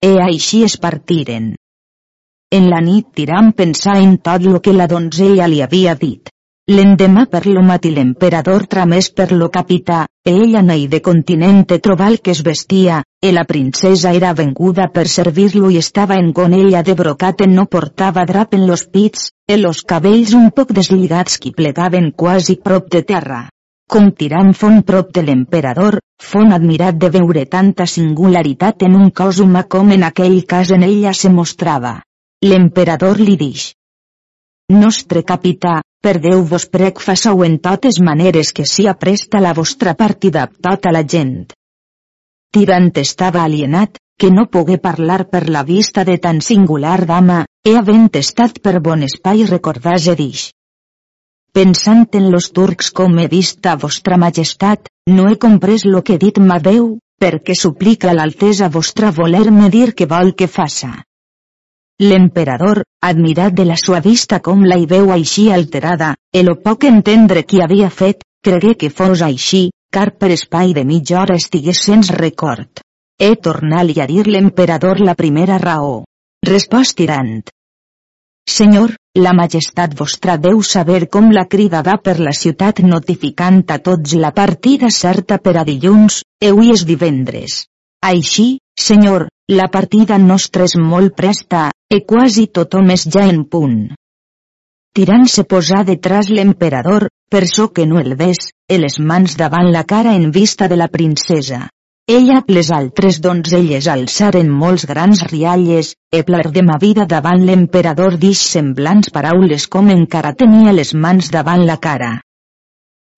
E 0.00 0.14
així 0.28 0.62
es 0.70 0.78
partiren. 0.86 1.52
En 2.60 2.70
la 2.72 2.80
nit 2.80 3.12
tirant 3.12 3.52
pensar 3.60 3.98
en 4.00 4.16
tot 4.30 4.48
lo 4.48 4.62
que 4.64 4.72
la 4.72 4.88
donzella 4.88 5.50
li 5.52 5.60
havia 5.60 5.94
dit. 6.06 6.32
L'endemà 6.68 7.28
per 7.30 7.46
lo 7.46 7.60
matí 7.62 7.92
l'emperador 7.94 8.64
tramés 8.66 9.12
per 9.14 9.30
lo 9.30 9.46
capità, 9.48 10.00
e 10.20 10.32
ella 10.34 10.62
nei 10.62 10.88
de 10.88 10.98
continente 11.00 11.78
trobal 11.78 12.18
que 12.18 12.32
es 12.32 12.40
vestia, 12.42 13.04
e 13.22 13.30
la 13.30 13.44
princesa 13.44 14.10
era 14.12 14.32
venguda 14.34 14.88
per 14.88 15.06
servir-lo 15.06 15.70
i 15.70 15.78
estava 15.78 16.16
en 16.18 16.32
gonella 16.32 16.82
de 16.82 16.96
brocat 16.98 17.44
en 17.46 17.54
no 17.54 17.66
portava 17.66 18.24
drap 18.26 18.58
en 18.58 18.66
los 18.66 18.82
pits, 18.90 19.30
e 19.46 19.60
los 19.60 19.84
cabells 19.84 20.34
un 20.34 20.50
poc 20.50 20.74
deslligats 20.74 21.38
qui 21.38 21.54
plegaven 21.54 22.10
quasi 22.10 22.58
prop 22.58 22.90
de 22.90 23.04
terra. 23.14 23.44
Com 23.86 24.10
tirant 24.10 24.50
font 24.50 24.82
prop 24.82 25.14
de 25.14 25.22
l'emperador, 25.22 26.00
font 26.18 26.50
admirat 26.50 26.98
de 26.98 27.14
veure 27.14 27.46
tanta 27.46 27.86
singularitat 27.86 28.82
en 28.82 28.98
un 28.98 29.10
cos 29.14 29.38
humà 29.38 29.68
com 29.70 29.94
en 29.94 30.02
aquell 30.02 30.40
cas 30.42 30.74
en 30.74 30.82
ella 30.82 31.14
se 31.14 31.30
mostrava. 31.30 32.00
L'emperador 32.42 33.22
li 33.22 33.38
dix. 33.38 33.70
Nostre 34.74 35.22
capità, 35.22 35.78
per 36.06 36.20
Déu 36.22 36.44
vos 36.46 36.64
prec 36.70 37.00
façau 37.02 37.40
en 37.42 37.56
totes 37.58 37.96
maneres 38.08 38.52
que 38.54 38.64
si 38.72 38.84
apresta 38.86 39.40
la 39.42 39.52
vostra 39.58 39.96
partida 39.98 40.44
amb 40.46 40.60
tota 40.62 40.92
la 40.94 41.00
gent. 41.02 41.48
Tirant 42.54 42.92
estava 43.02 43.42
alienat, 43.42 43.98
que 44.20 44.30
no 44.30 44.44
pogué 44.46 44.76
parlar 44.84 45.24
per 45.32 45.48
la 45.56 45.64
vista 45.70 46.04
de 46.06 46.14
tan 46.26 46.38
singular 46.48 47.00
dama, 47.10 47.40
e 47.66 47.74
havent 47.80 48.06
estat 48.22 48.60
per 48.62 48.78
bon 48.86 49.02
espai 49.08 49.42
recordar-se 49.50 50.14
dix. 50.14 50.44
Pensant 51.52 52.06
en 52.20 52.30
los 52.30 52.52
turcs 52.54 52.92
com 53.00 53.18
he 53.18 53.26
vist 53.32 53.66
a 53.66 53.74
vostra 53.74 54.20
majestat, 54.26 54.86
no 55.10 55.26
he 55.26 55.34
comprès 55.42 55.88
lo 55.90 56.04
que 56.06 56.20
dit 56.22 56.38
m'haveu, 56.38 57.00
perquè 57.18 57.58
suplica 57.58 58.14
l'altesa 58.14 58.70
vostra 58.70 59.10
voler-me 59.10 59.74
dir 59.74 59.90
que 59.98 60.06
vol 60.06 60.36
que 60.38 60.46
faça. 60.46 60.94
L'emperador, 62.02 62.82
admirat 63.00 63.54
de 63.56 63.64
la 63.64 63.76
sua 63.80 64.02
vista 64.04 64.40
com 64.44 64.64
la 64.68 64.76
hi 64.76 64.84
veu 64.86 65.12
així 65.14 65.46
alterada, 65.52 66.10
el 66.32 66.50
poc 66.60 66.84
entendre 66.84 67.42
qui 67.48 67.62
havia 67.64 67.88
fet, 67.88 68.20
cregué 68.44 68.74
que 68.76 68.90
fos 68.90 69.22
així, 69.24 69.70
car 69.90 70.10
per 70.20 70.28
espai 70.34 70.74
de 70.76 70.84
mitja 70.84 71.22
hora 71.22 71.38
estigués 71.40 71.80
sens 71.86 72.10
record. 72.12 72.82
He 73.18 73.30
tornat-li 73.40 73.96
a 74.02 74.06
dir 74.10 74.26
l'emperador 74.28 75.00
la 75.00 75.14
primera 75.16 75.56
raó. 75.62 76.02
Respost 76.44 76.98
tirant. 76.98 77.38
Senyor, 78.46 78.92
la 79.16 79.32
majestat 79.32 79.96
vostra 79.98 80.36
deu 80.36 80.60
saber 80.62 81.08
com 81.08 81.32
la 81.32 81.46
crida 81.48 81.80
va 81.86 81.96
per 81.96 82.18
la 82.20 82.34
ciutat 82.36 82.84
notificant 82.84 83.62
a 83.72 83.78
tots 83.88 84.12
la 84.20 84.34
partida 84.36 84.92
certa 84.92 85.40
per 85.40 85.56
a 85.56 85.64
dilluns, 85.64 86.20
avui 86.44 86.70
és 86.76 86.84
divendres. 86.84 87.64
Així, 88.04 88.58
senyor, 88.78 89.26
la 89.48 89.70
partida 89.72 90.18
nostra 90.18 90.68
és 90.68 90.76
molt 90.76 91.16
presta, 91.16 91.70
e 91.88 92.02
quasi 92.02 92.48
tothom 92.48 92.90
és 92.90 93.06
ja 93.14 93.26
en 93.30 93.44
punt. 93.46 93.94
Tirant 94.96 95.26
se 95.30 95.44
posà 95.44 95.84
detrás 95.84 96.30
l'emperador, 96.32 97.06
per 97.30 97.46
so 97.46 97.68
que 97.72 97.86
no 97.86 98.00
el 98.00 98.16
ves, 98.16 98.50
e 98.68 98.78
les 98.80 98.98
mans 98.98 99.36
davant 99.36 99.70
la 99.70 99.84
cara 99.84 100.14
en 100.16 100.30
vista 100.32 100.68
de 100.68 100.76
la 100.80 100.88
princesa. 100.88 101.68
Ella 102.08 102.38
les 102.48 102.70
altres 102.70 103.18
donzelles 103.20 103.88
alçaren 103.90 104.50
molts 104.62 104.86
grans 104.86 105.22
rialles, 105.30 105.94
e 106.10 106.22
plar 106.22 106.44
de 106.54 106.62
ma 106.62 106.78
vida 106.80 107.04
davant 107.04 107.42
l'emperador 107.44 108.16
dix 108.16 108.42
semblants 108.54 109.10
paraules 109.10 109.66
com 109.66 109.90
encara 109.90 110.32
tenia 110.32 110.72
les 110.72 110.94
mans 110.94 111.30
davant 111.34 111.66
la 111.66 111.76
cara. 111.76 112.12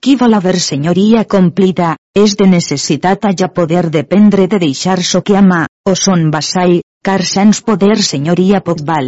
Qui 0.01 0.17
vol 0.17 0.35
haver 0.35 0.57
senyoria 0.63 1.25
complida, 1.25 1.97
és 2.15 2.37
de 2.41 2.47
necessitat 2.49 3.25
a 3.29 3.35
ja 3.37 3.49
poder 3.53 3.89
dependre 3.91 4.47
de 4.49 4.59
deixar 4.59 5.03
so 5.03 5.23
que 5.23 5.37
ama, 5.37 5.67
o 5.85 5.95
son 5.95 6.31
vassall, 6.31 6.81
car 7.09 7.25
sens 7.25 7.63
poder 7.65 7.97
senyoria 8.05 8.59
poc 8.61 8.83
val. 8.89 9.07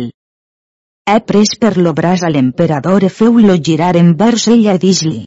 He 1.10 1.16
pres 1.31 1.51
per 1.60 1.74
lo 1.85 1.90
braç 1.98 2.22
a 2.24 2.31
l'emperador 2.32 3.05
e 3.05 3.10
feu-lo 3.12 3.56
girar 3.66 3.97
envers 4.01 4.47
ella 4.55 4.77
i 4.78 4.81
dis-li. 4.85 5.18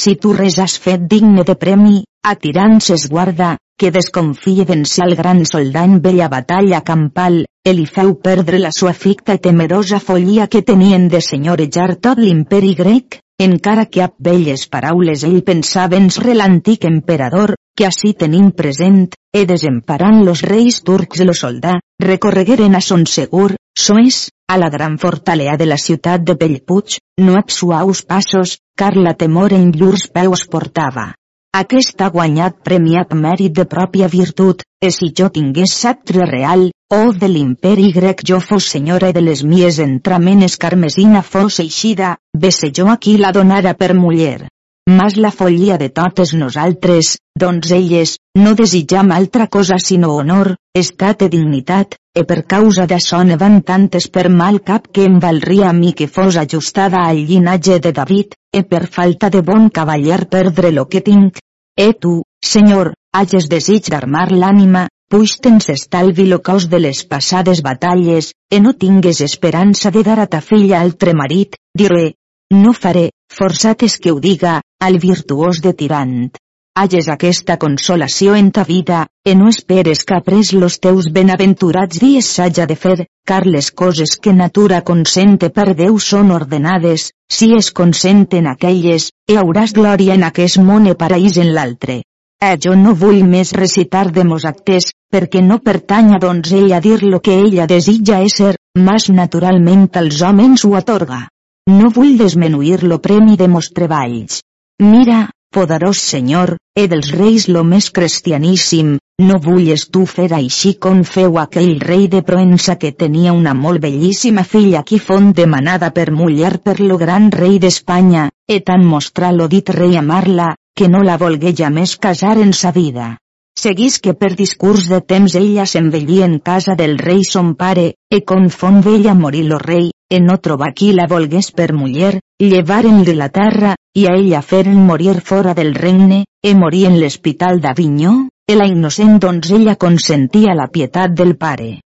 Si 0.00 0.12
tu 0.20 0.34
res 0.36 0.58
has 0.60 0.74
fet 0.86 1.06
digne 1.12 1.46
de 1.48 1.54
premi, 1.62 2.02
atirant 2.32 2.76
ses 2.88 3.06
guarda, 3.14 3.54
que 3.80 3.92
desconfie 3.94 4.66
d'ençar 4.68 5.08
el 5.08 5.16
gran 5.22 5.40
soldat 5.48 5.88
en 5.88 5.96
bella 6.04 6.28
batalla 6.34 6.82
campal, 6.90 7.40
e 7.64 7.72
li 7.72 7.88
feu 7.94 8.12
perdre 8.28 8.60
la 8.60 8.74
sua 8.78 8.92
ficta 8.92 9.38
temerosa 9.38 10.00
follia 10.10 10.50
que 10.52 10.60
tenien 10.60 11.08
de 11.08 11.22
senyorejar 11.24 11.94
tot 12.04 12.20
l'imperi 12.20 12.74
grec, 12.82 13.20
encara 13.40 13.86
que 13.86 14.04
ab 14.04 14.18
belles 14.18 14.68
paraules 14.68 15.24
ell 15.24 15.40
pensava 15.42 15.96
en 15.96 16.12
l'antic 16.36 16.84
emperador, 16.84 17.56
que 17.76 17.86
així 17.88 18.12
tenim 18.18 18.50
present, 18.52 19.06
e 19.32 19.46
desemparant 19.48 20.20
los 20.26 20.42
reis 20.44 20.82
turcs 20.84 21.22
i 21.22 21.26
los 21.28 21.40
soldà, 21.44 21.78
recorregueren 22.02 22.76
a 22.76 22.82
son 22.84 23.06
segur, 23.06 23.54
soes, 23.78 24.28
a 24.52 24.58
la 24.58 24.68
gran 24.68 24.98
fortalea 24.98 25.56
de 25.56 25.66
la 25.66 25.78
ciutat 25.80 26.22
de 26.28 26.36
Bellpuig, 26.36 26.98
no 27.24 27.38
ab 27.40 27.48
suaus 27.50 28.04
passos, 28.04 28.58
car 28.76 28.94
la 28.96 29.14
temor 29.14 29.54
en 29.56 29.72
llurs 29.72 30.08
peus 30.12 30.44
portava. 30.44 31.12
Aquest 31.56 32.00
ha 32.00 32.08
guanyat 32.12 32.60
premiat 32.64 33.10
mèrit 33.12 33.52
de 33.56 33.64
pròpia 33.68 34.08
virtut, 34.12 34.62
e 34.80 34.90
si 34.90 35.10
jo 35.18 35.28
tingués 35.32 35.72
sactre 35.72 36.24
real, 36.28 36.70
o 36.92 37.12
de 37.12 37.28
l'imperi 37.28 37.90
grec 37.92 38.24
jo 38.28 38.40
fos 38.40 38.68
senyora 38.76 39.12
de 39.16 39.24
les 39.24 39.44
mies 39.44 39.78
entramenes 39.84 40.56
carmesina 40.56 41.22
fos 41.22 41.60
eixida, 41.60 42.16
vese 42.32 42.72
jo 42.76 42.88
aquí 42.92 43.16
la 43.16 43.32
donara 43.32 43.72
per 43.74 43.94
muller. 43.94 44.51
Mas 44.88 45.16
la 45.16 45.30
follia 45.30 45.78
de 45.78 45.88
totes 45.90 46.32
nosaltres, 46.34 47.18
donzelles, 47.38 48.16
no 48.34 48.54
desitjam 48.58 49.12
altra 49.14 49.46
cosa 49.46 49.76
sinó 49.78 50.16
honor, 50.18 50.56
estat 50.74 51.22
e 51.22 51.28
dignitat, 51.30 51.94
e 52.18 52.24
per 52.26 52.42
causa 52.50 52.86
d'això 52.90 53.22
ne 53.22 53.36
van 53.38 53.60
tantes 53.62 54.08
per 54.10 54.28
mal 54.28 54.58
cap 54.60 54.88
que 54.92 55.04
em 55.06 55.20
valria 55.22 55.68
a 55.70 55.72
mi 55.72 55.92
que 55.92 56.08
fos 56.08 56.36
ajustada 56.36 57.04
al 57.06 57.22
llinatge 57.28 57.78
de 57.78 57.92
David, 57.92 58.34
e 58.52 58.64
per 58.64 58.88
falta 58.88 59.30
de 59.30 59.40
bon 59.40 59.68
cavaller 59.70 60.26
perdre 60.26 60.72
lo 60.72 60.88
que 60.88 61.00
tinc. 61.00 61.38
E 61.78 61.92
tu, 61.94 62.22
senyor, 62.42 62.92
hages 63.14 63.46
desig 63.48 63.86
d'armar 63.86 64.32
l'ànima, 64.32 64.88
puix 65.08 65.36
tens 65.44 65.70
estalvi 65.70 66.26
lo 66.26 66.40
cos 66.42 66.66
de 66.68 66.80
les 66.80 67.04
passades 67.06 67.62
batalles, 67.62 68.32
e 68.50 68.58
no 68.58 68.74
tingues 68.74 69.20
esperança 69.20 69.94
de 69.94 70.02
dar 70.02 70.18
a 70.18 70.26
ta 70.26 70.40
filla 70.40 70.80
altre 70.80 71.14
marit, 71.14 71.54
diré. 71.78 72.14
No 72.52 72.76
faré, 72.76 73.08
forçat 73.32 73.82
és 73.88 73.98
que 73.98 74.12
ho 74.12 74.20
diga, 74.20 74.60
al 74.84 75.00
virtuós 75.02 75.60
de 75.64 75.72
tirant 75.72 76.32
halles 76.74 77.08
aquesta 77.12 77.58
consolació 77.60 78.34
en 78.34 78.50
ta 78.50 78.62
vida, 78.64 79.06
e 79.24 79.34
no 79.36 79.48
esperes 79.52 80.04
que 80.04 80.14
après 80.16 80.52
los 80.56 80.78
teus 80.80 81.10
benaventurats 81.12 82.00
dies 82.00 82.30
s'haja 82.34 82.66
de 82.66 82.76
fer, 82.76 83.06
car 83.28 83.44
les 83.46 83.70
coses 83.70 84.16
que 84.16 84.32
natura 84.32 84.80
consente 84.80 85.50
per 85.50 85.74
Déu 85.76 85.98
són 85.98 86.32
ordenades, 86.32 87.10
si 87.28 87.52
es 87.58 87.70
consenten 87.72 88.48
aquelles, 88.48 89.10
e 89.28 89.36
hauràs 89.36 89.76
glòria 89.76 90.16
en 90.16 90.24
aquest 90.24 90.58
món 90.58 90.88
e 90.88 90.96
paraís 90.96 91.36
en 91.36 91.52
l'altre. 91.52 92.00
Eh, 92.42 92.56
jo 92.56 92.72
no 92.74 92.96
vull 92.96 93.20
més 93.22 93.52
recitar 93.52 94.08
de 94.10 94.24
mos 94.24 94.48
actes, 94.48 94.88
perquè 95.12 95.44
no 95.44 95.60
pertany 95.60 96.14
a 96.16 96.18
donzella 96.18 96.80
dir 96.80 97.02
lo 97.04 97.20
que 97.20 97.36
ella 97.36 97.68
desitja 97.68 98.22
ésser, 98.24 98.56
mas 98.74 99.10
naturalment 99.10 99.90
als 100.00 100.22
homes 100.22 100.64
ho 100.64 100.74
atorga. 100.74 101.26
No 101.70 101.90
vull 101.94 102.16
desmenuir 102.18 102.82
lo 102.82 102.98
premi 102.98 103.36
de 103.38 103.46
mos 103.46 103.68
treballs. 103.70 104.40
Mira, 104.82 105.28
poderós 105.54 106.00
Senyor, 106.02 106.56
e 106.74 106.88
dels 106.90 107.12
reis 107.14 107.46
lo 107.46 107.62
més 107.62 107.90
cristianíssim, 107.94 108.96
no 109.22 109.38
vulles 109.44 109.84
tu 109.94 110.02
fer 110.10 110.26
així 110.34 110.74
com 110.74 111.04
feu 111.04 111.38
aquell 111.38 111.78
rei 111.78 112.08
de 112.08 112.24
Proença 112.26 112.74
que 112.74 112.90
tenia 113.04 113.36
una 113.38 113.54
molt 113.54 113.84
bellíssima 113.86 114.42
filla 114.42 114.82
qui 114.82 114.98
fon 114.98 115.30
demanada 115.32 115.92
per 115.94 116.10
muller 116.10 116.56
per 116.58 116.80
lo 116.80 116.98
gran 116.98 117.30
rei 117.30 117.60
d'Espanya, 117.62 118.28
e 118.48 118.58
tant 118.60 118.82
mostrar 118.82 119.32
lo 119.38 119.46
dit 119.46 119.70
rei 119.70 119.96
amar-la, 119.96 120.56
que 120.74 120.88
no 120.88 121.06
la 121.06 121.16
volgué 121.16 121.54
ja 121.54 121.70
més 121.70 121.94
casar 121.96 122.38
en 122.42 122.52
sa 122.52 122.72
vida. 122.72 123.12
Seguís 123.58 123.98
que 124.00 124.14
per 124.14 124.32
discurs 124.34 124.88
de 124.88 125.00
temps 125.04 125.34
ella 125.38 125.66
s'envellia 125.68 126.24
en 126.24 126.38
casa 126.38 126.74
del 126.74 126.96
rei 126.98 127.22
son 127.24 127.54
pare, 127.54 127.94
e 128.10 128.24
con 128.24 128.48
fon 128.50 128.80
vella 128.80 129.14
morir 129.14 129.44
lo 129.46 129.58
rei, 129.58 129.90
e 130.10 130.20
no 130.20 130.38
trobar 130.38 130.72
la 130.92 131.06
volgués 131.06 131.52
per 131.52 131.72
muller, 131.72 132.20
llevaren 132.40 133.04
de 133.04 133.14
la 133.14 133.28
terra, 133.28 133.76
i 133.94 134.06
a 134.06 134.16
ella 134.16 134.42
feren 134.42 134.86
morir 134.86 135.20
fora 135.20 135.54
del 135.54 135.74
regne, 135.74 136.24
e 136.42 136.54
morí 136.54 136.84
en 136.86 136.98
l'hospital 137.00 137.60
d'Avinyó, 137.60 138.28
e 138.48 138.54
la 138.56 138.66
innocent 138.66 139.18
donzella 139.18 139.76
consentia 139.76 140.54
la 140.54 140.66
pietat 140.66 141.12
del 141.12 141.36
pare. 141.36 141.80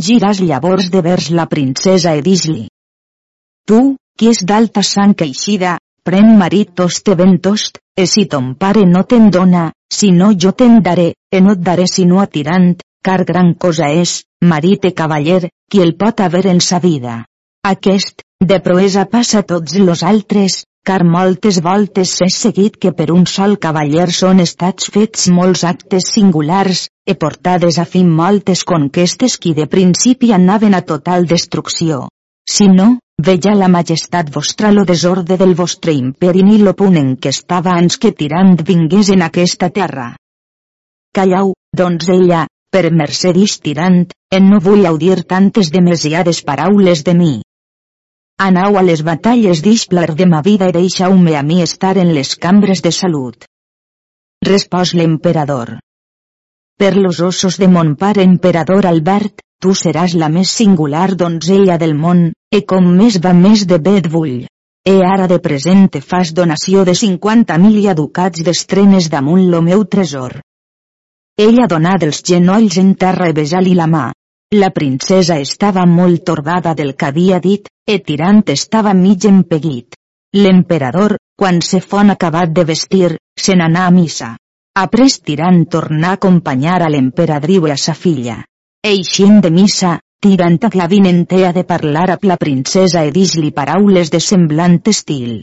Giràs 0.00 0.40
llavors 0.40 0.90
de 0.90 1.00
vers 1.00 1.30
la 1.30 1.46
princesa 1.46 2.14
e 2.16 2.22
dis-li. 2.22 2.66
Tu, 3.68 3.96
qui 4.18 4.28
és 4.32 4.42
d'alta 4.44 4.82
sang 4.82 5.14
queixida, 5.14 5.78
pren 6.02 6.36
marit 6.38 6.72
toste 6.74 7.14
ben 7.14 7.38
tost, 7.38 7.78
e 7.94 8.06
si 8.06 8.26
ton 8.26 8.54
pare 8.56 8.82
no 8.88 9.04
te'n 9.04 9.30
dona, 9.30 9.70
si 9.98 10.10
no 10.16 10.32
jo 10.44 10.52
te'n 10.56 10.80
daré, 10.86 11.12
e 11.30 11.40
no 11.44 11.52
et 11.56 11.62
daré 11.68 11.86
sinó 11.90 12.20
a 12.22 12.26
tirant, 12.26 12.74
car 13.04 13.24
gran 13.28 13.54
cosa 13.54 13.90
és, 13.92 14.22
marit 14.40 14.84
e 14.88 14.92
cavaller, 15.00 15.50
qui 15.70 15.82
el 15.84 15.96
pot 16.00 16.20
haver 16.20 16.46
en 16.52 16.60
sa 16.60 16.80
vida. 16.80 17.24
Aquest, 17.62 18.22
de 18.52 18.58
proesa 18.60 19.04
passa 19.10 19.42
tots 19.42 19.76
los 19.78 20.02
altres, 20.02 20.62
car 20.82 21.02
moltes 21.06 21.60
voltes 21.62 22.14
s'ha 22.18 22.30
seguit 22.36 22.78
que 22.84 22.90
per 22.98 23.10
un 23.14 23.26
sol 23.32 23.58
cavaller 23.66 24.08
són 24.16 24.42
estats 24.44 24.88
fets 24.94 25.28
molts 25.36 25.62
actes 25.68 26.10
singulars, 26.14 26.88
e 27.06 27.14
portades 27.14 27.78
a 27.78 27.84
fin 27.92 28.10
moltes 28.22 28.64
conquestes 28.64 29.38
qui 29.38 29.54
de 29.54 29.68
principi 29.76 30.32
anaven 30.32 30.74
a 30.74 30.82
total 30.82 31.28
destrucció. 31.36 32.08
Si 32.50 32.66
no, 32.68 32.98
veja 33.18 33.54
la 33.54 33.68
majestat 33.68 34.32
vostra 34.34 34.72
lo 34.72 34.84
desorde 34.84 35.36
del 35.36 35.54
vostre 35.54 35.92
imperi 35.92 36.42
ni 36.42 36.58
lo 36.58 36.74
punt 36.74 36.98
en 36.98 37.14
què 37.16 37.30
estava 37.36 37.76
ans 37.78 37.98
que 37.98 38.12
tirant 38.12 38.56
vingués 38.70 39.12
en 39.14 39.22
aquesta 39.22 39.70
terra. 39.70 40.08
Callau, 41.14 41.52
doncs 41.76 42.08
ella, 42.08 42.46
per 42.72 42.90
mercedis 42.90 43.58
tirant, 43.60 44.02
en 44.32 44.50
no 44.50 44.58
vull 44.64 44.86
audir 44.88 45.22
tantes 45.28 45.70
demasiades 45.70 46.42
paraules 46.42 47.04
de 47.04 47.14
mi. 47.14 47.32
Anau 48.42 48.78
a 48.80 48.82
les 48.82 49.02
batalles 49.06 49.60
d'Ixplar 49.62 50.14
de 50.18 50.26
ma 50.26 50.40
vida 50.42 50.70
i 50.70 50.74
deixau-me 50.74 51.36
a 51.36 51.42
mi 51.46 51.60
estar 51.62 51.94
en 52.00 52.14
les 52.16 52.34
cambres 52.44 52.82
de 52.82 52.90
salut. 52.90 53.44
Respòs 54.48 54.94
l'emperador. 54.98 55.76
Per 56.80 56.96
los 56.96 57.20
ossos 57.20 57.60
de 57.62 57.68
mon 57.68 57.94
pare 57.94 58.24
emperador 58.26 58.88
Albert, 58.90 59.44
tu 59.62 59.74
seràs 59.78 60.16
la 60.18 60.28
més 60.28 60.50
singular 60.60 61.12
donzella 61.14 61.76
del 61.78 61.94
món, 61.94 62.32
e 62.50 62.64
com 62.72 62.88
més 63.00 63.20
va 63.24 63.32
més 63.32 63.62
de 63.70 63.78
bé 63.78 63.98
et 64.00 64.08
vull. 64.14 64.40
E 64.92 64.94
ara 65.06 65.28
de 65.30 65.38
present 65.38 65.84
te 65.94 66.00
fas 66.02 66.32
donació 66.34 66.82
de 66.88 66.96
50.000 66.98 67.94
ducats 67.94 68.42
d'estrenes 68.42 69.06
damunt 69.12 69.46
lo 69.52 69.62
meu 69.62 69.84
tresor. 69.86 70.40
Ella 71.38 71.68
donà 71.70 71.94
dels 72.02 72.20
genolls 72.26 72.80
en 72.82 72.94
terra 73.04 73.30
i 73.30 73.38
besà-li 73.38 73.78
la 73.78 73.86
mà. 73.86 74.08
La 74.58 74.68
princesa 74.74 75.38
estava 75.38 75.86
molt 75.86 76.26
torbada 76.26 76.74
del 76.74 76.92
que 76.98 77.06
havia 77.08 77.38
dit, 77.40 77.70
e 77.86 78.00
tirant 78.04 78.42
estava 78.52 78.92
mig 78.92 79.24
empeguit. 79.30 79.94
L'emperador, 80.36 81.16
quan 81.38 81.62
se 81.62 81.80
fon 81.80 82.10
acabat 82.10 82.52
de 82.52 82.64
vestir, 82.64 83.16
se 83.38 83.54
n'anà 83.54 83.86
a 83.86 83.94
missa. 83.94 84.36
Après 84.74 85.20
tirant 85.24 85.64
tornà 85.70 86.10
a 86.10 86.18
acompanyar 86.18 86.82
a 86.82 86.88
l'emperadriu 86.92 87.68
i 87.68 87.72
a 87.72 87.76
sa 87.76 87.94
filla. 87.94 88.42
Eixint 88.88 89.36
de 89.42 89.50
missa, 89.54 89.90
tirant 90.26 90.56
a 90.66 90.68
clavinentea 90.74 91.52
de 91.58 91.62
parlar 91.68 92.08
amb 92.14 92.24
la 92.30 92.36
princesa 92.40 93.04
e 93.06 93.12
dis-li 93.14 93.52
paraules 93.54 94.10
de 94.10 94.18
semblant 94.28 94.74
estil. 94.92 95.36